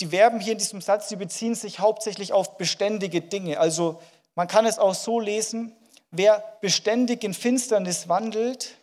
Die 0.00 0.06
Verben 0.06 0.40
hier 0.40 0.52
in 0.52 0.58
diesem 0.58 0.80
Satz, 0.80 1.08
die 1.08 1.16
beziehen 1.16 1.54
sich 1.54 1.78
hauptsächlich 1.78 2.32
auf 2.32 2.58
beständige 2.58 3.20
Dinge. 3.20 3.58
Also 3.60 4.00
man 4.34 4.48
kann 4.48 4.66
es 4.66 4.78
auch 4.78 4.94
so 4.94 5.20
lesen, 5.20 5.74
wer 6.10 6.58
beständig 6.60 7.22
in 7.24 7.32
Finsternis 7.32 8.08
wandelt, 8.08 8.76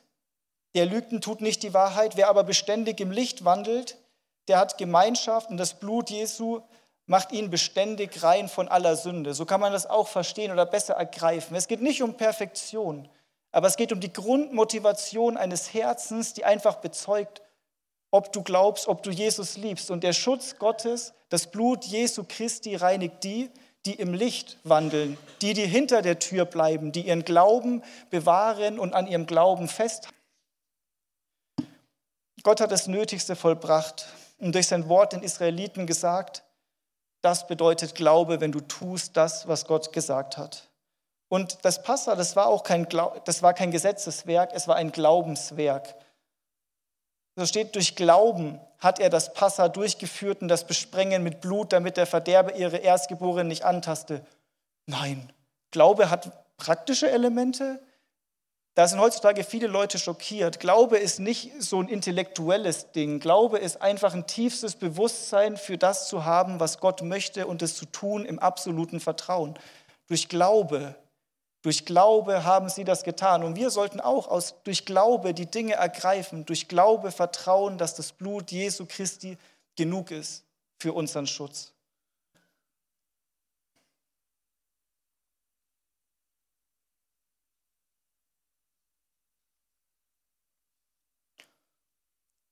der 0.73 0.85
lügt 0.85 1.11
und 1.11 1.23
tut 1.23 1.41
nicht 1.41 1.63
die 1.63 1.73
Wahrheit. 1.73 2.15
Wer 2.15 2.29
aber 2.29 2.43
beständig 2.43 2.99
im 3.01 3.11
Licht 3.11 3.43
wandelt, 3.43 3.97
der 4.47 4.57
hat 4.57 4.77
Gemeinschaft 4.77 5.49
und 5.49 5.57
das 5.57 5.73
Blut 5.79 6.09
Jesu 6.09 6.61
macht 7.05 7.31
ihn 7.31 7.49
beständig 7.49 8.23
rein 8.23 8.47
von 8.47 8.67
aller 8.67 8.95
Sünde. 8.95 9.33
So 9.33 9.45
kann 9.45 9.59
man 9.59 9.73
das 9.73 9.85
auch 9.85 10.07
verstehen 10.07 10.51
oder 10.51 10.65
besser 10.65 10.93
ergreifen. 10.93 11.55
Es 11.55 11.67
geht 11.67 11.81
nicht 11.81 12.01
um 12.01 12.15
Perfektion, 12.15 13.09
aber 13.51 13.67
es 13.67 13.75
geht 13.75 13.91
um 13.91 13.99
die 13.99 14.13
Grundmotivation 14.13 15.37
eines 15.37 15.73
Herzens, 15.73 16.33
die 16.33 16.45
einfach 16.45 16.75
bezeugt, 16.75 17.41
ob 18.11 18.31
du 18.33 18.43
glaubst, 18.43 18.87
ob 18.87 19.03
du 19.03 19.11
Jesus 19.11 19.57
liebst. 19.57 19.89
Und 19.91 20.03
der 20.03 20.13
Schutz 20.13 20.57
Gottes, 20.57 21.13
das 21.29 21.47
Blut 21.47 21.85
Jesu 21.85 22.25
Christi 22.27 22.75
reinigt 22.75 23.23
die, 23.23 23.49
die 23.85 23.95
im 23.95 24.13
Licht 24.13 24.57
wandeln, 24.63 25.17
die, 25.41 25.53
die 25.53 25.65
hinter 25.65 26.01
der 26.01 26.19
Tür 26.19 26.45
bleiben, 26.45 26.91
die 26.91 27.07
ihren 27.07 27.25
Glauben 27.25 27.83
bewahren 28.09 28.77
und 28.77 28.93
an 28.93 29.07
ihrem 29.07 29.25
Glauben 29.25 29.67
festhalten. 29.67 30.15
Gott 32.43 32.61
hat 32.61 32.71
das 32.71 32.87
Nötigste 32.87 33.35
vollbracht 33.35 34.07
und 34.39 34.53
durch 34.53 34.67
sein 34.67 34.87
Wort 34.89 35.13
den 35.13 35.23
Israeliten 35.23 35.85
gesagt, 35.87 36.43
das 37.21 37.47
bedeutet 37.47 37.95
Glaube, 37.95 38.41
wenn 38.41 38.51
du 38.51 38.59
tust 38.59 39.15
das, 39.15 39.47
was 39.47 39.65
Gott 39.65 39.93
gesagt 39.93 40.37
hat. 40.37 40.69
Und 41.29 41.59
das 41.63 41.81
Passa, 41.81 42.15
das 42.15 42.35
war 42.35 42.47
auch 42.47 42.63
kein, 42.63 42.87
das 43.25 43.41
war 43.41 43.53
kein 43.53 43.71
Gesetzeswerk, 43.71 44.51
es 44.53 44.67
war 44.67 44.75
ein 44.75 44.91
Glaubenswerk. 44.91 45.95
So 47.37 47.45
steht, 47.45 47.75
durch 47.75 47.95
Glauben 47.95 48.59
hat 48.79 48.99
er 48.99 49.09
das 49.09 49.33
Passa 49.33 49.69
durchgeführt 49.69 50.41
und 50.41 50.49
das 50.49 50.67
Besprengen 50.67 51.23
mit 51.23 51.39
Blut, 51.39 51.71
damit 51.71 51.95
der 51.95 52.05
Verderber 52.05 52.55
ihre 52.55 52.77
Erstgeborenen 52.77 53.47
nicht 53.47 53.63
antaste. 53.63 54.25
Nein, 54.87 55.31
Glaube 55.71 56.09
hat 56.09 56.57
praktische 56.57 57.09
Elemente. 57.09 57.81
Da 58.73 58.87
sind 58.87 58.99
heutzutage 58.99 59.43
viele 59.43 59.67
Leute 59.67 59.99
schockiert. 59.99 60.59
Glaube 60.59 60.97
ist 60.97 61.19
nicht 61.19 61.51
so 61.61 61.81
ein 61.81 61.89
intellektuelles 61.89 62.91
Ding. 62.91 63.19
Glaube 63.19 63.57
ist 63.57 63.81
einfach 63.81 64.13
ein 64.13 64.27
tiefstes 64.27 64.75
Bewusstsein 64.75 65.57
für 65.57 65.77
das 65.77 66.07
zu 66.07 66.23
haben, 66.23 66.59
was 66.59 66.79
Gott 66.79 67.01
möchte 67.01 67.47
und 67.47 67.61
es 67.61 67.75
zu 67.75 67.85
tun 67.85 68.25
im 68.25 68.39
absoluten 68.39 68.99
Vertrauen. 68.99 69.59
Durch 70.07 70.29
Glaube 70.29 70.95
durch 71.61 71.85
Glaube 71.85 72.43
haben 72.43 72.69
sie 72.69 72.83
das 72.83 73.03
getan. 73.03 73.43
Und 73.43 73.55
wir 73.55 73.69
sollten 73.69 73.99
auch 73.99 74.27
aus, 74.27 74.55
durch 74.63 74.85
Glaube 74.85 75.33
die 75.33 75.45
Dinge 75.45 75.73
ergreifen, 75.73 76.45
durch 76.45 76.67
Glaube 76.67 77.11
vertrauen, 77.11 77.77
dass 77.77 77.93
das 77.95 78.11
Blut 78.11 78.51
Jesu 78.51 78.85
Christi 78.87 79.37
genug 79.75 80.11
ist 80.11 80.43
für 80.79 80.93
unseren 80.93 81.27
Schutz. 81.27 81.73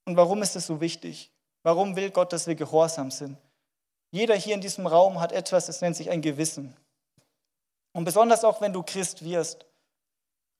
Und 0.09 0.17
warum 0.17 0.41
ist 0.41 0.55
es 0.55 0.65
so 0.65 0.81
wichtig? 0.81 1.29
Warum 1.61 1.95
will 1.95 2.09
Gott, 2.09 2.33
dass 2.33 2.47
wir 2.47 2.55
gehorsam 2.55 3.11
sind? 3.11 3.37
Jeder 4.09 4.33
hier 4.33 4.55
in 4.55 4.59
diesem 4.59 4.87
Raum 4.87 5.21
hat 5.21 5.31
etwas, 5.31 5.67
das 5.67 5.81
nennt 5.81 5.95
sich 5.95 6.09
ein 6.09 6.23
Gewissen. 6.23 6.75
Und 7.91 8.05
besonders 8.05 8.43
auch, 8.43 8.59
wenn 8.59 8.73
du 8.73 8.81
Christ 8.81 9.23
wirst. 9.23 9.67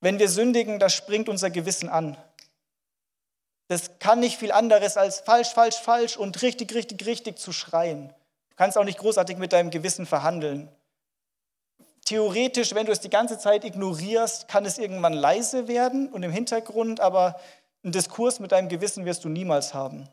Wenn 0.02 0.20
wir 0.20 0.30
sündigen, 0.30 0.78
das 0.78 0.94
springt 0.94 1.30
unser 1.30 1.50
Gewissen 1.50 1.90
an. 1.90 2.16
Das 3.70 3.98
kann 3.98 4.20
nicht 4.20 4.38
viel 4.38 4.52
anderes 4.52 4.98
als 4.98 5.22
falsch, 5.22 5.50
falsch, 5.50 5.78
falsch 5.78 6.16
und 6.16 6.44
richtig, 6.44 6.76
richtig, 6.76 7.04
richtig 7.08 7.40
zu 7.40 7.52
schreien. 7.52 8.10
Du 8.52 8.56
kannst 8.56 8.78
auch 8.78 8.84
nicht 8.84 9.00
großartig 9.00 9.40
mit 9.40 9.52
deinem 9.52 9.72
Gewissen 9.72 10.06
verhandeln. 10.06 10.70
Theoretisch, 12.06 12.76
wenn 12.76 12.86
du 12.86 12.92
es 12.92 13.00
die 13.00 13.10
ganze 13.10 13.40
Zeit 13.40 13.66
ignorierst, 13.66 14.48
kann 14.48 14.66
es 14.66 14.78
irgendwann 14.78 15.14
leise 15.14 15.68
werden 15.68 16.08
und 16.08 16.22
im 16.22 16.32
Hintergrund, 16.32 17.00
aber 17.00 17.40
einen 17.84 17.92
Diskurs 17.92 18.40
mit 18.40 18.52
deinem 18.52 18.70
Gewissen 18.70 19.06
wirst 19.06 19.24
du 19.24 19.30
niemals 19.30 19.74
haben. 19.74 20.10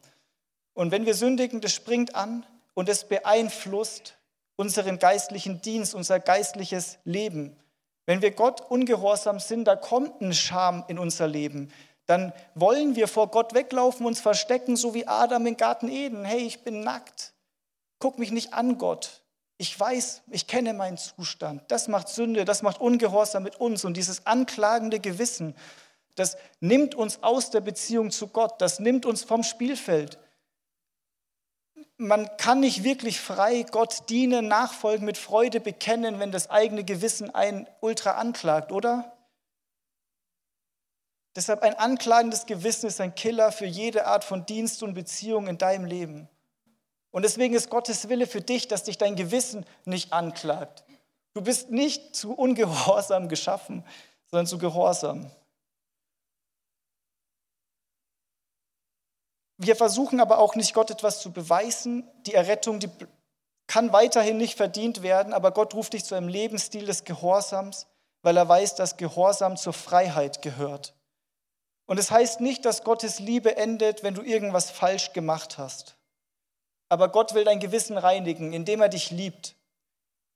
Und 0.75 0.91
wenn 0.91 1.07
wir 1.07 1.15
sündigen, 1.15 1.61
das 1.61 1.73
springt 1.73 2.15
an 2.15 2.45
und 2.75 2.89
es 2.89 3.05
beeinflusst 3.05 4.17
unseren 4.57 4.99
geistlichen 4.99 5.61
Dienst, 5.61 5.95
unser 5.95 6.21
geistliches 6.21 6.99
Leben. 7.05 7.57
Wenn 8.07 8.23
wir 8.23 8.31
Gott 8.31 8.61
ungehorsam 8.61 9.41
sind, 9.41 9.65
da 9.65 9.77
kommt 9.77 10.21
ein 10.21 10.33
Scham 10.33 10.85
in 10.89 10.99
unser 10.99 11.27
Leben. 11.27 11.73
Dann 12.07 12.33
wollen 12.55 12.95
wir 12.95 13.09
vor 13.09 13.29
Gott 13.31 13.53
weglaufen, 13.53 14.07
uns 14.07 14.21
verstecken, 14.21 14.77
so 14.77 14.95
wie 14.95 15.07
Adam 15.07 15.45
im 15.47 15.57
Garten 15.57 15.89
Eden. 15.89 16.25
Hey, 16.25 16.41
ich 16.41 16.63
bin 16.63 16.81
nackt. 16.81 17.33
Guck 17.99 18.19
mich 18.19 18.31
nicht 18.31 18.55
an, 18.55 18.79
Gott. 18.79 19.23
Ich 19.59 19.79
weiß, 19.79 20.23
ich 20.31 20.47
kenne 20.47 20.73
meinen 20.75 20.99
Zustand. 20.99 21.63
Das 21.69 21.89
macht 21.89 22.09
Sünde, 22.09 22.45
das 22.45 22.63
macht 22.63 22.81
Ungehorsam 22.81 23.43
mit 23.43 23.57
uns. 23.57 23.85
Und 23.85 23.97
dieses 23.97 24.27
anklagende 24.27 25.01
Gewissen, 25.01 25.55
das 26.17 26.37
nimmt 26.61 26.95
uns 26.95 27.23
aus 27.23 27.51
der 27.51 27.61
Beziehung 27.61 28.11
zu 28.11 28.27
Gott, 28.29 28.61
das 28.61 28.81
nimmt 28.81 29.07
uns 29.07 29.23
vom 29.23 29.43
Spielfeld 29.45 30.19
man 31.99 32.37
kann 32.37 32.61
nicht 32.61 32.85
wirklich 32.85 33.21
frei 33.21 33.65
Gott 33.71 34.09
dienen, 34.11 34.49
nachfolgen, 34.49 35.07
mit 35.07 35.17
Freude 35.19 35.61
bekennen, 35.61 36.19
wenn 36.19 36.33
das 36.33 36.51
eigene 36.51 36.85
Gewissen 36.85 37.35
einen 37.35 37.67
ultra 37.81 38.13
anklagt, 38.13 38.71
oder? 38.71 39.13
Deshalb 41.35 41.63
ein 41.63 41.75
anklagendes 41.75 42.47
Gewissen 42.47 42.87
ist 42.87 43.01
ein 43.01 43.15
Killer 43.15 43.53
für 43.53 43.67
jede 43.67 44.07
Art 44.07 44.25
von 44.25 44.47
Dienst 44.47 44.83
und 44.83 44.95
Beziehung 44.95 45.49
in 45.49 45.59
deinem 45.59 45.85
Leben. 45.85 46.29
Und 47.11 47.25
deswegen 47.25 47.55
ist 47.55 47.71
Gottes 47.71 48.09
Wille 48.09 48.27
für 48.27 48.41
dich, 48.41 48.69
dass 48.69 48.85
dich 48.85 48.99
dein 48.99 49.17
Gewissen 49.17 49.65
nicht 49.85 50.13
anklagt. 50.13 50.85
Du 51.35 51.43
bist 51.43 51.71
nicht 51.71 52.17
zu 52.17 52.33
ungehorsam 52.35 53.29
geschaffen, 53.29 53.85
sondern 54.31 54.47
zu 54.47 54.59
gehorsam. 54.59 55.31
Wir 59.59 59.77
versuchen 59.77 60.21
aber 60.21 60.39
auch 60.39 60.55
nicht, 60.55 60.75
Gott 60.75 60.91
etwas 60.91 61.21
zu 61.21 61.33
beweisen. 61.33 62.09
Die 62.27 62.35
Errettung, 62.35 62.79
die 62.79 62.91
kann 63.67 63.93
weiterhin 63.93 64.37
nicht 64.37 64.57
verdient 64.57 65.03
werden, 65.03 65.33
aber 65.33 65.51
Gott 65.51 65.75
ruft 65.75 65.95
dich 65.95 66.05
zu 66.05 66.15
einem 66.15 66.29
Lebensstil 66.29 66.87
des 66.87 67.05
Gehorsams, 67.05 67.87
weil 68.23 68.37
er 68.37 68.49
weiß, 68.49 68.75
dass 68.75 68.97
Gehorsam 68.97 69.57
zur 69.57 69.73
Freiheit 69.73 70.43
gehört. 70.43 70.95
Und 71.87 71.99
es 71.99 72.11
heißt 72.11 72.41
nicht, 72.41 72.65
dass 72.65 72.85
Gottes 72.85 73.19
Liebe 73.19 73.57
endet, 73.57 74.03
wenn 74.03 74.15
du 74.15 74.23
irgendwas 74.23 74.71
falsch 74.71 75.13
gemacht 75.13 75.59
hast. 75.59 75.97
Aber 76.89 77.09
Gott 77.09 77.35
will 77.35 77.45
dein 77.45 77.61
Gewissen 77.61 77.97
reinigen, 77.97 78.53
indem 78.53 78.81
er 78.81 78.89
dich 78.89 79.11
liebt 79.11 79.57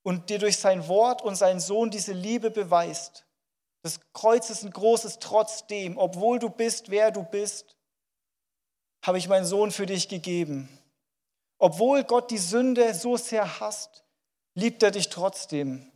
und 0.03 0.31
dir 0.31 0.39
durch 0.39 0.59
sein 0.59 0.89
Wort 0.89 1.23
und 1.23 1.37
seinen 1.37 1.61
Sohn 1.61 1.91
diese 1.91 2.12
Liebe 2.12 2.51
beweist. 2.51 3.27
Das 3.83 4.01
Kreuz 4.12 4.51
ist 4.51 4.62
ein 4.62 4.71
großes 4.71 5.18
Trotzdem, 5.18 5.97
obwohl 5.99 6.39
du 6.39 6.51
bist, 6.51 6.91
wer 6.91 7.11
du 7.11 7.23
bist, 7.23 7.77
habe 9.03 9.18
ich 9.18 9.28
meinen 9.28 9.46
Sohn 9.46 9.70
für 9.70 9.86
dich 9.86 10.09
gegeben. 10.09 10.68
Obwohl 11.59 12.05
Gott 12.05 12.30
die 12.30 12.38
Sünde 12.38 12.94
so 12.94 13.16
sehr 13.16 13.61
hasst, 13.61 14.05
liebt 14.55 14.82
er 14.82 14.90
dich 14.90 15.09
trotzdem. 15.09 15.90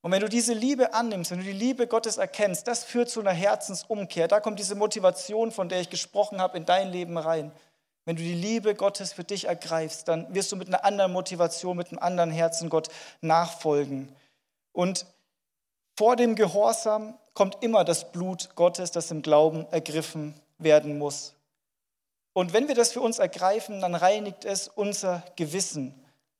Und 0.00 0.12
wenn 0.12 0.20
du 0.20 0.28
diese 0.28 0.54
Liebe 0.54 0.94
annimmst, 0.94 1.30
wenn 1.30 1.38
du 1.38 1.44
die 1.44 1.52
Liebe 1.52 1.86
Gottes 1.86 2.18
erkennst, 2.18 2.68
das 2.68 2.84
führt 2.84 3.10
zu 3.10 3.20
einer 3.20 3.32
Herzensumkehr. 3.32 4.28
Da 4.28 4.40
kommt 4.40 4.58
diese 4.58 4.74
Motivation, 4.74 5.50
von 5.50 5.68
der 5.68 5.80
ich 5.80 5.90
gesprochen 5.90 6.40
habe, 6.40 6.56
in 6.56 6.64
dein 6.64 6.90
Leben 6.90 7.18
rein. 7.18 7.52
Wenn 8.04 8.16
du 8.16 8.22
die 8.22 8.34
Liebe 8.34 8.74
Gottes 8.74 9.12
für 9.12 9.24
dich 9.24 9.46
ergreifst, 9.46 10.08
dann 10.08 10.32
wirst 10.34 10.50
du 10.52 10.56
mit 10.56 10.68
einer 10.68 10.84
anderen 10.84 11.12
Motivation, 11.12 11.76
mit 11.76 11.90
einem 11.90 11.98
anderen 11.98 12.30
Herzen 12.30 12.70
Gott 12.70 12.88
nachfolgen. 13.20 14.14
Und 14.72 15.04
vor 15.96 16.16
dem 16.16 16.36
Gehorsam 16.36 17.18
kommt 17.34 17.62
immer 17.62 17.84
das 17.84 18.10
Blut 18.12 18.54
Gottes, 18.54 18.92
das 18.92 19.10
im 19.10 19.20
Glauben 19.20 19.66
ergriffen 19.72 20.34
werden 20.58 20.96
muss. 20.96 21.34
Und 22.38 22.52
wenn 22.52 22.68
wir 22.68 22.76
das 22.76 22.92
für 22.92 23.00
uns 23.00 23.18
ergreifen, 23.18 23.80
dann 23.80 23.96
reinigt 23.96 24.44
es 24.44 24.68
unser 24.68 25.24
Gewissen. 25.34 25.92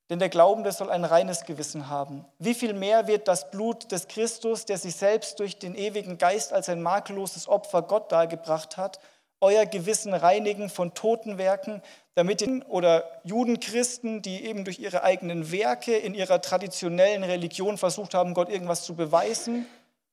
Denn 0.09 0.20
der 0.20 0.28
Glaubende 0.28 0.70
soll 0.70 0.90
ein 0.90 1.05
reines 1.05 1.44
Gewissen 1.44 1.88
haben. 1.88 2.24
Wie 2.38 2.55
viel 2.55 2.72
mehr 2.72 3.09
wird 3.09 3.26
das 3.26 3.51
Blut 3.51 3.90
des 3.90 4.07
Christus, 4.07 4.64
der 4.64 4.78
sich 4.78 4.94
selbst 4.94 5.40
durch 5.40 5.59
den 5.59 5.74
ewigen 5.74 6.16
Geist 6.16 6.53
als 6.53 6.68
ein 6.68 6.82
makelloses 6.82 7.49
Opfer 7.49 7.82
Gott 7.82 8.12
dargebracht 8.12 8.76
hat, 8.76 9.01
euer 9.40 9.66
Gewissen 9.66 10.14
reinigen 10.14 10.70
von 10.70 10.94
toten 10.94 11.36
Werken, 11.36 11.82
damit 12.14 12.42
ihr 12.42 12.62
oder 12.68 13.03
Judenchristen, 13.24 14.22
die 14.22 14.44
eben 14.44 14.64
durch 14.64 14.78
ihre 14.78 15.03
eigenen 15.03 15.51
Werke 15.51 15.96
in 15.96 16.14
ihrer 16.14 16.40
traditionellen 16.40 17.24
Religion 17.24 17.76
versucht 17.76 18.14
haben, 18.14 18.34
Gott 18.34 18.51
irgendwas 18.51 18.84
zu 18.84 18.94
beweisen. 18.94 19.66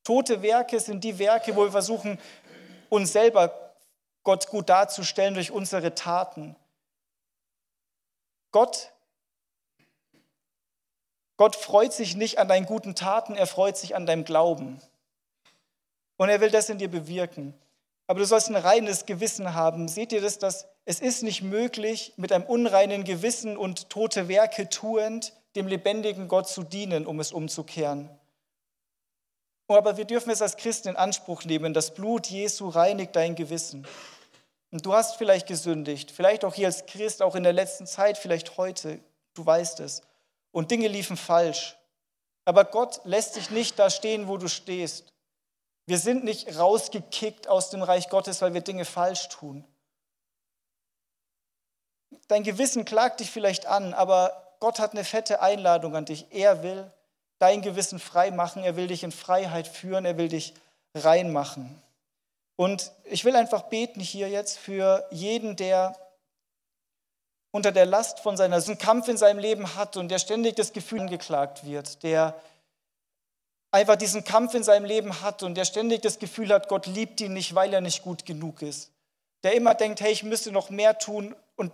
Tote 0.03 0.41
Werke 0.41 0.79
sind 0.79 1.03
die 1.03 1.19
Werke, 1.19 1.55
wo 1.55 1.65
wir 1.65 1.71
versuchen, 1.71 2.17
uns 2.89 3.13
selber 3.13 3.64
Gott 4.25 4.47
gut 4.47 4.67
darzustellen 4.67 5.35
durch 5.35 5.51
unsere 5.51 5.95
Taten. 5.95 6.57
Gott, 8.51 8.91
Gott 11.37 11.55
freut 11.55 11.93
sich 11.93 12.15
nicht 12.15 12.39
an 12.39 12.49
deinen 12.49 12.65
guten 12.65 12.95
Taten, 12.95 13.35
er 13.35 13.47
freut 13.47 13.77
sich 13.77 13.95
an 13.95 14.05
deinem 14.05 14.25
Glauben. 14.25 14.81
Und 16.17 16.29
er 16.29 16.41
will 16.41 16.49
das 16.49 16.69
in 16.69 16.77
dir 16.77 16.89
bewirken. 16.89 17.53
Aber 18.07 18.19
du 18.19 18.25
sollst 18.25 18.49
ein 18.49 18.55
reines 18.55 19.05
Gewissen 19.05 19.53
haben. 19.53 19.87
Seht 19.87 20.11
ihr 20.11 20.21
das, 20.21 20.39
dass 20.39 20.67
es 20.85 20.99
ist 20.99 21.23
nicht 21.23 21.41
möglich, 21.41 22.13
mit 22.17 22.31
einem 22.31 22.45
unreinen 22.45 23.03
Gewissen 23.03 23.57
und 23.57 23.89
tote 23.89 24.27
Werke 24.27 24.69
tuend 24.69 25.33
dem 25.55 25.67
lebendigen 25.67 26.27
Gott 26.27 26.47
zu 26.47 26.63
dienen, 26.63 27.05
um 27.05 27.19
es 27.19 27.31
umzukehren. 27.31 28.09
Aber 29.67 29.97
wir 29.97 30.05
dürfen 30.05 30.29
es 30.29 30.41
als 30.41 30.57
Christen 30.57 30.89
in 30.89 30.95
Anspruch 30.95 31.43
nehmen. 31.43 31.73
Das 31.73 31.93
Blut 31.93 32.27
Jesu 32.27 32.69
reinigt 32.69 33.15
dein 33.15 33.35
Gewissen. 33.35 33.87
Und 34.75 34.85
du 34.85 34.93
hast 34.93 35.15
vielleicht 35.15 35.47
gesündigt, 35.47 36.11
vielleicht 36.11 36.43
auch 36.43 36.53
hier 36.53 36.67
als 36.67 36.85
Christ, 36.85 37.21
auch 37.21 37.35
in 37.35 37.43
der 37.43 37.53
letzten 37.53 37.87
Zeit, 37.87 38.17
vielleicht 38.17 38.57
heute. 38.57 38.99
du 39.33 39.45
weißt 39.45 39.79
es. 39.79 40.01
Und 40.51 40.69
Dinge 40.69 40.89
liefen 40.89 41.15
falsch. 41.15 41.77
Aber 42.43 42.65
Gott 42.65 42.99
lässt 43.05 43.37
dich 43.37 43.51
nicht 43.51 43.79
da 43.79 43.89
stehen, 43.89 44.27
wo 44.27 44.35
du 44.35 44.49
stehst. 44.49 45.13
Wir 45.85 45.97
sind 45.97 46.25
nicht 46.25 46.59
rausgekickt 46.59 47.47
aus 47.47 47.69
dem 47.69 47.83
Reich 47.83 48.09
Gottes, 48.09 48.41
weil 48.41 48.53
wir 48.53 48.59
Dinge 48.59 48.83
falsch 48.83 49.29
tun. 49.29 49.63
Dein 52.27 52.43
Gewissen 52.43 52.83
klagt 52.83 53.21
dich 53.21 53.31
vielleicht 53.31 53.67
an, 53.67 53.93
aber 53.93 54.57
Gott 54.59 54.79
hat 54.79 54.91
eine 54.91 55.05
fette 55.05 55.41
Einladung 55.41 55.95
an 55.95 56.03
dich. 56.03 56.25
Er 56.31 56.63
will 56.63 56.91
dein 57.39 57.61
Gewissen 57.61 57.97
frei 57.97 58.29
machen, 58.29 58.61
er 58.61 58.75
will 58.75 58.87
dich 58.87 59.03
in 59.03 59.13
Freiheit 59.13 59.69
führen, 59.69 60.03
er 60.03 60.17
will 60.17 60.27
dich 60.27 60.53
reinmachen. 60.93 61.81
Und 62.55 62.91
ich 63.03 63.25
will 63.25 63.35
einfach 63.35 63.63
beten 63.63 63.99
hier 63.99 64.29
jetzt 64.29 64.57
für 64.57 65.05
jeden, 65.11 65.55
der 65.55 65.97
unter 67.51 67.71
der 67.71 67.85
Last 67.85 68.19
von 68.19 68.35
seiner 68.35 68.57
einen 68.57 68.77
Kampf 68.77 69.07
in 69.07 69.17
seinem 69.17 69.39
Leben 69.39 69.75
hat 69.75 69.97
und 69.97 70.09
der 70.09 70.19
ständig 70.19 70.55
das 70.55 70.73
Gefühl 70.73 71.01
angeklagt 71.01 71.65
wird, 71.65 72.03
der 72.03 72.35
einfach 73.71 73.95
diesen 73.95 74.23
Kampf 74.23 74.53
in 74.53 74.63
seinem 74.63 74.85
Leben 74.85 75.21
hat 75.21 75.43
und 75.43 75.55
der 75.55 75.65
ständig 75.65 76.01
das 76.01 76.19
Gefühl 76.19 76.49
hat, 76.49 76.69
Gott 76.69 76.85
liebt 76.85 77.19
ihn 77.21 77.33
nicht, 77.33 77.55
weil 77.55 77.73
er 77.73 77.81
nicht 77.81 78.03
gut 78.03 78.25
genug 78.25 78.61
ist. 78.61 78.91
Der 79.43 79.53
immer 79.53 79.75
denkt, 79.75 80.01
hey, 80.01 80.11
ich 80.11 80.23
müsste 80.23 80.51
noch 80.51 80.69
mehr 80.69 80.97
tun. 80.97 81.35
Und 81.55 81.71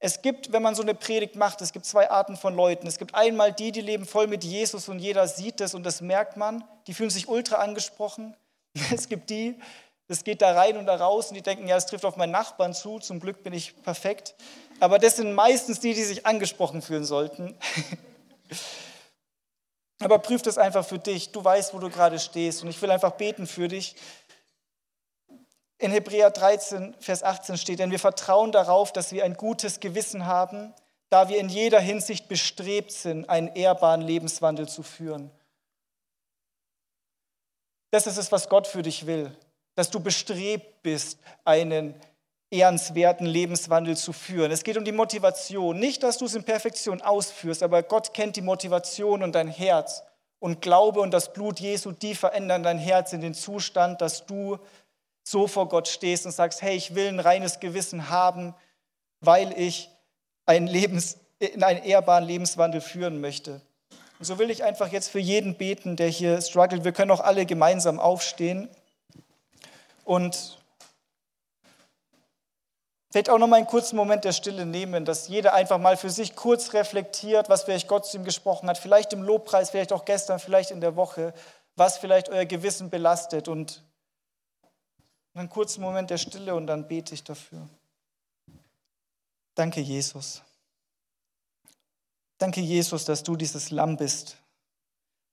es 0.00 0.22
gibt, 0.22 0.52
wenn 0.52 0.62
man 0.62 0.74
so 0.74 0.82
eine 0.82 0.94
Predigt 0.94 1.36
macht, 1.36 1.60
es 1.60 1.72
gibt 1.72 1.86
zwei 1.86 2.10
Arten 2.10 2.36
von 2.36 2.54
Leuten. 2.54 2.86
Es 2.86 2.98
gibt 2.98 3.14
einmal 3.14 3.52
die, 3.52 3.70
die 3.70 3.80
leben 3.80 4.06
voll 4.06 4.26
mit 4.26 4.44
Jesus 4.44 4.88
und 4.88 4.98
jeder 4.98 5.28
sieht 5.28 5.60
das 5.60 5.74
und 5.74 5.84
das 5.84 6.00
merkt 6.00 6.36
man. 6.36 6.64
Die 6.86 6.94
fühlen 6.94 7.10
sich 7.10 7.28
ultra 7.28 7.56
angesprochen. 7.56 8.36
Es 8.92 9.08
gibt 9.08 9.30
die, 9.30 9.56
das 10.06 10.24
geht 10.24 10.42
da 10.42 10.52
rein 10.52 10.76
und 10.76 10.86
da 10.86 10.96
raus 10.96 11.28
und 11.28 11.34
die 11.34 11.42
denken, 11.42 11.66
ja, 11.66 11.76
es 11.76 11.86
trifft 11.86 12.04
auf 12.04 12.16
meinen 12.16 12.32
Nachbarn 12.32 12.74
zu, 12.74 12.98
zum 12.98 13.20
Glück 13.20 13.42
bin 13.42 13.52
ich 13.52 13.80
perfekt. 13.82 14.34
Aber 14.80 14.98
das 14.98 15.16
sind 15.16 15.32
meistens 15.32 15.80
die, 15.80 15.94
die 15.94 16.02
sich 16.02 16.26
angesprochen 16.26 16.82
fühlen 16.82 17.04
sollten. 17.04 17.56
Aber 20.00 20.18
prüf 20.18 20.42
das 20.42 20.58
einfach 20.58 20.84
für 20.84 20.98
dich. 20.98 21.32
Du 21.32 21.42
weißt, 21.42 21.72
wo 21.72 21.78
du 21.78 21.88
gerade 21.88 22.18
stehst. 22.18 22.62
Und 22.62 22.68
ich 22.68 22.82
will 22.82 22.90
einfach 22.90 23.12
beten 23.12 23.46
für 23.46 23.68
dich. 23.68 23.96
In 25.78 25.90
Hebräer 25.90 26.30
13, 26.30 26.94
Vers 27.00 27.22
18 27.22 27.56
steht, 27.56 27.78
denn 27.78 27.90
wir 27.90 27.98
vertrauen 27.98 28.52
darauf, 28.52 28.92
dass 28.92 29.12
wir 29.12 29.24
ein 29.24 29.34
gutes 29.34 29.80
Gewissen 29.80 30.26
haben, 30.26 30.74
da 31.08 31.28
wir 31.28 31.38
in 31.38 31.48
jeder 31.48 31.80
Hinsicht 31.80 32.28
bestrebt 32.28 32.92
sind, 32.92 33.30
einen 33.30 33.48
ehrbaren 33.48 34.02
Lebenswandel 34.02 34.68
zu 34.68 34.82
führen. 34.82 35.30
Das 37.94 38.08
ist 38.08 38.16
es, 38.16 38.32
was 38.32 38.48
Gott 38.48 38.66
für 38.66 38.82
dich 38.82 39.06
will, 39.06 39.30
dass 39.76 39.88
du 39.88 40.00
bestrebt 40.00 40.82
bist, 40.82 41.20
einen 41.44 41.94
ehrenswerten 42.50 43.24
Lebenswandel 43.24 43.96
zu 43.96 44.12
führen. 44.12 44.50
Es 44.50 44.64
geht 44.64 44.76
um 44.76 44.84
die 44.84 44.90
Motivation. 44.90 45.78
Nicht, 45.78 46.02
dass 46.02 46.18
du 46.18 46.24
es 46.24 46.34
in 46.34 46.42
Perfektion 46.42 47.02
ausführst, 47.02 47.62
aber 47.62 47.84
Gott 47.84 48.12
kennt 48.12 48.34
die 48.34 48.42
Motivation 48.42 49.22
und 49.22 49.36
dein 49.36 49.46
Herz. 49.46 50.02
Und 50.40 50.60
Glaube 50.60 51.02
und 51.02 51.12
das 51.12 51.32
Blut 51.32 51.60
Jesu, 51.60 51.92
die 51.92 52.16
verändern 52.16 52.64
dein 52.64 52.78
Herz 52.78 53.12
in 53.12 53.20
den 53.20 53.32
Zustand, 53.32 54.00
dass 54.00 54.26
du 54.26 54.58
so 55.22 55.46
vor 55.46 55.68
Gott 55.68 55.86
stehst 55.86 56.26
und 56.26 56.32
sagst, 56.32 56.62
hey, 56.62 56.74
ich 56.74 56.96
will 56.96 57.06
ein 57.06 57.20
reines 57.20 57.60
Gewissen 57.60 58.10
haben, 58.10 58.56
weil 59.20 59.56
ich 59.56 59.88
einen 60.46 60.66
Lebens, 60.66 61.18
in 61.38 61.62
einen 61.62 61.84
ehrbaren 61.84 62.24
Lebenswandel 62.24 62.80
führen 62.80 63.20
möchte. 63.20 63.62
Und 64.18 64.24
so 64.24 64.38
will 64.38 64.50
ich 64.50 64.62
einfach 64.62 64.92
jetzt 64.92 65.10
für 65.10 65.18
jeden 65.18 65.56
beten, 65.56 65.96
der 65.96 66.08
hier 66.08 66.40
struggelt. 66.40 66.84
Wir 66.84 66.92
können 66.92 67.10
auch 67.10 67.20
alle 67.20 67.46
gemeinsam 67.46 67.98
aufstehen 67.98 68.68
und 70.04 70.58
vielleicht 73.10 73.30
auch 73.30 73.38
noch 73.38 73.48
mal 73.48 73.56
einen 73.56 73.66
kurzen 73.66 73.96
Moment 73.96 74.24
der 74.24 74.32
Stille 74.32 74.66
nehmen, 74.66 75.04
dass 75.04 75.28
jeder 75.28 75.54
einfach 75.54 75.78
mal 75.78 75.96
für 75.96 76.10
sich 76.10 76.36
kurz 76.36 76.72
reflektiert, 76.74 77.48
was 77.48 77.64
vielleicht 77.64 77.88
Gott 77.88 78.06
zu 78.06 78.16
ihm 78.16 78.24
gesprochen 78.24 78.68
hat, 78.68 78.78
vielleicht 78.78 79.12
im 79.12 79.22
Lobpreis, 79.22 79.70
vielleicht 79.70 79.92
auch 79.92 80.04
gestern, 80.04 80.38
vielleicht 80.38 80.70
in 80.70 80.80
der 80.80 80.96
Woche, 80.96 81.34
was 81.76 81.98
vielleicht 81.98 82.28
euer 82.28 82.44
Gewissen 82.44 82.90
belastet 82.90 83.48
und 83.48 83.82
einen 85.34 85.50
kurzen 85.50 85.82
Moment 85.82 86.10
der 86.10 86.18
Stille 86.18 86.54
und 86.54 86.66
dann 86.66 86.86
bete 86.86 87.14
ich 87.14 87.24
dafür. 87.24 87.68
Danke, 89.54 89.80
Jesus. 89.80 90.42
Danke, 92.38 92.60
Jesus, 92.60 93.04
dass 93.04 93.22
du 93.22 93.36
dieses 93.36 93.70
Lamm 93.70 93.96
bist, 93.96 94.36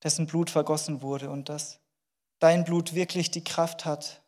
dessen 0.03 0.27
Blut 0.27 0.49
vergossen 0.49 1.01
wurde 1.01 1.29
und 1.29 1.49
dass 1.49 1.79
dein 2.39 2.63
Blut 2.63 2.93
wirklich 2.93 3.31
die 3.31 3.43
Kraft 3.43 3.85
hat, 3.85 4.21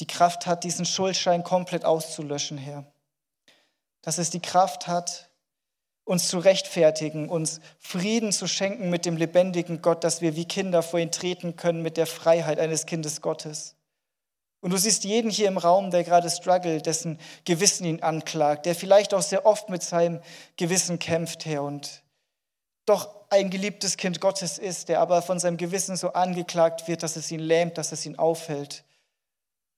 die 0.00 0.06
Kraft 0.06 0.46
hat, 0.46 0.64
diesen 0.64 0.84
Schuldschein 0.84 1.44
komplett 1.44 1.84
auszulöschen, 1.84 2.58
Herr. 2.58 2.84
Dass 4.02 4.18
es 4.18 4.30
die 4.30 4.40
Kraft 4.40 4.86
hat, 4.86 5.30
uns 6.04 6.28
zu 6.28 6.38
rechtfertigen, 6.38 7.28
uns 7.28 7.60
Frieden 7.78 8.32
zu 8.32 8.46
schenken 8.46 8.90
mit 8.90 9.06
dem 9.06 9.16
lebendigen 9.16 9.82
Gott, 9.82 10.04
dass 10.04 10.20
wir 10.20 10.36
wie 10.36 10.44
Kinder 10.44 10.82
vor 10.82 11.00
ihn 11.00 11.10
treten 11.10 11.56
können 11.56 11.82
mit 11.82 11.96
der 11.96 12.06
Freiheit 12.06 12.60
eines 12.60 12.86
Kindes 12.86 13.20
Gottes. 13.20 13.75
Und 14.66 14.72
du 14.72 14.78
siehst 14.78 15.04
jeden 15.04 15.30
hier 15.30 15.46
im 15.46 15.58
Raum, 15.58 15.92
der 15.92 16.02
gerade 16.02 16.28
struggelt, 16.28 16.86
dessen 16.86 17.20
Gewissen 17.44 17.84
ihn 17.84 18.02
anklagt, 18.02 18.66
der 18.66 18.74
vielleicht 18.74 19.14
auch 19.14 19.22
sehr 19.22 19.46
oft 19.46 19.68
mit 19.68 19.80
seinem 19.80 20.20
Gewissen 20.56 20.98
kämpft, 20.98 21.46
Herr, 21.46 21.62
und 21.62 22.02
doch 22.84 23.08
ein 23.30 23.50
geliebtes 23.50 23.96
Kind 23.96 24.20
Gottes 24.20 24.58
ist, 24.58 24.88
der 24.88 25.00
aber 25.00 25.22
von 25.22 25.38
seinem 25.38 25.56
Gewissen 25.56 25.96
so 25.96 26.14
angeklagt 26.14 26.88
wird, 26.88 27.04
dass 27.04 27.14
es 27.14 27.30
ihn 27.30 27.38
lähmt, 27.38 27.78
dass 27.78 27.92
es 27.92 28.04
ihn 28.06 28.18
aufhält. 28.18 28.82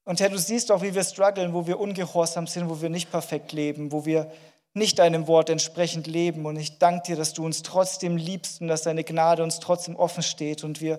Und 0.06 0.20
Herr, 0.20 0.30
du 0.30 0.38
siehst 0.38 0.72
auch, 0.72 0.80
wie 0.80 0.94
wir 0.94 1.04
strugglen, 1.04 1.52
wo 1.52 1.66
wir 1.66 1.78
ungehorsam 1.78 2.46
sind, 2.46 2.70
wo 2.70 2.80
wir 2.80 2.88
nicht 2.88 3.10
perfekt 3.10 3.52
leben, 3.52 3.92
wo 3.92 4.06
wir 4.06 4.32
nicht 4.72 5.00
deinem 5.00 5.26
Wort 5.26 5.50
entsprechend 5.50 6.06
leben. 6.06 6.46
Und 6.46 6.56
ich 6.56 6.78
danke 6.78 7.08
dir, 7.08 7.16
dass 7.16 7.34
du 7.34 7.44
uns 7.44 7.62
trotzdem 7.62 8.16
liebst 8.16 8.62
und 8.62 8.68
dass 8.68 8.84
deine 8.84 9.04
Gnade 9.04 9.42
uns 9.42 9.60
trotzdem 9.60 9.96
offen 9.96 10.22
steht. 10.22 10.64
Und 10.64 10.80
wir 10.80 10.98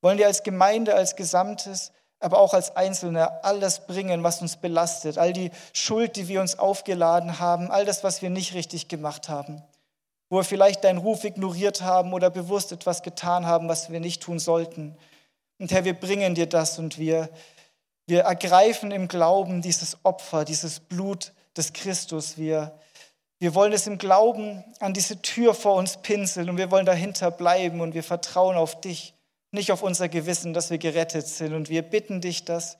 wollen 0.00 0.18
dir 0.18 0.26
als 0.26 0.42
Gemeinde, 0.42 0.96
als 0.96 1.14
Gesamtes 1.14 1.92
aber 2.20 2.38
auch 2.38 2.52
als 2.52 2.76
Einzelne 2.76 3.42
alles 3.42 3.86
bringen, 3.86 4.22
was 4.22 4.42
uns 4.42 4.56
belastet, 4.56 5.16
all 5.16 5.32
die 5.32 5.50
Schuld, 5.72 6.16
die 6.16 6.28
wir 6.28 6.42
uns 6.42 6.58
aufgeladen 6.58 7.40
haben, 7.40 7.70
all 7.70 7.86
das, 7.86 8.04
was 8.04 8.20
wir 8.20 8.28
nicht 8.28 8.54
richtig 8.54 8.88
gemacht 8.88 9.30
haben, 9.30 9.62
wo 10.28 10.36
wir 10.36 10.44
vielleicht 10.44 10.84
deinen 10.84 10.98
Ruf 10.98 11.24
ignoriert 11.24 11.80
haben 11.80 12.12
oder 12.12 12.28
bewusst 12.28 12.72
etwas 12.72 13.02
getan 13.02 13.46
haben, 13.46 13.68
was 13.68 13.90
wir 13.90 14.00
nicht 14.00 14.22
tun 14.22 14.38
sollten. 14.38 14.96
Und 15.58 15.72
Herr, 15.72 15.84
wir 15.84 15.94
bringen 15.94 16.34
dir 16.34 16.46
das 16.46 16.78
und 16.78 16.98
wir, 16.98 17.30
wir 18.06 18.22
ergreifen 18.22 18.90
im 18.90 19.08
Glauben 19.08 19.62
dieses 19.62 19.96
Opfer, 20.04 20.44
dieses 20.44 20.78
Blut 20.78 21.32
des 21.56 21.72
Christus. 21.72 22.36
Wir, 22.36 22.78
wir 23.38 23.54
wollen 23.54 23.72
es 23.72 23.86
im 23.86 23.96
Glauben 23.96 24.62
an 24.78 24.92
diese 24.92 25.22
Tür 25.22 25.54
vor 25.54 25.76
uns 25.76 25.96
pinseln 25.96 26.50
und 26.50 26.58
wir 26.58 26.70
wollen 26.70 26.86
dahinter 26.86 27.30
bleiben 27.30 27.80
und 27.80 27.94
wir 27.94 28.02
vertrauen 28.02 28.56
auf 28.56 28.78
dich 28.82 29.14
nicht 29.52 29.72
auf 29.72 29.82
unser 29.82 30.08
Gewissen, 30.08 30.52
dass 30.52 30.70
wir 30.70 30.78
gerettet 30.78 31.26
sind. 31.26 31.54
Und 31.54 31.68
wir 31.68 31.82
bitten 31.82 32.20
dich, 32.20 32.44
dass 32.44 32.78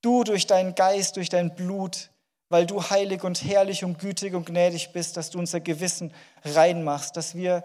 du 0.00 0.24
durch 0.24 0.46
deinen 0.46 0.74
Geist, 0.74 1.16
durch 1.16 1.28
dein 1.28 1.54
Blut, 1.54 2.10
weil 2.48 2.66
du 2.66 2.82
heilig 2.82 3.24
und 3.24 3.44
herrlich 3.44 3.84
und 3.84 3.98
gütig 3.98 4.34
und 4.34 4.46
gnädig 4.46 4.92
bist, 4.92 5.16
dass 5.16 5.30
du 5.30 5.38
unser 5.38 5.60
Gewissen 5.60 6.12
reinmachst, 6.44 7.16
dass 7.16 7.34
wir 7.34 7.64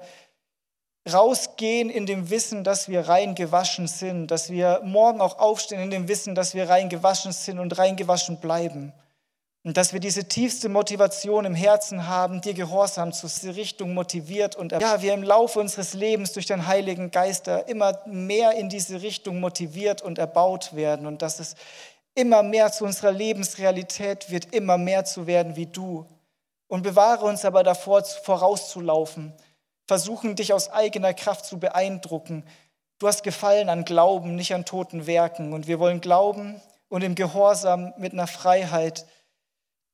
rausgehen 1.12 1.90
in 1.90 2.06
dem 2.06 2.30
Wissen, 2.30 2.64
dass 2.64 2.88
wir 2.88 3.08
rein 3.08 3.36
gewaschen 3.36 3.88
sind, 3.88 4.28
dass 4.28 4.50
wir 4.50 4.82
morgen 4.84 5.22
auch 5.22 5.38
aufstehen 5.40 5.82
in 5.82 5.92
dem 5.92 6.08
Wissen, 6.08 6.34
dass 6.36 6.54
wir 6.54 6.70
rein 6.70 6.90
gewaschen 6.90 7.34
sind 7.34 7.60
und 7.60 7.78
rein 7.78 7.96
gewaschen 7.96 8.40
bleiben. 8.40 8.94
Und 9.66 9.78
dass 9.78 9.94
wir 9.94 10.02
diese 10.02 10.26
tiefste 10.28 10.68
Motivation 10.68 11.46
im 11.46 11.56
Herzen 11.56 12.08
haben, 12.08 12.42
dir 12.42 12.54
gehorsam 12.54 13.14
zu 13.14 13.28
dieser 13.28 13.56
Richtung 13.56 13.94
motiviert 13.94 14.58
und 14.58 14.74
ja, 14.74 15.02
wir 15.02 15.14
im 15.14 15.24
Laufe 15.24 15.60
unseres 15.62 15.94
Lebens 15.94 16.34
durch 16.34 16.46
den 16.46 16.68
Heiligen 16.68 17.12
Geist 17.12 17.48
immer 17.68 17.98
mehr 18.06 18.52
in 18.58 18.68
diese 18.68 19.02
Richtung 19.02 19.40
motiviert 19.40 20.02
und 20.02 20.18
erbaut 20.18 20.76
werden 20.76 21.08
und 21.08 21.22
dass 21.22 21.40
es 21.40 21.56
immer 22.14 22.44
mehr 22.44 22.74
zu 22.74 22.84
unserer 22.84 23.14
Lebensrealität 23.14 24.30
wird, 24.30 24.54
immer 24.54 24.78
mehr 24.78 25.06
zu 25.06 25.28
werden 25.28 25.56
wie 25.56 25.66
du. 25.66 26.06
Und 26.68 26.82
bewahre 26.82 27.26
uns 27.26 27.46
aber 27.46 27.64
davor, 27.64 28.04
vorauszulaufen, 28.04 29.34
versuchen 29.88 30.36
dich 30.36 30.54
aus 30.54 30.72
eigener 30.72 31.14
Kraft 31.14 31.46
zu 31.46 31.60
beeindrucken. 31.60 32.46
Du 33.00 33.08
hast 33.08 33.24
Gefallen 33.24 33.70
an 33.70 33.86
Glauben, 33.86 34.36
nicht 34.36 34.54
an 34.54 34.66
toten 34.66 35.06
Werken. 35.08 35.54
Und 35.54 35.68
wir 35.68 35.80
wollen 35.80 36.02
glauben 36.02 36.62
und 36.90 37.04
im 37.04 37.16
Gehorsam 37.16 37.94
mit 37.98 38.14
einer 38.14 38.28
Freiheit 38.28 39.06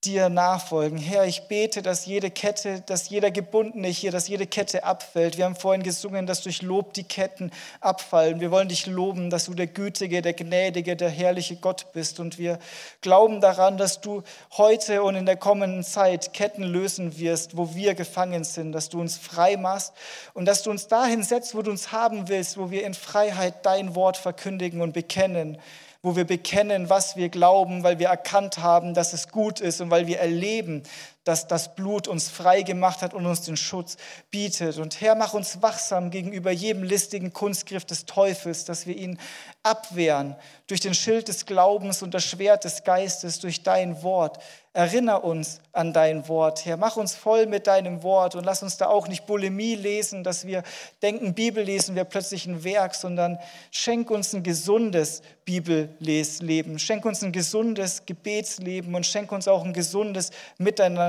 dir 0.06 0.30
nachfolgen. 0.30 0.98
Herr, 0.98 1.26
ich 1.26 1.50
bete, 1.50 1.82
dass 1.82 2.06
jede 2.06 2.32
Kette, 2.32 2.82
dass 2.86 3.10
jeder 3.10 3.32
Gebundene 3.32 3.90
hier, 3.90 4.12
dass 4.12 4.30
jede 4.30 4.48
Kette 4.48 4.86
abfällt. 4.86 5.38
Wir 5.38 5.44
haben 5.44 5.58
vorhin 5.58 5.84
gesungen, 5.84 6.26
dass 6.26 6.42
durch 6.42 6.62
Lob 6.62 6.94
die 6.94 7.04
Ketten 7.04 7.52
abfallen. 7.82 8.40
Wir 8.40 8.50
wollen 8.50 8.70
dich 8.70 8.86
loben, 8.86 9.30
dass 9.30 9.46
du 9.46 9.54
der 9.54 9.68
gütige, 9.68 10.22
der 10.22 10.34
gnädige, 10.34 10.96
der 10.96 11.10
herrliche 11.10 11.58
Gott 11.58 11.92
bist. 11.92 12.22
Und 12.22 12.38
wir 12.38 12.60
glauben 13.02 13.42
daran, 13.42 13.78
dass 13.78 14.00
du 14.00 14.24
heute 14.58 15.04
und 15.04 15.16
in 15.16 15.26
der 15.26 15.36
kommenden 15.36 15.84
Zeit 15.84 16.32
Ketten 16.32 16.64
lösen 16.64 17.20
wirst, 17.20 17.58
wo 17.58 17.76
wir 17.76 17.94
gefangen 17.94 18.46
sind, 18.46 18.72
dass 18.72 18.88
du 18.88 19.02
uns 19.02 19.18
frei 19.18 19.58
machst 19.58 19.92
und 20.34 20.46
dass 20.46 20.64
du 20.64 20.72
uns 20.72 20.88
dahin 20.88 21.24
setzt, 21.24 21.56
wo 21.56 21.62
du 21.62 21.72
uns 21.72 21.92
haben 21.92 22.30
willst, 22.30 22.58
wo 22.58 22.72
wir 22.72 22.86
in 22.86 22.94
Freiheit 22.94 23.66
dein 23.66 23.96
Wort 23.96 24.16
verkündigen 24.16 24.80
und 24.80 24.94
bekennen 24.94 25.58
wo 26.02 26.16
wir 26.16 26.26
bekennen, 26.26 26.90
was 26.90 27.18
wir 27.18 27.30
glauben, 27.30 27.84
weil 27.84 28.00
wir 28.00 28.08
erkannt 28.08 28.60
haben, 28.60 28.94
dass 28.94 29.14
es 29.14 29.30
gut 29.30 29.60
ist 29.60 29.82
und 29.82 29.92
weil 29.92 30.08
wir 30.08 30.20
erleben, 30.20 30.84
dass 31.24 31.48
das 31.48 31.76
Blut 31.76 32.08
uns 32.08 32.30
frei 32.30 32.62
gemacht 32.62 33.02
hat 33.02 33.14
und 33.14 33.26
uns 33.26 33.42
den 33.42 33.58
Schutz 33.58 33.98
bietet. 34.32 34.78
Und 34.78 35.02
Herr, 35.02 35.16
mach 35.16 35.34
uns 35.34 35.62
wachsam 35.62 36.12
gegenüber 36.12 36.52
jedem 36.52 36.84
listigen 36.84 37.34
Kunstgriff 37.34 37.86
des 37.86 38.06
Teufels, 38.06 38.66
dass 38.66 38.88
wir 38.88 38.96
ihn 38.96 39.20
abwehren 39.64 40.36
durch 40.68 40.80
den 40.80 40.94
Schild 40.94 41.28
des 41.28 41.46
Glaubens 41.46 42.02
und 42.02 42.14
das 42.14 42.24
Schwert 42.24 42.64
des 42.64 42.84
Geistes, 42.84 43.40
durch 43.40 43.64
dein 43.64 44.02
Wort. 44.04 44.40
Erinner 44.72 45.24
uns 45.24 45.62
an 45.74 45.94
dein 45.94 46.28
Wort, 46.28 46.64
Herr. 46.64 46.78
Mach 46.78 46.96
uns 46.96 47.16
voll 47.16 47.48
mit 47.48 47.66
deinem 47.66 48.04
Wort 48.04 48.36
und 48.36 48.44
lass 48.44 48.62
uns 48.62 48.78
da 48.78 48.88
auch 48.88 49.08
nicht 49.08 49.26
Bulimie 49.26 49.74
lesen, 49.74 50.24
dass 50.24 50.46
wir 50.46 50.62
denken, 51.02 51.34
Bibel 51.34 51.64
lesen 51.64 51.96
wir 51.96 52.04
plötzlich 52.04 52.46
ein 52.46 52.64
Werk, 52.64 52.94
sondern 52.94 53.40
schenk 53.72 54.12
uns 54.12 54.34
ein 54.34 54.44
gesundes 54.44 55.24
Bibelleben. 55.44 56.78
Schenk 56.78 57.04
uns 57.06 57.24
ein 57.24 57.32
gesundes 57.32 58.06
Gebetsleben 58.06 58.94
und 58.94 59.08
schenk 59.08 59.32
uns 59.32 59.48
auch 59.48 59.66
ein 59.66 59.74
gesundes 59.74 60.30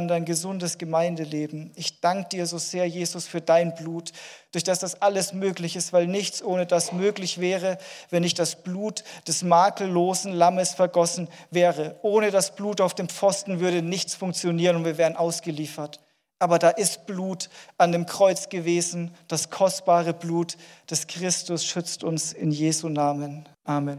Miteinander, 0.01 0.15
ein 0.15 0.25
gesundes 0.25 0.79
Gemeindeleben. 0.79 1.73
Ich 1.77 2.01
danke 2.01 2.31
dir 2.31 2.47
so 2.47 2.57
sehr, 2.57 2.87
Jesus, 2.87 3.27
für 3.27 3.43
dein 3.43 3.75
Blut, 3.75 4.13
durch 4.51 4.65
das 4.65 4.79
das 4.79 5.03
alles 5.03 5.35
möglich 5.35 5.77
ist, 5.77 5.93
weil 5.93 6.07
nichts 6.07 6.43
ohne 6.43 6.65
das 6.65 6.93
möglich 6.93 7.39
wäre, 7.39 7.77
wenn 8.09 8.23
nicht 8.23 8.39
das 8.39 8.63
Blut 8.63 9.05
des 9.29 9.43
makellosen 9.43 10.33
Lammes 10.33 10.73
vergossen 10.73 11.29
wäre. 11.51 11.97
Ohne 12.01 12.31
das 12.31 12.55
Blut 12.55 12.81
auf 12.81 12.95
dem 12.95 13.11
Pfosten 13.11 13.61
würde 13.61 13.83
nichts 13.83 14.15
funktionieren 14.15 14.77
und 14.77 14.85
wir 14.87 14.97
wären 14.97 15.17
ausgeliefert. 15.17 16.01
Aber 16.39 16.59
da 16.59 16.71
ist 16.71 17.05
Blut 17.05 17.51
an 17.77 17.93
dem 17.93 18.07
Kreuz 18.07 18.49
gewesen, 18.49 19.15
das 19.29 19.51
kostbare 19.51 20.15
Blut 20.15 20.57
des 20.89 21.09
Christus 21.09 21.67
schützt 21.67 22.05
uns 22.05 22.33
in 22.33 22.51
Jesu 22.51 22.89
Namen. 22.89 23.47
Amen. 23.65 23.99